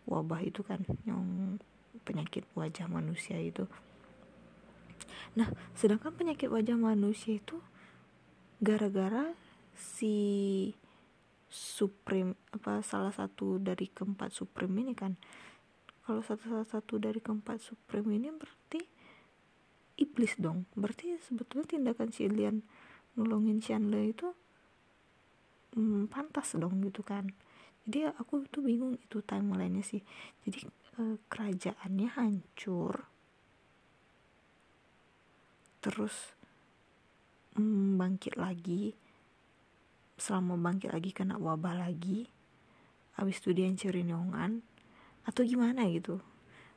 Wabah 0.07 0.41
itu 0.43 0.63
kan 0.63 0.83
yang 1.07 1.57
penyakit 2.07 2.47
wajah 2.55 2.87
manusia 2.87 3.39
itu. 3.39 3.67
Nah 5.35 5.51
sedangkan 5.77 6.15
penyakit 6.15 6.49
wajah 6.49 6.79
manusia 6.79 7.37
itu 7.37 7.59
gara-gara 8.63 9.37
si 9.77 10.17
supreme 11.47 12.35
apa 12.51 12.83
salah 12.83 13.13
satu 13.13 13.61
dari 13.61 13.93
keempat 13.93 14.33
supreme 14.33 14.83
ini 14.83 14.97
kan? 14.97 15.15
Kalau 16.03 16.23
satu 16.25 16.49
salah 16.49 16.69
satu 16.69 16.99
dari 16.99 17.21
keempat 17.21 17.61
supreme 17.61 18.17
ini 18.17 18.33
berarti 18.33 18.81
iblis 20.01 20.37
dong. 20.41 20.69
Berarti 20.77 21.17
sebetulnya 21.21 21.67
tindakan 21.67 22.09
si 22.13 22.29
Lian 22.29 22.65
nolongin 23.17 23.61
Shanle 23.61 24.13
itu 24.13 24.29
hmm, 25.77 26.09
pantas 26.13 26.57
dong 26.57 26.81
gitu 26.85 27.01
kan. 27.03 27.33
Jadi 27.87 28.07
aku 28.07 28.45
tuh 28.51 28.67
bingung 28.67 28.99
itu 28.99 29.23
timelinenya 29.23 29.83
sih. 29.83 30.03
Jadi 30.43 30.67
e, 30.99 31.03
kerajaannya 31.31 32.09
hancur. 32.19 33.07
Terus 35.81 36.35
hmm, 37.57 37.97
bangkit 37.97 38.35
lagi 38.37 39.06
selama 40.17 40.57
bangkit 40.57 40.97
lagi 40.97 41.13
kena 41.13 41.37
wabah 41.37 41.77
lagi 41.77 42.33
habis 43.17 43.41
itu 43.41 43.57
dia 43.57 43.69
hancurin 43.69 44.13
Yongan 44.13 44.53
atau 45.25 45.43
gimana 45.43 45.89
gitu. 45.89 46.21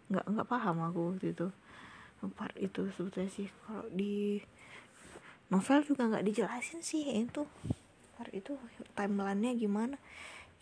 Nggak 0.07 0.25
nggak 0.25 0.47
paham 0.47 0.77
aku 0.87 0.99
waktu 1.13 1.35
itu. 1.35 1.47
Part 2.35 2.55
itu 2.59 2.87
sebetulnya 2.95 3.31
sih. 3.31 3.47
Kalau 3.67 3.87
di 3.91 4.39
novel 5.51 5.83
juga 5.83 6.07
nggak 6.07 6.25
dijelasin 6.25 6.79
sih 6.79 7.07
itu. 7.11 7.43
Part 8.15 8.31
itu 8.31 8.55
timelinenya 8.95 9.55
gimana. 9.55 9.95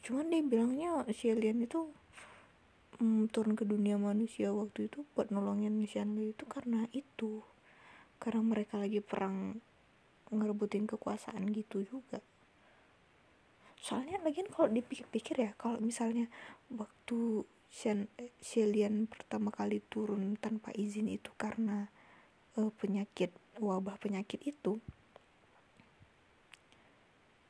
Cuman 0.01 0.34
dia 0.34 0.41
bilangnya 0.41 1.05
si 1.13 1.30
alien 1.30 1.65
itu 1.65 1.89
mm, 3.01 3.30
turun 3.30 3.53
ke 3.53 3.65
dunia 3.65 4.01
manusia 4.01 4.53
waktu 4.53 4.89
itu 4.89 5.05
buat 5.13 5.30
nolongin 5.30 5.78
Shanley 5.86 6.34
itu 6.34 6.45
karena 6.49 6.89
itu. 6.93 7.45
Karena 8.17 8.41
mereka 8.41 8.82
lagi 8.82 8.97
perang 9.01 9.61
ngerebutin 10.34 10.89
kekuasaan 10.89 11.53
gitu 11.53 11.86
juga 11.86 12.19
soalnya 13.78 14.19
lagi 14.25 14.43
kalau 14.49 14.69
dipikir-pikir 14.73 15.36
ya 15.38 15.51
kalau 15.55 15.78
misalnya 15.80 16.28
waktu 16.73 17.45
Shelian 18.41 19.11
pertama 19.11 19.51
kali 19.51 19.84
turun 19.91 20.39
tanpa 20.39 20.71
izin 20.73 21.11
itu 21.11 21.30
karena 21.36 21.91
uh, 22.57 22.71
penyakit 22.73 23.30
wabah 23.59 23.99
penyakit 23.99 24.39
itu 24.47 24.80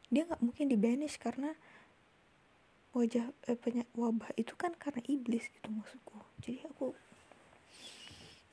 dia 0.08 0.24
nggak 0.24 0.40
mungkin 0.40 0.72
di 0.72 0.78
banish 0.80 1.20
karena 1.20 1.52
wajah 2.96 3.30
eh, 3.46 3.60
penyak, 3.60 3.88
wabah 3.94 4.32
itu 4.40 4.56
kan 4.56 4.72
karena 4.74 5.04
iblis 5.06 5.52
gitu 5.52 5.68
maksudku. 5.70 6.18
Jadi 6.42 6.64
aku 6.66 6.96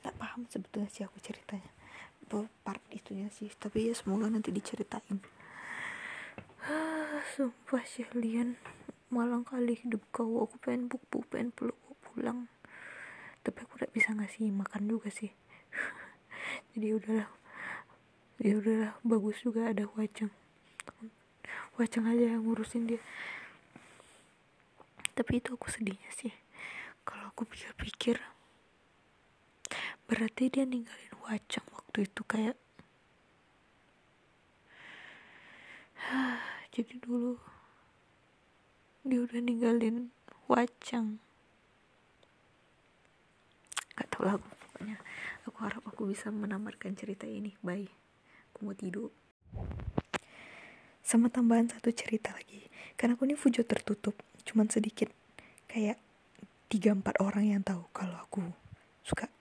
nggak 0.03 0.15
paham 0.19 0.45
sebetulnya 0.51 0.89
sih 0.91 1.07
aku 1.07 1.17
ceritanya 1.23 1.71
part 2.61 2.83
itunya 2.91 3.31
sih. 3.31 3.47
Tapi 3.55 3.89
ya 3.89 3.93
semoga 3.95 4.27
nanti 4.27 4.51
diceritain 4.51 5.17
sumpah 7.33 7.81
sih 7.89 8.05
Lian. 8.13 8.61
Malang 9.09 9.41
kali 9.41 9.81
hidup 9.81 10.05
kau 10.13 10.45
aku 10.45 10.61
pengen 10.61 10.85
buku 10.85 11.25
pengen 11.33 11.49
peluk 11.49 11.77
pulang. 12.05 12.45
Tapi 13.41 13.57
aku 13.65 13.81
tidak 13.81 13.93
bisa 13.97 14.13
ngasih 14.13 14.53
makan 14.53 14.85
juga 14.85 15.09
sih. 15.09 15.33
Jadi 16.77 16.87
udahlah. 16.93 17.29
Ya 18.37 18.53
udahlah 18.61 18.91
bagus 19.01 19.41
juga 19.41 19.73
ada 19.73 19.89
wajang 19.97 20.29
wajang 21.75 22.07
aja 22.07 22.35
yang 22.35 22.43
ngurusin 22.47 22.87
dia. 22.87 23.01
Tapi 25.15 25.39
itu 25.43 25.55
aku 25.55 25.67
sedihnya 25.67 26.11
sih. 26.11 26.31
Kalau 27.03 27.31
aku 27.31 27.43
pikir-pikir 27.47 28.17
berarti 30.05 30.53
dia 30.53 30.69
ninggalin 30.69 31.17
wajang 31.25 31.65
waktu 31.73 32.05
itu 32.05 32.21
kayak 32.29 32.53
jadi 36.75 36.99
dulu 36.99 37.39
dia 39.07 39.23
udah 39.23 39.39
ninggalin 39.39 40.11
wacang. 40.51 41.23
Gak 43.95 44.11
tau 44.11 44.27
lah 44.27 44.35
pokoknya. 44.35 44.99
Aku 45.47 45.55
harap 45.63 45.83
aku 45.87 46.11
bisa 46.11 46.27
menamarkan 46.35 46.99
cerita 46.99 47.23
ini. 47.23 47.55
Bye. 47.63 47.87
Aku 48.51 48.67
mau 48.67 48.75
tidur. 48.75 49.07
Sama 50.99 51.31
tambahan 51.31 51.71
satu 51.71 51.95
cerita 51.95 52.35
lagi. 52.35 52.67
Karena 52.99 53.15
aku 53.15 53.23
ini 53.23 53.39
fujo 53.39 53.63
tertutup. 53.63 54.19
Cuman 54.43 54.67
sedikit. 54.67 55.07
Kayak 55.71 55.95
tiga 56.67 56.91
empat 56.91 57.23
orang 57.23 57.55
yang 57.55 57.61
tahu 57.63 57.87
kalau 57.95 58.19
aku 58.19 58.43
suka 59.05 59.31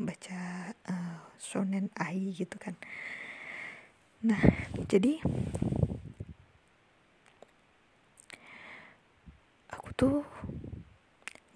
baca 0.00 0.72
uh, 0.88 1.18
shonen 1.36 1.92
ai 2.00 2.32
gitu 2.32 2.56
kan. 2.56 2.72
Nah 4.24 4.40
jadi 4.88 5.20
tuh 9.96 10.22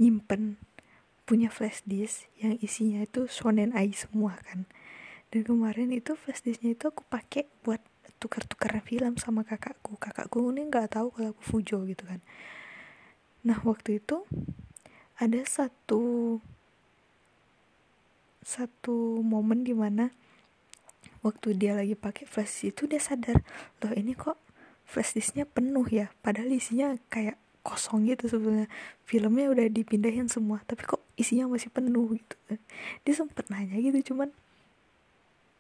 nyimpen 0.01 0.57
punya 1.29 1.47
flash 1.53 1.85
disk 1.87 2.27
yang 2.41 2.59
isinya 2.59 3.05
itu 3.05 3.31
shonen 3.31 3.71
ai 3.77 3.95
semua 3.95 4.35
kan. 4.43 4.67
Dan 5.31 5.47
kemarin 5.47 5.95
itu 5.95 6.19
flash 6.19 6.43
disknya 6.43 6.75
itu 6.75 6.91
aku 6.91 7.07
pakai 7.07 7.47
buat 7.63 7.79
tukar-tukar 8.19 8.83
film 8.83 9.15
sama 9.21 9.47
kakakku. 9.47 9.95
Kakakku 10.01 10.43
ini 10.51 10.67
nggak 10.67 10.99
tahu 10.99 11.15
kalau 11.15 11.31
aku 11.31 11.43
fujo 11.45 11.87
gitu 11.87 12.03
kan. 12.03 12.19
Nah 13.47 13.63
waktu 13.63 14.03
itu 14.03 14.27
ada 15.21 15.41
satu 15.47 16.37
satu 18.41 19.21
momen 19.21 19.63
di 19.63 19.77
mana 19.77 20.11
waktu 21.21 21.55
dia 21.55 21.77
lagi 21.77 21.93
pakai 21.93 22.25
flash 22.25 22.67
itu 22.67 22.89
dia 22.89 22.99
sadar 22.99 23.45
loh 23.85 23.93
ini 23.93 24.17
kok 24.17 24.41
flash 24.89 25.15
disknya 25.15 25.45
penuh 25.47 25.87
ya? 25.87 26.11
Padahal 26.25 26.51
isinya 26.51 26.97
kayak 27.13 27.37
kosong 27.61 28.09
gitu 28.09 28.27
sebenarnya. 28.27 28.69
Filmnya 29.05 29.47
udah 29.53 29.67
dipindahin 29.69 30.29
semua 30.29 30.61
tapi 30.65 30.85
kok 30.85 31.03
isinya 31.21 31.53
masih 31.53 31.69
penuh 31.69 32.17
gitu 32.17 32.37
dia 33.05 33.13
sempet 33.13 33.53
nanya 33.53 33.77
gitu 33.77 34.15
cuman 34.15 34.33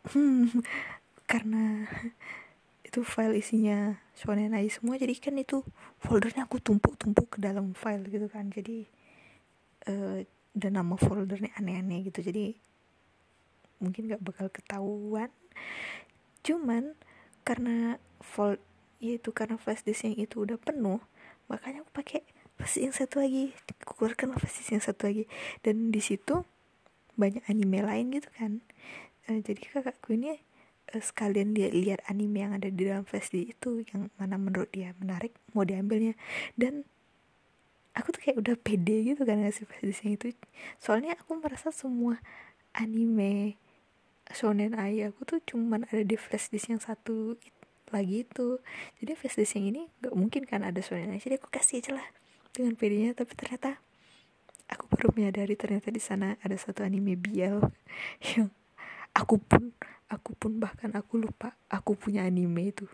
hmm, 0.09 0.64
karena 1.28 1.84
itu 2.90 3.07
file 3.07 3.38
isinya 3.38 4.01
Shonen 4.18 4.57
Ai 4.57 4.66
semua 4.66 4.98
jadi 4.98 5.14
kan 5.14 5.38
itu 5.38 5.62
foldernya 6.03 6.48
aku 6.48 6.59
tumpuk-tumpuk 6.59 7.36
ke 7.36 7.38
dalam 7.38 7.76
file 7.76 8.09
gitu 8.09 8.26
kan. 8.26 8.48
Jadi 8.51 8.88
uh, 9.86 10.24
dan 10.57 10.72
nama 10.74 10.98
foldernya 10.98 11.55
aneh-aneh 11.61 12.11
gitu. 12.11 12.24
Jadi 12.24 12.57
mungkin 13.78 14.11
gak 14.11 14.24
bakal 14.24 14.51
ketahuan. 14.51 15.30
Cuman 16.42 16.96
karena 17.46 18.01
fold 18.18 18.59
ya 19.01 19.16
itu 19.16 19.32
karena 19.32 19.57
flash 19.57 19.86
disk 19.86 20.05
yang 20.05 20.16
itu 20.16 20.44
udah 20.44 20.61
penuh 20.61 21.01
makanya 21.51 21.82
aku 21.82 21.90
pakai 21.90 22.22
pasti 22.55 22.86
yang 22.86 22.94
satu 22.94 23.18
lagi. 23.20 23.51
Aku 23.82 23.98
keluarkan 23.98 24.38
pasti 24.38 24.62
yang 24.70 24.84
satu 24.84 25.11
lagi. 25.11 25.24
Dan 25.61 25.90
di 25.90 25.98
situ 25.98 26.46
banyak 27.18 27.42
anime 27.51 27.82
lain 27.82 28.14
gitu 28.14 28.30
kan. 28.32 28.62
Uh, 29.26 29.42
jadi 29.42 29.61
kakakku 29.74 30.14
ini 30.14 30.38
uh, 30.94 31.03
sekalian 31.03 31.53
dia 31.53 31.68
lihat 31.68 32.07
anime 32.07 32.38
yang 32.38 32.53
ada 32.55 32.70
di 32.70 32.86
dalam 32.86 33.03
di 33.05 33.51
itu 33.51 33.82
yang 33.90 34.09
mana 34.16 34.38
menurut 34.38 34.70
dia 34.70 34.94
menarik 35.03 35.34
mau 35.53 35.66
diambilnya. 35.66 36.14
Dan 36.55 36.86
aku 37.98 38.14
tuh 38.14 38.20
kayak 38.22 38.38
udah 38.38 38.55
pede 38.55 39.12
gitu 39.12 39.26
kan 39.26 39.42
ngasih 39.42 39.66
yang 40.07 40.14
itu. 40.14 40.32
Soalnya 40.78 41.18
aku 41.18 41.36
merasa 41.42 41.74
semua 41.74 42.22
anime 42.70 43.59
shonen 44.30 44.78
ai 44.78 45.03
aku 45.03 45.26
tuh 45.26 45.40
cuman 45.42 45.90
ada 45.90 46.07
di 46.07 46.14
flash 46.14 46.55
disk 46.55 46.70
yang 46.70 46.78
satu 46.78 47.34
itu 47.34 47.59
lagi 47.91 48.26
itu. 48.26 48.59
Jadi 49.03 49.12
flash 49.18 49.55
yang 49.59 49.66
ini 49.74 49.82
gak 50.03 50.14
mungkin 50.14 50.43
kan 50.47 50.62
ada 50.62 50.78
suaranya 50.80 51.18
jadi 51.18 51.38
aku 51.38 51.51
kasih 51.51 51.82
aja 51.82 51.99
lah 51.99 52.07
dengan 52.55 52.74
pedenya. 52.78 53.12
Tapi 53.14 53.32
ternyata 53.34 53.78
aku 54.70 54.86
baru 54.95 55.09
menyadari 55.14 55.59
ternyata 55.59 55.91
di 55.91 55.99
sana 55.99 56.38
ada 56.41 56.55
satu 56.55 56.86
anime 56.86 57.18
biel 57.18 57.59
yang 58.34 58.55
aku 59.12 59.43
pun 59.43 59.74
aku 60.07 60.34
pun 60.38 60.62
bahkan 60.62 60.95
aku 60.95 61.18
lupa 61.18 61.59
aku 61.70 61.99
punya 61.99 62.26
anime 62.26 62.70
itu. 62.70 62.86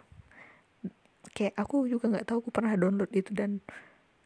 Kayak 1.36 1.54
aku 1.60 1.84
juga 1.84 2.08
nggak 2.08 2.26
tahu 2.32 2.48
aku 2.48 2.50
pernah 2.52 2.72
download 2.76 3.12
itu 3.12 3.36
dan 3.36 3.60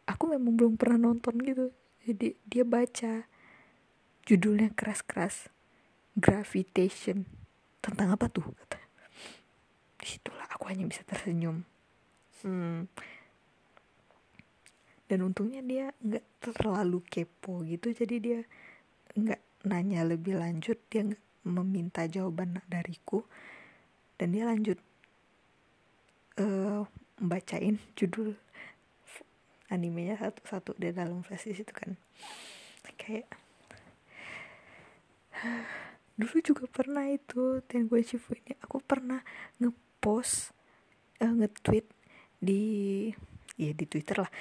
aku 0.07 0.31
memang 0.31 0.55
belum 0.55 0.75
pernah 0.79 1.11
nonton 1.11 1.39
gitu. 1.43 1.75
Jadi 2.07 2.39
dia 2.47 2.64
baca 2.64 3.27
judulnya 4.27 4.71
keras-keras 4.75 5.51
gravitation. 6.14 7.27
Tentang 7.81 8.12
apa 8.12 8.29
tuh 8.29 8.45
di 10.01 10.07
situlah 10.09 10.49
aku 10.49 10.73
hanya 10.73 10.89
bisa 10.89 11.05
tersenyum. 11.05 11.63
Hmm. 12.41 12.89
dan 15.05 15.21
untungnya 15.21 15.61
dia 15.61 15.93
nggak 16.01 16.25
terlalu 16.41 17.05
kepo 17.05 17.61
gitu 17.69 17.93
jadi 17.93 18.17
dia 18.17 18.41
nggak 19.13 19.69
nanya 19.69 20.09
lebih 20.09 20.41
lanjut 20.41 20.81
dia 20.89 21.05
nggak 21.05 21.21
meminta 21.45 22.05
jawaban 22.05 22.61
dariku. 22.69 23.25
Dan 24.21 24.37
dia 24.37 24.45
lanjut 24.45 24.77
uh, 26.37 26.85
membacain 27.17 27.81
judul 27.97 28.37
animenya 29.73 30.21
satu-satu 30.21 30.77
di 30.77 30.93
dalam 30.93 31.25
flash 31.25 31.49
itu 31.49 31.73
kan. 31.73 31.97
Kayak 33.01 33.29
dulu 36.21 36.37
juga 36.45 36.65
pernah 36.69 37.09
itu 37.09 37.65
gue 37.65 38.01
Shifu 38.05 38.37
ini 38.37 38.53
aku 38.61 38.77
pernah 38.85 39.25
ngepost 40.01 40.57
uh, 41.21 41.29
nge-tweet 41.29 41.85
di 42.41 42.63
ya 43.61 43.77
di 43.77 43.85
Twitter 43.85 44.25
lah. 44.25 44.33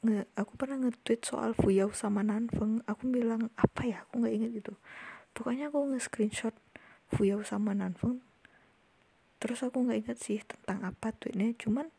Nge, 0.00 0.32
aku 0.32 0.56
pernah 0.56 0.80
nge-tweet 0.80 1.20
soal 1.28 1.52
Fuyao 1.52 1.92
sama 1.92 2.24
Nanfeng. 2.24 2.80
Aku 2.88 3.12
bilang 3.12 3.52
apa 3.60 3.84
ya? 3.84 4.08
Aku 4.08 4.24
nggak 4.24 4.32
inget 4.32 4.50
gitu. 4.64 4.72
Pokoknya 5.36 5.68
aku 5.68 5.92
nge-screenshot 5.92 6.56
Fuyao 7.12 7.44
sama 7.44 7.76
Nanfeng. 7.76 8.24
Terus 9.44 9.60
aku 9.60 9.84
nggak 9.84 10.08
inget 10.08 10.18
sih 10.24 10.40
tentang 10.40 10.80
apa 10.88 11.12
tweetnya. 11.12 11.52
Cuman 11.60 11.92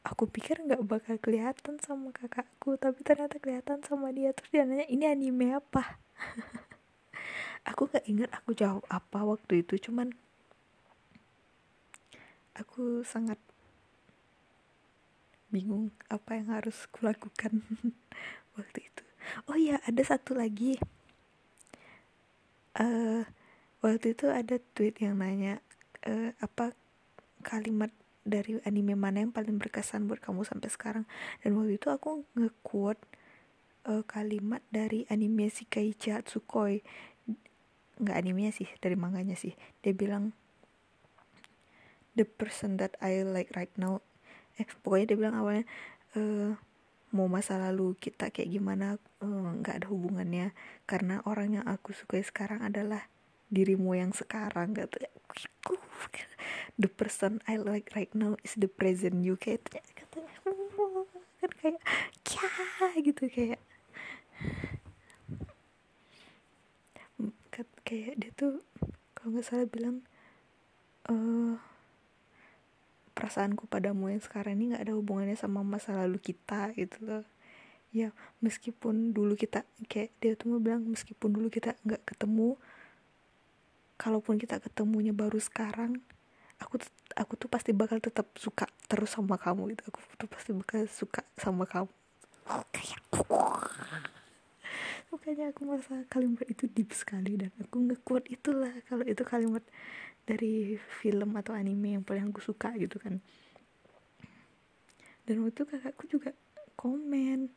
aku 0.00 0.24
pikir 0.24 0.64
nggak 0.64 0.80
bakal 0.80 1.20
kelihatan 1.20 1.76
sama 1.84 2.08
kakakku 2.08 2.80
tapi 2.80 3.04
ternyata 3.04 3.36
kelihatan 3.36 3.84
sama 3.84 4.08
dia. 4.16 4.32
Terus 4.32 4.48
dia 4.48 4.64
nanya 4.64 4.88
ini 4.88 5.04
anime 5.04 5.60
apa? 5.60 6.00
Aku 7.68 7.88
nggak 7.88 8.04
inget 8.08 8.28
aku 8.28 8.52
jawab 8.52 8.84
apa 8.92 9.24
waktu 9.24 9.64
itu. 9.64 9.88
Cuman 9.88 10.12
aku 12.54 13.02
sangat 13.02 13.38
bingung 15.54 15.94
apa 16.10 16.34
yang 16.34 16.50
harus 16.50 16.90
kulakukan 16.90 17.62
waktu 18.58 18.78
itu. 18.82 19.04
Oh 19.46 19.54
iya 19.54 19.78
ada 19.86 20.02
satu 20.02 20.34
lagi. 20.34 20.78
Uh, 22.74 23.22
waktu 23.78 24.18
itu 24.18 24.26
ada 24.34 24.58
tweet 24.74 24.98
yang 24.98 25.22
nanya 25.22 25.62
uh, 26.10 26.34
apa 26.42 26.74
kalimat 27.46 27.94
dari 28.26 28.58
anime 28.66 28.98
mana 28.98 29.22
yang 29.22 29.30
paling 29.30 29.62
berkesan 29.62 30.10
buat 30.10 30.18
kamu 30.18 30.42
sampai 30.42 30.70
sekarang? 30.74 31.04
Dan 31.46 31.54
waktu 31.54 31.78
itu 31.78 31.86
aku 31.94 32.26
nge-quote 32.34 33.02
uh, 33.86 34.02
kalimat 34.02 34.64
dari 34.74 35.06
anime 35.06 35.46
Shikaichi 35.46 36.10
Hatsukoi 36.10 36.82
nggak 37.94 38.16
animenya 38.18 38.50
sih 38.50 38.66
dari 38.82 38.98
manganya 38.98 39.38
sih. 39.38 39.54
Dia 39.86 39.94
bilang 39.94 40.34
the 42.14 42.26
person 42.26 42.78
that 42.78 42.94
I 43.02 43.22
like 43.26 43.54
right 43.58 43.72
now. 43.78 44.02
Eh 44.58 44.66
pokoknya 44.82 45.14
dia 45.14 45.18
bilang 45.18 45.36
awalnya 45.38 45.64
e, 46.14 46.54
mau 47.14 47.26
masa 47.26 47.58
lalu 47.58 47.98
kita 47.98 48.30
kayak 48.30 48.50
gimana 48.54 48.98
eh, 49.22 49.50
nggak 49.60 49.74
e, 49.74 49.78
ada 49.82 49.86
hubungannya. 49.90 50.46
Karena 50.86 51.20
orang 51.26 51.60
yang 51.60 51.66
aku 51.66 51.90
sukai 51.94 52.22
sekarang 52.22 52.62
adalah 52.62 53.06
dirimu 53.50 53.94
yang 53.94 54.10
sekarang 54.10 54.74
gitu 54.74 54.98
the 56.78 56.90
person 56.90 57.40
I 57.46 57.56
like 57.56 57.94
right 57.94 58.10
now 58.14 58.36
is 58.42 58.54
the 58.58 58.66
present 58.66 59.22
you 59.22 59.38
kayak 59.38 59.66
katanya 59.94 60.30
kan 61.38 61.50
kayak 61.60 61.82
kya 62.26 62.88
gitu 63.04 63.24
kayak. 63.30 63.60
Kayak 67.84 68.14
dia 68.16 68.30
tuh 68.32 68.64
kalau 69.12 69.36
nggak 69.36 69.46
salah 69.46 69.68
bilang 69.68 70.02
uh, 71.06 71.60
perasaanku 73.14 73.70
padamu 73.70 74.10
yang 74.10 74.20
sekarang 74.20 74.58
ini 74.58 74.74
nggak 74.74 74.90
ada 74.90 74.94
hubungannya 74.98 75.38
sama 75.38 75.62
masa 75.62 75.94
lalu 75.94 76.18
kita 76.18 76.74
gitu 76.74 76.98
loh. 77.02 77.24
Ya 77.94 78.10
meskipun 78.42 79.14
dulu 79.14 79.38
kita 79.38 79.62
kayak 79.86 80.10
dia 80.18 80.34
tuh 80.34 80.54
mau 80.54 80.60
bilang 80.60 80.82
meskipun 80.82 81.30
dulu 81.30 81.46
kita 81.46 81.78
nggak 81.86 82.02
ketemu 82.02 82.58
kalaupun 83.94 84.34
kita 84.36 84.58
ketemunya 84.58 85.14
baru 85.14 85.38
sekarang 85.38 86.02
aku 86.58 86.82
aku 87.14 87.38
tuh 87.38 87.46
pasti 87.46 87.70
bakal 87.70 88.02
tetap 88.02 88.26
suka 88.34 88.66
terus 88.90 89.14
sama 89.14 89.38
kamu 89.38 89.74
gitu. 89.74 89.82
Aku 89.94 89.98
tuh 90.18 90.28
pasti 90.28 90.50
bakal 90.50 90.90
suka 90.90 91.22
sama 91.38 91.70
kamu. 91.70 91.90
Makanya 95.14 95.54
aku 95.54 95.62
merasa 95.62 96.02
kalimat 96.10 96.42
itu 96.50 96.66
deep 96.66 96.90
sekali 96.90 97.38
dan 97.38 97.54
aku 97.62 97.78
ngekuat 97.86 98.26
itulah. 98.26 98.74
Kalau 98.90 99.06
itu 99.06 99.22
kalimat 99.22 99.62
dari 100.24 100.80
film 101.00 101.36
atau 101.36 101.52
anime 101.52 102.00
yang 102.00 102.04
paling 102.04 102.32
aku 102.32 102.40
suka 102.40 102.72
gitu 102.80 102.96
kan. 102.96 103.20
Dan 105.24 105.44
waktu 105.44 105.56
itu 105.56 105.64
kakakku 105.64 106.04
juga 106.08 106.30
komen 106.76 107.48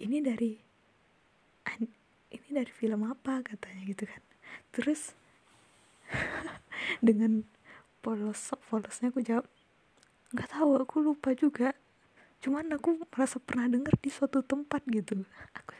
ini 0.00 0.18
dari 0.20 0.52
ini 2.32 2.48
dari 2.48 2.72
film 2.72 3.04
apa? 3.08 3.44
katanya 3.44 3.82
gitu 3.84 4.04
kan. 4.08 4.22
Terus 4.72 5.12
dengan 7.06 7.44
polos 8.00 8.52
polosnya 8.68 9.12
aku 9.12 9.22
jawab 9.22 9.46
nggak 10.32 10.48
tahu 10.48 10.70
aku 10.80 10.96
lupa 11.04 11.36
juga. 11.36 11.76
Cuman 12.42 12.72
aku 12.74 12.98
merasa 13.06 13.38
pernah 13.38 13.70
dengar 13.70 13.94
di 14.00 14.10
suatu 14.10 14.40
tempat 14.42 14.82
gitu. 14.88 15.22
Aku 15.56 15.72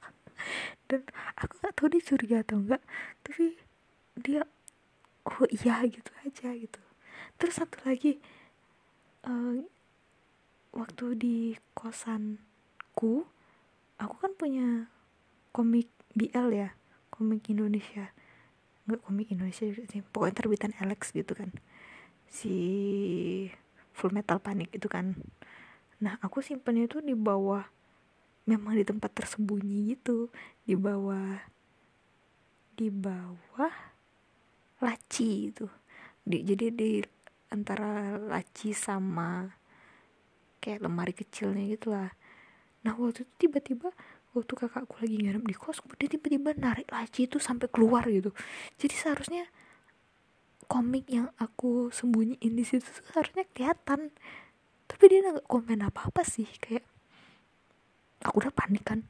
dan 0.90 1.06
aku 1.38 1.52
nggak 1.62 1.74
tahu 1.74 1.86
dia 1.92 2.02
curiga 2.02 2.36
atau 2.42 2.56
enggak 2.58 2.82
tapi 3.22 3.54
dia 4.18 4.42
oh 5.28 5.46
iya 5.50 5.84
gitu 5.84 6.10
aja 6.24 6.48
gitu. 6.54 6.80
Terus 7.36 7.54
satu 7.60 7.80
lagi 7.84 8.20
uh, 9.24 9.60
waktu 10.70 11.06
di 11.18 11.36
kosanku 11.74 13.26
aku 14.00 14.14
kan 14.16 14.32
punya 14.38 14.88
komik 15.50 15.90
BL 16.16 16.48
ya 16.54 16.70
komik 17.12 17.44
Indonesia. 17.52 18.12
Nggak 18.88 19.00
komik 19.04 19.28
Indonesia 19.28 19.64
sih 19.68 20.00
pokoknya 20.00 20.34
terbitan 20.36 20.72
Alex 20.80 21.12
gitu 21.12 21.36
kan. 21.36 21.52
Si 22.30 22.56
Full 23.92 24.14
Metal 24.16 24.40
Panic 24.40 24.72
itu 24.72 24.88
kan. 24.88 25.18
Nah 26.00 26.16
aku 26.24 26.40
simpannya 26.40 26.88
itu 26.88 27.04
di 27.04 27.12
bawah 27.12 27.68
memang 28.48 28.72
di 28.72 28.84
tempat 28.88 29.12
tersembunyi 29.12 29.92
gitu. 29.92 30.32
Di 30.64 30.72
bawah 30.78 31.44
di 32.80 32.88
bawah 32.88 33.89
laci 34.80 35.52
itu. 35.52 35.66
Di, 36.20 36.44
jadi 36.44 36.72
di 36.72 37.00
antara 37.50 38.16
laci 38.16 38.70
sama 38.76 39.48
kayak 40.60 40.84
lemari 40.84 41.12
kecilnya 41.16 41.64
gitu 41.72 41.92
lah. 41.92 42.12
Nah 42.84 42.92
waktu 42.96 43.24
itu 43.24 43.48
tiba-tiba 43.48 43.90
waktu 44.30 44.52
kakakku 44.54 45.02
lagi 45.02 45.16
nginep 45.18 45.42
di 45.42 45.56
kos 45.58 45.82
dia 45.98 46.06
tiba-tiba 46.06 46.54
narik 46.54 46.86
laci 46.92 47.26
itu 47.26 47.42
sampai 47.42 47.66
keluar 47.66 48.06
gitu. 48.06 48.30
Jadi 48.78 48.94
seharusnya 48.94 49.44
komik 50.70 51.10
yang 51.10 51.34
aku 51.40 51.90
sembunyiin 51.90 52.54
di 52.54 52.62
situ 52.62 52.86
seharusnya 53.10 53.48
kelihatan. 53.50 54.14
Tapi 54.86 55.04
dia 55.10 55.26
nggak 55.26 55.48
komen 55.50 55.82
apa 55.82 56.10
apa 56.12 56.22
sih 56.22 56.46
kayak 56.62 56.86
aku 58.22 58.46
udah 58.46 58.54
panik 58.54 58.84
kan. 58.86 59.00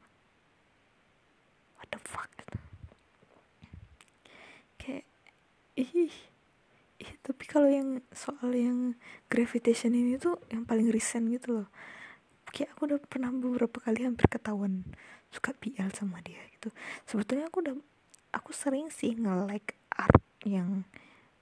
What 1.77 1.89
the 1.93 1.99
fuck 2.01 2.29
gitu. 2.39 2.57
kayak 4.81 5.05
ih 5.81 5.91
ih 7.01 7.11
tapi 7.25 7.49
kalau 7.49 7.65
yang 7.65 8.05
soal 8.13 8.53
yang 8.53 8.93
gravitation 9.25 9.97
ini 9.97 10.21
tuh 10.21 10.37
yang 10.53 10.65
paling 10.69 10.93
recent 10.93 11.25
gitu 11.33 11.61
loh. 11.61 11.67
Kayak 12.53 12.77
aku 12.77 12.81
udah 12.93 12.99
pernah 13.01 13.33
beberapa 13.33 13.81
kali 13.81 14.05
hampir 14.05 14.29
ketahuan 14.29 14.85
suka 15.33 15.57
BL 15.57 15.89
sama 15.97 16.21
dia 16.21 16.41
gitu. 16.53 16.69
Sebetulnya 17.09 17.49
aku 17.49 17.65
udah 17.65 17.75
aku 18.35 18.51
sering 18.53 18.93
sih 18.93 19.17
nge-like 19.17 19.73
art 19.89 20.21
yang 20.45 20.85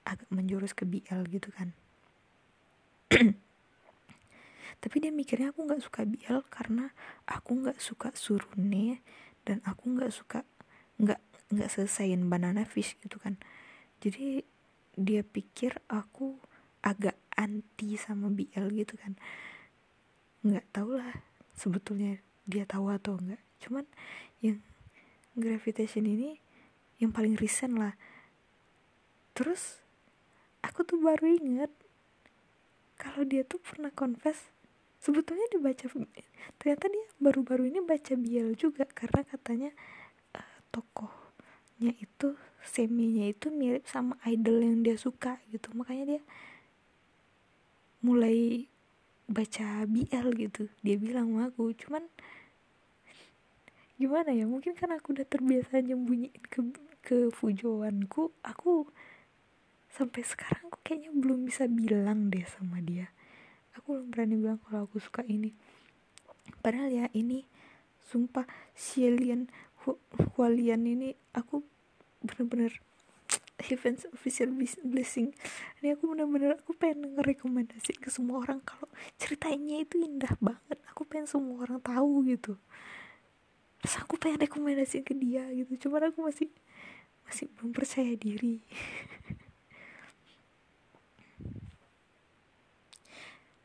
agak 0.08 0.28
menjurus 0.32 0.72
ke 0.72 0.88
BL 0.88 1.28
gitu 1.28 1.52
kan. 1.52 1.76
Tapi 4.80 4.96
dia 4.96 5.12
mikirnya 5.12 5.52
aku 5.52 5.68
nggak 5.68 5.82
suka 5.84 6.08
BL 6.08 6.40
karena 6.48 6.88
aku 7.28 7.60
nggak 7.60 7.76
suka 7.82 8.08
surune 8.16 9.04
dan 9.44 9.60
aku 9.68 9.92
nggak 9.92 10.12
suka 10.14 10.40
nggak 10.96 11.20
nggak 11.50 11.68
selesaiin 11.68 12.30
banana 12.30 12.62
fish 12.62 12.94
gitu 13.02 13.18
kan 13.18 13.36
jadi 14.00 14.42
dia 14.96 15.22
pikir 15.22 15.76
aku 15.86 16.40
agak 16.80 17.16
anti 17.36 17.96
sama 18.00 18.32
BL 18.32 18.72
gitu 18.72 18.96
kan. 18.96 19.16
Nggak 20.44 20.66
tau 20.72 20.96
lah 20.96 21.12
sebetulnya 21.52 22.20
dia 22.48 22.64
tahu 22.64 22.88
atau 22.88 23.20
enggak 23.20 23.40
cuman 23.60 23.84
yang 24.40 24.64
gravitation 25.36 26.08
ini 26.08 26.40
yang 26.96 27.12
paling 27.12 27.36
recent 27.36 27.76
lah. 27.76 27.94
Terus 29.36 29.80
aku 30.64 30.84
tuh 30.84 31.00
baru 31.00 31.36
inget 31.36 31.72
kalau 33.00 33.24
dia 33.24 33.44
tuh 33.44 33.60
pernah 33.60 33.88
confess 33.92 34.52
sebetulnya 35.00 35.48
dibaca 35.48 35.88
ternyata 36.60 36.84
dia 36.92 37.06
baru-baru 37.16 37.72
ini 37.72 37.80
baca 37.80 38.12
BL 38.12 38.52
juga 38.60 38.84
karena 38.84 39.24
katanya 39.24 39.72
uh, 40.36 40.56
tokohnya 40.68 41.96
itu 41.96 42.36
seminya 42.64 43.24
itu 43.28 43.48
mirip 43.48 43.88
sama 43.88 44.16
idol 44.28 44.60
yang 44.60 44.84
dia 44.84 44.96
suka 44.96 45.40
gitu. 45.48 45.72
Makanya 45.72 46.16
dia 46.16 46.22
mulai 48.04 48.68
baca 49.30 49.84
BL 49.86 50.28
gitu. 50.36 50.68
Dia 50.84 50.96
bilang 51.00 51.32
sama 51.32 51.42
aku 51.52 51.72
cuman 51.76 52.04
gimana 54.00 54.32
ya? 54.32 54.44
Mungkin 54.48 54.76
kan 54.76 54.92
aku 54.96 55.16
udah 55.16 55.26
terbiasa 55.28 55.80
nyembunyiin 55.84 56.44
ke 56.48 56.60
ke 57.00 57.32
fujoanku 57.32 58.28
aku 58.44 58.84
sampai 59.88 60.20
sekarang 60.20 60.68
aku 60.68 60.78
kayaknya 60.84 61.10
belum 61.16 61.48
bisa 61.48 61.64
bilang 61.64 62.28
deh 62.28 62.44
sama 62.44 62.80
dia. 62.84 63.08
Aku 63.80 63.96
belum 63.96 64.08
berani 64.12 64.34
bilang 64.36 64.60
kalau 64.68 64.84
aku 64.84 65.00
suka 65.00 65.24
ini. 65.24 65.56
Padahal 66.60 66.92
ya 66.92 67.06
ini 67.16 67.46
sumpah 68.10 68.44
si 68.74 69.06
alien 69.06 69.48
Hualian 70.36 70.84
ini 70.84 71.16
aku 71.32 71.64
bener-bener 72.24 72.80
Heaven's 73.60 74.08
official 74.16 74.48
blessing. 74.80 75.36
Ini 75.78 75.92
aku 75.92 76.08
bener-bener 76.08 76.56
aku 76.56 76.72
pengen 76.72 77.12
ngerekomendasi 77.20 78.00
ke 78.00 78.08
semua 78.08 78.40
orang 78.40 78.64
kalau 78.64 78.88
ceritanya 79.20 79.84
itu 79.84 80.00
indah 80.00 80.32
banget. 80.40 80.80
Aku 80.88 81.04
pengen 81.04 81.28
semua 81.28 81.68
orang 81.68 81.76
tahu 81.84 82.24
gitu. 82.24 82.56
Terus 83.84 83.94
aku 84.00 84.16
pengen 84.16 84.40
rekomendasi 84.40 85.04
ke 85.04 85.12
dia 85.12 85.44
gitu. 85.52 85.88
Cuman 85.88 86.08
aku 86.08 86.24
masih 86.24 86.48
masih 87.28 87.52
belum 87.52 87.76
percaya 87.76 88.16
diri. 88.16 88.64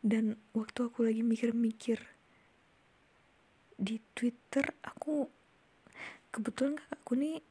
Dan 0.05 0.35
waktu 0.53 0.79
aku 0.85 1.07
lagi 1.07 1.23
mikir-mikir 1.23 1.97
di 3.75 3.99
Twitter 4.15 4.75
aku 4.85 5.27
kebetulan 6.31 6.79
kakakku 6.79 7.17
nih 7.17 7.41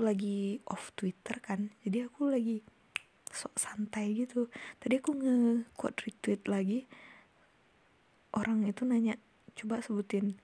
lagi 0.00 0.62
off 0.70 0.94
Twitter 0.94 1.38
kan. 1.42 1.74
Jadi 1.82 2.06
aku 2.06 2.30
lagi 2.30 2.62
sok 3.28 3.54
santai 3.58 4.14
gitu. 4.16 4.48
Tadi 4.80 4.98
aku 4.98 5.10
nge 5.18 5.36
quote 5.74 5.98
retweet 6.06 6.42
lagi. 6.48 6.86
Orang 8.32 8.64
itu 8.64 8.84
nanya 8.86 9.18
coba 9.58 9.82
sebutin 9.82 10.38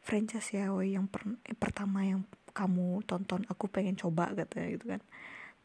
franchise 0.00 0.56
ya 0.56 0.72
yang 0.80 1.06
per, 1.06 1.28
eh, 1.44 1.56
pertama 1.56 2.02
yang 2.02 2.24
kamu 2.50 3.04
tonton 3.06 3.46
aku 3.46 3.68
pengen 3.70 3.94
coba 3.94 4.32
katanya 4.32 4.68
gitu 4.74 4.86
kan. 4.96 5.00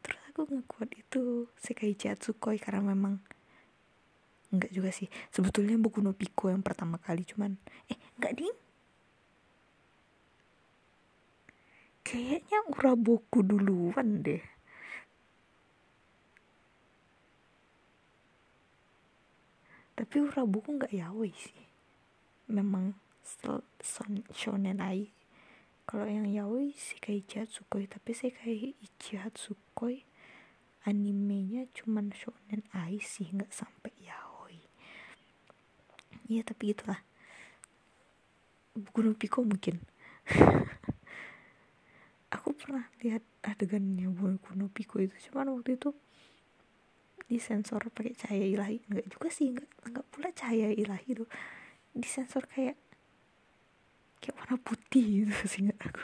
Terus 0.04 0.20
aku 0.30 0.40
nge-quote 0.46 0.94
itu 0.94 1.22
Sekaiichi 1.58 2.12
Atsukoi 2.12 2.60
karena 2.60 2.94
memang 2.94 3.18
enggak 4.54 4.70
juga 4.70 4.92
sih. 4.94 5.10
Sebetulnya 5.32 5.80
buku 5.80 5.98
no 6.04 6.14
Pico 6.14 6.52
yang 6.52 6.62
pertama 6.62 7.00
kali 7.00 7.26
cuman 7.26 7.58
eh 7.90 7.98
enggak 8.20 8.38
ding 8.38 8.56
kayaknya 12.06 12.62
Uraboku 12.70 13.42
duluan 13.42 14.22
deh. 14.22 14.44
Tapi 19.98 20.16
Uraboku 20.22 20.78
nggak 20.78 20.94
yaoi 20.94 21.34
sih. 21.34 21.66
Memang 22.46 22.94
shonen 24.30 24.78
ai. 24.78 25.10
Kalau 25.82 26.06
yang 26.06 26.30
yaoi 26.30 26.70
sih 26.78 27.02
kayak 27.02 27.26
Hatsukoi 27.46 27.90
tapi 27.90 28.14
saya 28.14 28.30
kayak 28.30 28.78
Ichi 28.78 29.18
Hatsukoi 29.18 30.06
animenya 30.86 31.66
cuman 31.74 32.14
shonen 32.14 32.62
ai 32.70 33.02
sih 33.02 33.26
nggak 33.34 33.50
sampai 33.50 33.90
yaoi. 33.98 34.62
Iya 36.30 36.46
tapi 36.46 36.70
gitulah 36.70 37.02
Gunung 38.94 39.18
Piko 39.18 39.42
mungkin 39.42 39.82
pernah 42.66 42.90
lihat 42.98 43.22
adegannya 43.46 44.10
buku 44.10 44.58
no 44.58 44.66
Piko 44.66 44.98
itu. 44.98 45.14
Cuman 45.30 45.54
waktu 45.54 45.78
itu 45.78 45.94
disensor 47.30 47.86
pakai 47.94 48.18
cahaya 48.18 48.42
ilahi. 48.42 48.82
Enggak 48.90 49.06
juga 49.06 49.28
sih 49.30 49.54
enggak 49.54 49.70
enggak 49.86 50.06
pula 50.10 50.28
cahaya 50.34 50.74
ilahi 50.74 51.14
tuh 51.14 51.30
disensor 51.94 52.42
kayak 52.50 52.74
kayak 54.18 54.34
warna 54.34 54.58
putih 54.58 55.22
gitu 55.22 55.34
sih 55.52 55.60
enggak 55.62 55.78
aku. 55.86 56.02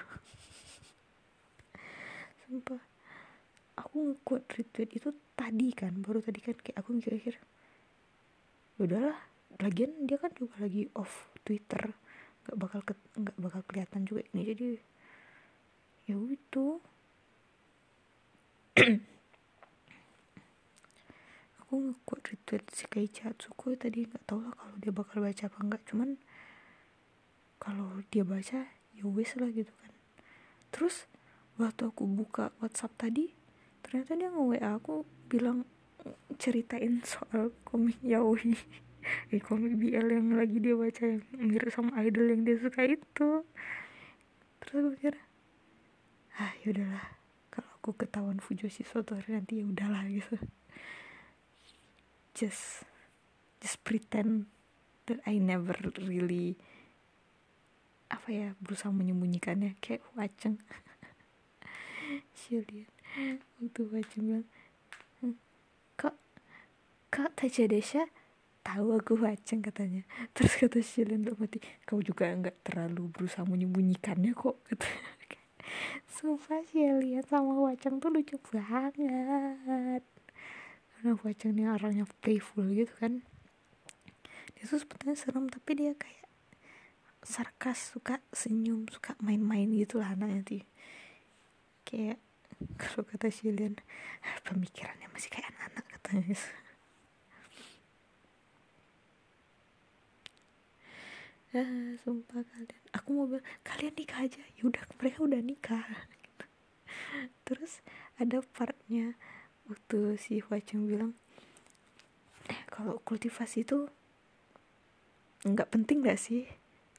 Sumpah. 2.46 2.82
Aku 3.82 3.94
ngekuat 4.14 4.46
retweet 4.54 4.90
itu 4.94 5.10
tadi 5.34 5.74
kan 5.74 5.98
baru 5.98 6.22
tadi 6.22 6.38
kan 6.38 6.54
kayak 6.54 6.78
aku 6.78 6.94
mikir-mikir 6.94 7.34
ya 8.78 8.88
udahlah 8.88 9.18
lagian 9.58 10.06
dia 10.06 10.16
kan 10.22 10.30
juga 10.38 10.62
lagi 10.62 10.86
off 10.94 11.34
Twitter. 11.42 11.90
Nggak 12.46 12.56
bakal 12.62 12.80
nggak 13.18 13.36
bakal 13.42 13.60
kelihatan 13.66 14.06
juga 14.06 14.22
ini. 14.30 14.42
Jadi 14.46 14.91
ya 16.06 16.16
itu 16.18 16.82
aku 21.62 21.72
ngekuat 21.78 22.22
retweet 22.32 22.64
si 22.74 22.84
Kaicha 22.90 23.30
Atsuko 23.30 23.72
tadi 23.78 24.04
nggak 24.08 24.24
tahu 24.28 24.44
lah 24.44 24.52
kalau 24.56 24.76
dia 24.80 24.92
bakal 24.92 25.22
baca 25.22 25.44
apa 25.48 25.58
enggak 25.62 25.82
cuman 25.88 26.20
kalau 27.62 28.02
dia 28.10 28.26
baca 28.26 28.66
ya 28.98 29.04
wes 29.06 29.38
lah 29.38 29.46
gitu 29.54 29.70
kan. 29.70 29.92
Terus 30.74 31.06
waktu 31.56 31.88
aku 31.88 32.10
buka 32.10 32.50
WhatsApp 32.58 33.08
tadi 33.08 33.30
ternyata 33.86 34.18
dia 34.18 34.34
nge 34.34 34.42
WA 34.42 34.70
aku 34.74 35.06
bilang 35.30 35.62
ceritain 36.42 37.00
soal 37.06 37.54
komik 37.62 37.98
yaoi. 38.02 38.58
Eh 39.34 39.42
komik 39.42 39.82
BL 39.82 40.14
yang 40.14 40.38
lagi 40.38 40.62
dia 40.62 40.78
baca 40.78 41.02
yang 41.02 41.26
mirip 41.34 41.74
sama 41.74 41.98
idol 42.06 42.22
yang 42.22 42.46
dia 42.46 42.54
suka 42.54 42.86
itu. 42.86 43.42
Terus 44.62 44.94
aku 44.94 45.10
ah 46.40 46.52
yaudahlah 46.64 47.04
kalau 47.52 47.68
aku 47.76 47.92
ketahuan 47.92 48.40
Fujoshi 48.40 48.80
suatu 48.80 49.12
hari 49.12 49.36
nanti 49.36 49.60
ya 49.60 49.68
udahlah 49.68 50.08
gitu. 50.08 50.40
Just 52.32 52.88
just 53.60 53.76
pretend 53.84 54.48
that 55.04 55.20
I 55.28 55.36
never 55.36 55.76
really 56.00 56.56
apa 58.08 58.28
ya 58.32 58.48
berusaha 58.64 58.88
menyembunyikannya. 58.88 59.76
Kayak 59.84 60.00
waceng. 60.16 60.56
Shilian 62.38 62.88
waktu 63.60 63.82
waceng 63.92 64.22
bilang 64.24 64.46
hmm, 65.20 65.36
kok 66.00 66.16
kok 67.12 67.36
Taja 67.36 67.68
Desha 67.68 68.08
tahu 68.64 68.96
aku 68.96 69.20
waceng? 69.20 69.60
katanya. 69.60 70.08
Terus 70.32 70.56
kata 70.56 70.80
Shilian 70.80 71.28
udah 71.28 71.36
mati 71.36 71.60
kau 71.84 72.00
juga 72.00 72.32
nggak 72.32 72.64
terlalu 72.64 73.12
berusaha 73.12 73.44
menyembunyikannya 73.44 74.32
kok 74.32 74.64
katanya 74.64 75.21
Sumpah 76.10 76.62
sih 76.70 76.86
lihat 76.86 77.28
sama 77.30 77.54
Wacang 77.66 77.98
tuh 78.02 78.10
lucu 78.12 78.36
banget. 78.50 80.02
Karena 80.92 81.12
Wacang 81.22 81.52
ini 81.56 81.64
orangnya 81.66 82.04
playful 82.20 82.66
gitu 82.70 82.92
kan. 82.98 83.22
Dia 84.54 84.64
tuh 84.66 84.78
sebetulnya 84.78 85.18
serem 85.18 85.50
tapi 85.50 85.74
dia 85.74 85.92
kayak 85.98 86.22
sarkas 87.22 87.94
suka 87.94 88.18
senyum 88.34 88.90
suka 88.90 89.14
main-main 89.22 89.70
gitu 89.70 90.02
lah 90.02 90.18
anaknya 90.18 90.42
tuh 90.42 90.66
kayak 91.86 92.18
kalau 92.80 93.06
kata 93.06 93.30
Shilian 93.30 93.78
pemikirannya 94.46 95.06
masih 95.12 95.30
kayak 95.30 95.50
anak-anak 95.54 95.86
katanya. 95.98 96.36
Ah 101.52 101.92
sumpah 102.02 102.42
kalian 102.42 102.81
aku 102.92 103.08
mau 103.16 103.26
bilang 103.28 103.46
kalian 103.64 103.94
nikah 103.96 104.20
aja. 104.24 104.42
Ya 104.56 104.62
udah 104.68 104.84
mereka 105.00 105.18
udah 105.24 105.40
nikah. 105.40 105.84
Terus 107.48 107.80
ada 108.20 108.44
partnya 108.54 109.16
waktu 109.66 110.20
si 110.20 110.42
Huaceng 110.44 110.84
bilang 110.84 111.16
eh 112.50 112.58
kalau 112.68 112.98
kultivasi 113.06 113.62
itu 113.62 113.88
nggak 115.42 115.68
penting 115.72 116.04
gak 116.06 116.20
sih? 116.20 116.46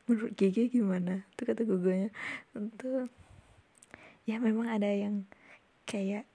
Menurut 0.09 0.35
GG 0.35 0.73
gimana? 0.73 1.23
Tuh 1.39 1.47
kata 1.47 1.63
gugunya. 1.63 2.11
Untuk 2.51 3.07
ya 4.27 4.39
memang 4.39 4.67
ada 4.67 4.89
yang 4.91 5.23
kayak 5.87 6.27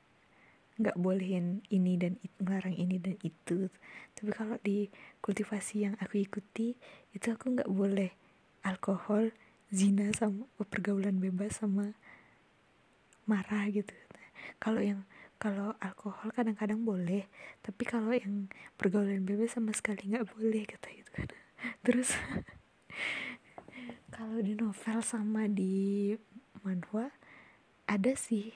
nggak 0.78 0.94
bolehin 0.94 1.66
ini 1.74 1.98
dan 1.98 2.16
itu 2.22 2.36
ngelarang 2.38 2.76
ini 2.78 2.96
dan 3.02 3.18
itu. 3.26 3.66
Tapi 4.14 4.30
kalau 4.30 4.56
di 4.62 4.86
kultivasi 5.20 5.84
yang 5.90 5.94
aku 5.98 6.22
ikuti 6.22 6.78
itu 7.12 7.26
aku 7.34 7.58
nggak 7.58 7.68
boleh 7.68 8.14
alkohol 8.62 9.34
zina 9.68 10.08
sama 10.16 10.48
pergaulan 10.68 11.20
bebas 11.20 11.60
sama 11.60 11.92
marah 13.28 13.68
gitu. 13.68 13.92
Kalau 14.56 14.80
yang 14.80 15.04
kalau 15.38 15.76
alkohol 15.78 16.34
kadang-kadang 16.34 16.82
boleh 16.82 17.28
tapi 17.62 17.86
kalau 17.86 18.10
yang 18.10 18.50
pergaulan 18.74 19.22
bebas 19.22 19.54
sama 19.54 19.70
sekali 19.70 20.10
nggak 20.10 20.26
boleh 20.34 20.64
kata 20.66 20.88
gitu. 20.90 21.10
Kan 21.14 21.28
terus 21.86 22.16
kalau 24.08 24.40
di 24.42 24.56
novel 24.58 24.98
sama 25.04 25.46
di 25.46 26.16
manhwa 26.64 27.12
ada 27.86 28.12
sih 28.18 28.50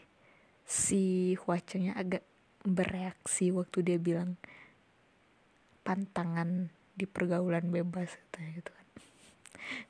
si 0.67 1.35
huacengnya 1.39 1.95
agak 1.95 2.25
bereaksi 2.63 3.51
waktu 3.51 3.79
dia 3.85 3.99
bilang 3.99 4.39
pantangan 5.83 6.71
di 6.95 7.05
pergaulan 7.11 7.71
bebas 7.75 8.15
gitu 8.33 8.73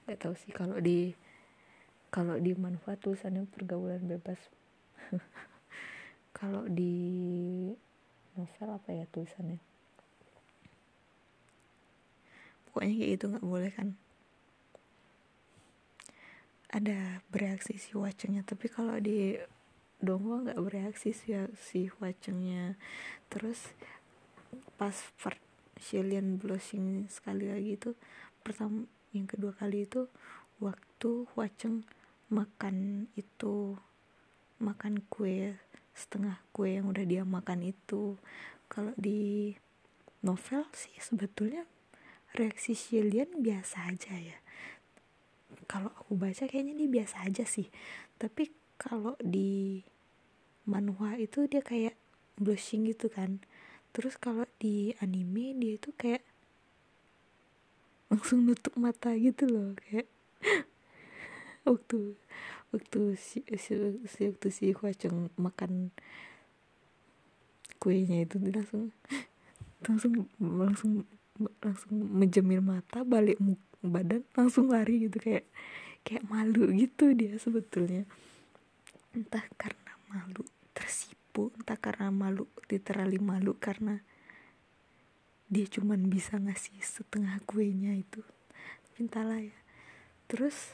nggak 0.05 0.19
tahu 0.19 0.35
sih 0.39 0.53
kalau 0.55 0.79
di 0.79 1.15
kalau 2.13 2.37
di 2.37 2.53
manfaat 2.53 3.01
tulisannya 3.01 3.49
pergaulan 3.49 4.05
bebas. 4.05 4.37
Kalau 6.37 6.69
di 6.69 6.93
novel 8.37 8.69
apa 8.69 8.93
ya 8.93 9.09
tulisannya? 9.09 9.57
Pokoknya 12.69 12.95
kayak 13.01 13.11
gitu 13.17 13.25
nggak 13.33 13.49
boleh 13.49 13.73
kan. 13.73 13.97
Ada 16.69 17.25
bereaksi 17.33 17.81
si 17.81 17.97
wacengnya 17.97 18.45
tapi 18.45 18.69
kalau 18.69 19.01
di 19.01 19.37
Dongwa 20.03 20.45
nggak 20.45 20.61
bereaksi 20.61 21.17
si 21.17 21.33
si 21.57 21.89
wacengnya 22.01 22.75
terus 23.29 23.73
pas 24.81 24.97
part 25.21 25.39
Shillian 25.79 26.41
blushing 26.41 27.07
sekali 27.13 27.49
lagi 27.49 27.77
itu 27.77 27.91
pertama 28.41 28.89
yang 29.13 29.29
kedua 29.29 29.53
kali 29.53 29.85
itu 29.85 30.09
waktu 30.59 31.29
Waceng 31.37 31.85
makan 32.33 33.09
itu 33.13 33.77
makan 34.57 35.05
kue 35.13 35.59
setengah 35.93 36.41
kue 36.57 36.81
yang 36.81 36.89
udah 36.89 37.05
dia 37.05 37.23
makan 37.29 37.69
itu. 37.69 38.17
Kalau 38.73 38.97
di 38.97 39.53
novel 40.25 40.65
sih 40.73 40.97
sebetulnya 40.97 41.69
reaksi 42.33 42.73
Shillian 42.73 43.45
biasa 43.45 43.93
aja 43.93 44.17
ya. 44.17 44.39
Kalau 45.69 45.93
aku 45.93 46.17
baca 46.17 46.49
kayaknya 46.49 46.73
dia 46.81 46.89
biasa 46.89 47.29
aja 47.29 47.45
sih. 47.45 47.69
Tapi 48.17 48.49
kalau 48.81 49.15
di 49.21 49.85
manhwa 50.65 51.21
itu 51.21 51.45
dia 51.45 51.61
kayak 51.61 51.99
blushing 52.41 52.89
gitu 52.89 53.13
kan. 53.13 53.45
Terus 53.93 54.17
kalau 54.17 54.49
di 54.57 54.97
anime 55.05 55.53
dia 55.61 55.77
itu 55.77 55.93
kayak 55.93 56.25
langsung 58.13 58.45
nutup 58.45 58.77
mata 58.77 59.17
gitu 59.17 59.49
loh 59.49 59.73
kayak 59.81 60.05
waktu 61.69 62.13
waktu 62.69 63.17
si, 63.17 63.41
si, 63.57 63.73
si 64.05 64.21
waktu 64.29 64.49
si 64.53 64.77
Huaceng 64.77 65.33
makan 65.41 65.97
kuenya 67.81 68.29
itu 68.29 68.37
langsung 68.53 68.93
langsung 69.81 70.13
langsung 70.39 70.93
langsung 71.65 71.93
menjemir 71.97 72.61
mata 72.61 73.01
balik 73.01 73.41
badan 73.81 74.23
langsung 74.37 74.69
lari 74.69 75.09
gitu 75.09 75.19
kayak 75.19 75.49
kayak 76.05 76.29
malu 76.29 76.71
gitu 76.71 77.17
dia 77.17 77.35
sebetulnya. 77.41 78.07
Entah 79.17 79.43
karena 79.59 79.93
malu 80.07 80.47
tersipu 80.71 81.51
entah 81.59 81.79
karena 81.81 82.13
malu 82.15 82.47
literally 82.71 83.19
malu 83.19 83.59
karena 83.59 84.05
dia 85.53 85.69
cuman 85.69 86.09
bisa 86.09 86.41
ngasih 86.41 86.81
setengah 86.81 87.37
kuenya 87.45 87.93
itu. 87.93 88.25
Entahlah 88.97 89.45
ya. 89.45 89.59
Terus 90.25 90.73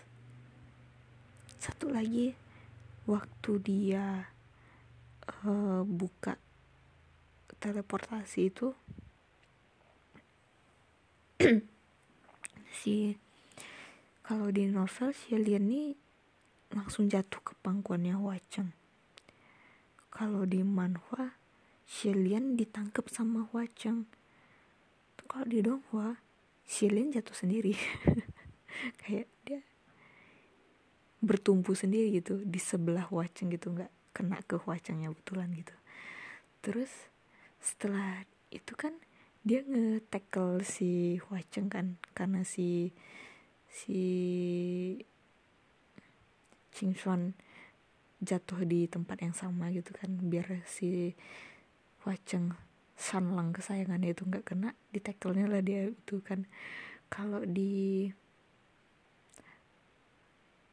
satu 1.58 1.90
lagi 1.90 2.38
waktu 3.10 3.50
dia 3.58 4.30
uh, 5.42 5.82
buka 5.82 6.38
teleportasi 7.58 8.54
itu 8.54 8.70
si 12.78 13.18
kalau 14.22 14.54
di 14.54 14.70
novel 14.70 15.10
si 15.10 15.34
alien 15.34 15.66
ini 15.66 15.82
langsung 16.70 17.10
jatuh 17.10 17.42
ke 17.42 17.58
pangkuannya 17.66 18.14
Waceng 18.14 18.70
kalau 20.14 20.46
di 20.46 20.62
manhwa 20.62 21.34
Shilian 21.88 22.54
ditangkap 22.54 23.08
sama 23.08 23.48
Waceng 23.56 24.04
kalau 25.28 25.44
di 25.44 25.60
donghua 25.60 26.16
Shilin 26.68 27.12
jatuh 27.12 27.36
sendiri. 27.36 27.76
Kayak 29.00 29.28
dia 29.44 29.60
bertumpu 31.18 31.72
sendiri 31.74 32.20
gitu 32.20 32.40
di 32.44 32.60
sebelah 32.60 33.08
Waceng 33.10 33.50
gitu 33.52 33.74
nggak 33.74 33.90
kena 34.12 34.38
ke 34.44 34.60
Wacengnya 34.64 35.12
betulan 35.12 35.52
gitu. 35.56 35.74
Terus 36.64 36.90
setelah 37.58 38.22
itu 38.52 38.72
kan 38.76 38.96
dia 39.42 39.64
nge-tackle 39.64 40.60
si 40.64 41.20
Waceng 41.32 41.72
kan 41.72 41.96
karena 42.12 42.44
si 42.44 42.92
si 43.68 44.00
Xuan 46.78 47.34
jatuh 48.22 48.62
di 48.66 48.86
tempat 48.90 49.22
yang 49.22 49.34
sama 49.34 49.70
gitu 49.70 49.94
kan 49.94 50.10
biar 50.26 50.62
si 50.66 51.14
Waceng 52.06 52.54
Sanlang 52.99 53.55
kesayangannya 53.55 54.11
itu 54.11 54.26
nggak 54.26 54.42
kena 54.42 54.74
di 54.90 54.99
tackle-nya 54.99 55.46
lah 55.46 55.62
dia 55.62 55.94
itu 55.94 56.18
kan. 56.18 56.51
Kalau 57.07 57.46
di 57.46 58.11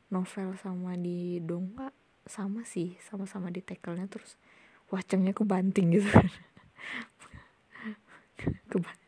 novel 0.10 0.58
sama 0.58 0.98
di 0.98 1.38
dongka 1.46 1.94
sama 2.26 2.66
sih 2.66 2.98
sama-sama 3.06 3.54
di 3.54 3.62
tackle-nya 3.62 4.10
terus 4.10 4.42
wacengnya 4.90 5.38
kebanting 5.38 6.02
gitu 6.02 6.10
kan. 6.10 6.26
Kebanting 8.74 9.06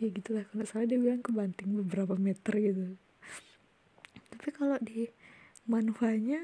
ya 0.00 0.08
gitulah 0.08 0.44
kalau 0.48 0.64
salah 0.64 0.88
dia 0.88 0.96
bilang 0.96 1.20
kebanting 1.20 1.76
beberapa 1.76 2.16
meter 2.16 2.56
gitu. 2.56 2.96
Tapi 4.32 4.48
kalau 4.56 4.80
di 4.80 5.12
manfaatnya 5.68 6.40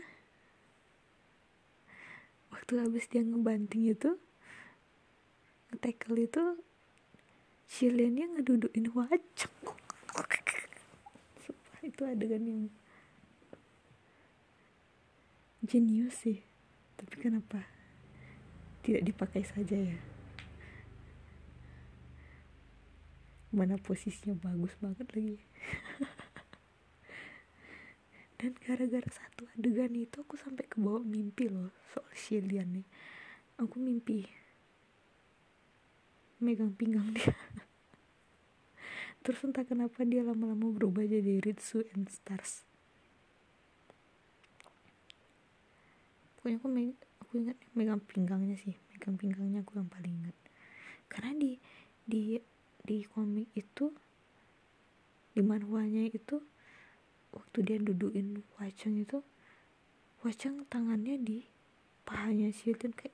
waktu 2.53 2.85
habis 2.85 3.09
dia 3.09 3.25
ngebanting 3.25 3.97
itu 3.97 4.21
nge-tackle 5.77 6.25
itu 6.25 6.41
Shiliannya 7.69 8.41
ngedudukin 8.41 8.89
wajah. 8.97 9.53
Itu 11.85 12.09
adegan 12.09 12.49
yang 12.49 12.73
jenius 15.61 16.17
sih. 16.17 16.41
Tapi 16.97 17.13
kenapa? 17.21 17.69
Tidak 18.81 19.05
dipakai 19.05 19.45
saja 19.45 19.77
ya. 19.77 20.01
Mana 23.53 23.77
posisinya 23.77 24.33
bagus 24.41 24.73
banget 24.81 25.05
lagi. 25.13 25.37
Dan 28.41 28.57
gara-gara 28.63 29.11
satu 29.13 29.45
adegan 29.53 29.93
itu 29.93 30.17
aku 30.23 30.39
sampai 30.41 30.65
ke 30.71 30.81
bawah 30.81 31.05
mimpi 31.05 31.53
loh 31.53 31.69
soal 31.93 32.09
Shilian 32.15 32.73
nih. 32.79 32.87
Aku 33.59 33.81
mimpi 33.81 34.46
megang 36.43 36.73
pinggang 36.77 37.09
dia. 37.17 37.33
Terus 39.27 39.43
entah 39.43 39.65
kenapa 39.67 40.07
dia 40.07 40.23
lama-lama 40.23 40.71
berubah 40.71 41.03
jadi 41.03 41.43
Ritsu 41.43 41.83
and 41.97 42.07
Stars. 42.13 42.63
Pokoknya 46.39 46.63
aku 46.63 46.69
meg 46.71 46.95
aku 47.25 47.33
ingat 47.43 47.59
megang 47.75 48.03
pinggangnya 48.05 48.55
sih. 48.61 48.77
Megang 48.95 49.19
pinggangnya 49.19 49.67
aku 49.67 49.83
yang 49.83 49.91
paling 49.91 50.15
ingat. 50.23 50.37
Karena 51.11 51.35
di 51.35 51.59
di 52.07 52.39
di 52.87 53.03
komik 53.03 53.51
itu 53.59 53.91
di 55.35 55.43
manhwanya 55.43 56.07
itu 56.07 56.39
waktu 57.35 57.59
dia 57.67 57.77
dudukin 57.83 58.47
wajang 58.63 59.03
itu 59.03 59.21
wajang 60.23 60.65
tangannya 60.71 61.19
di 61.21 61.45
pahanya 62.07 62.55
Shilin 62.55 62.95
kayak 62.95 63.13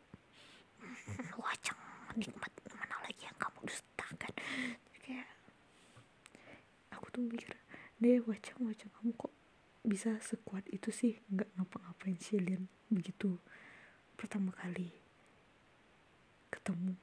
hmm, 0.79 1.41
wajang 1.41 1.79
nikmat 4.13 4.35
dustakan 4.37 4.37
kayak 5.01 5.29
aku 6.93 7.07
tuh 7.11 7.23
mikir 7.25 7.57
deh 8.03 8.21
wajah 8.29 8.57
wajah 8.61 8.89
kamu 8.99 9.15
kok 9.17 9.33
bisa 9.83 10.15
sekuat 10.23 10.63
itu 10.71 10.95
sih? 10.95 11.19
Nggak 11.31 11.51
ngapa-ngapain 11.59 12.19
Shilian 12.19 12.71
begitu 12.87 13.39
pertama 14.15 14.55
kali 14.55 14.95
ketemu. 16.55 16.95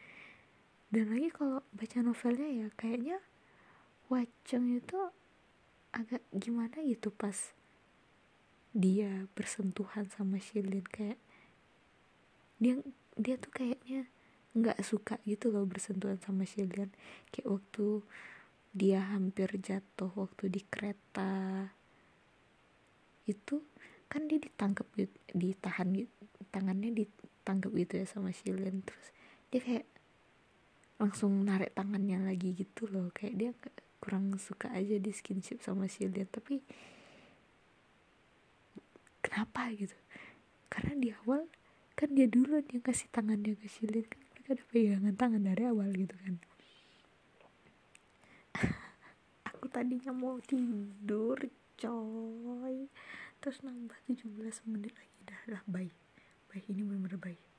Dan 0.92 1.12
lagi 1.12 1.28
kalau 1.30 1.60
baca 1.76 1.98
novelnya 2.02 2.48
ya 2.48 2.68
kayaknya 2.74 3.20
Waceng 4.10 4.74
itu 4.74 4.98
agak 5.94 6.18
gimana 6.34 6.82
gitu 6.82 7.14
pas 7.14 7.54
dia 8.74 9.30
bersentuhan 9.38 10.10
sama 10.10 10.42
Shilin 10.42 10.82
kayak 10.82 11.18
dia 12.58 12.82
dia 13.14 13.38
tuh 13.38 13.54
kayaknya 13.54 14.10
nggak 14.50 14.82
suka 14.82 15.22
gitu 15.22 15.54
loh 15.54 15.62
bersentuhan 15.62 16.18
sama 16.18 16.42
Shilian 16.42 16.90
kayak 17.30 17.46
waktu 17.46 18.02
dia 18.70 19.02
hampir 19.02 19.50
jatuh 19.58 20.10
waktu 20.14 20.50
di 20.50 20.62
kereta. 20.66 21.70
Itu 23.26 23.62
kan 24.10 24.26
dia 24.26 24.42
ditangkap 24.42 24.86
ditahan 25.34 26.06
tangannya 26.50 26.90
ditangkap 26.94 27.70
gitu 27.74 28.02
ya 28.02 28.06
sama 28.06 28.34
Shilian 28.34 28.82
terus 28.82 29.06
dia 29.54 29.62
kayak 29.62 29.86
langsung 30.98 31.46
narik 31.46 31.74
tangannya 31.74 32.22
lagi 32.22 32.54
gitu 32.54 32.90
loh. 32.90 33.10
Kayak 33.14 33.34
dia 33.38 33.50
kurang 34.02 34.34
suka 34.38 34.70
aja 34.74 34.98
di 34.98 35.10
skinship 35.14 35.62
sama 35.62 35.86
Shilian 35.86 36.26
tapi 36.26 36.62
kenapa 39.22 39.70
gitu? 39.74 39.94
Karena 40.70 40.94
di 40.98 41.10
awal 41.10 41.46
kan 41.98 42.14
dia 42.14 42.30
dulu 42.30 42.62
yang 42.70 42.82
kasih 42.82 43.10
tangannya 43.10 43.58
ke 43.58 43.66
Shilian 43.66 44.06
kan 44.06 44.19
ada 44.50 44.64
pegangan 44.66 45.14
tangan 45.14 45.42
dari 45.46 45.62
awal 45.66 45.90
gitu 45.94 46.14
kan. 46.18 46.34
Aku 49.54 49.70
tadinya 49.70 50.10
mau 50.10 50.38
tidur 50.42 51.38
coy. 51.78 52.90
Terus 53.40 53.58
nambah 53.62 53.98
17 54.10 54.26
menit 54.68 54.92
lagi. 54.94 55.18
Dah 55.24 55.42
lah 55.48 55.62
bye. 55.70 55.90
Bye 56.50 56.66
ini 56.66 56.82
bener-bener 56.82 57.18
bye 57.18 57.49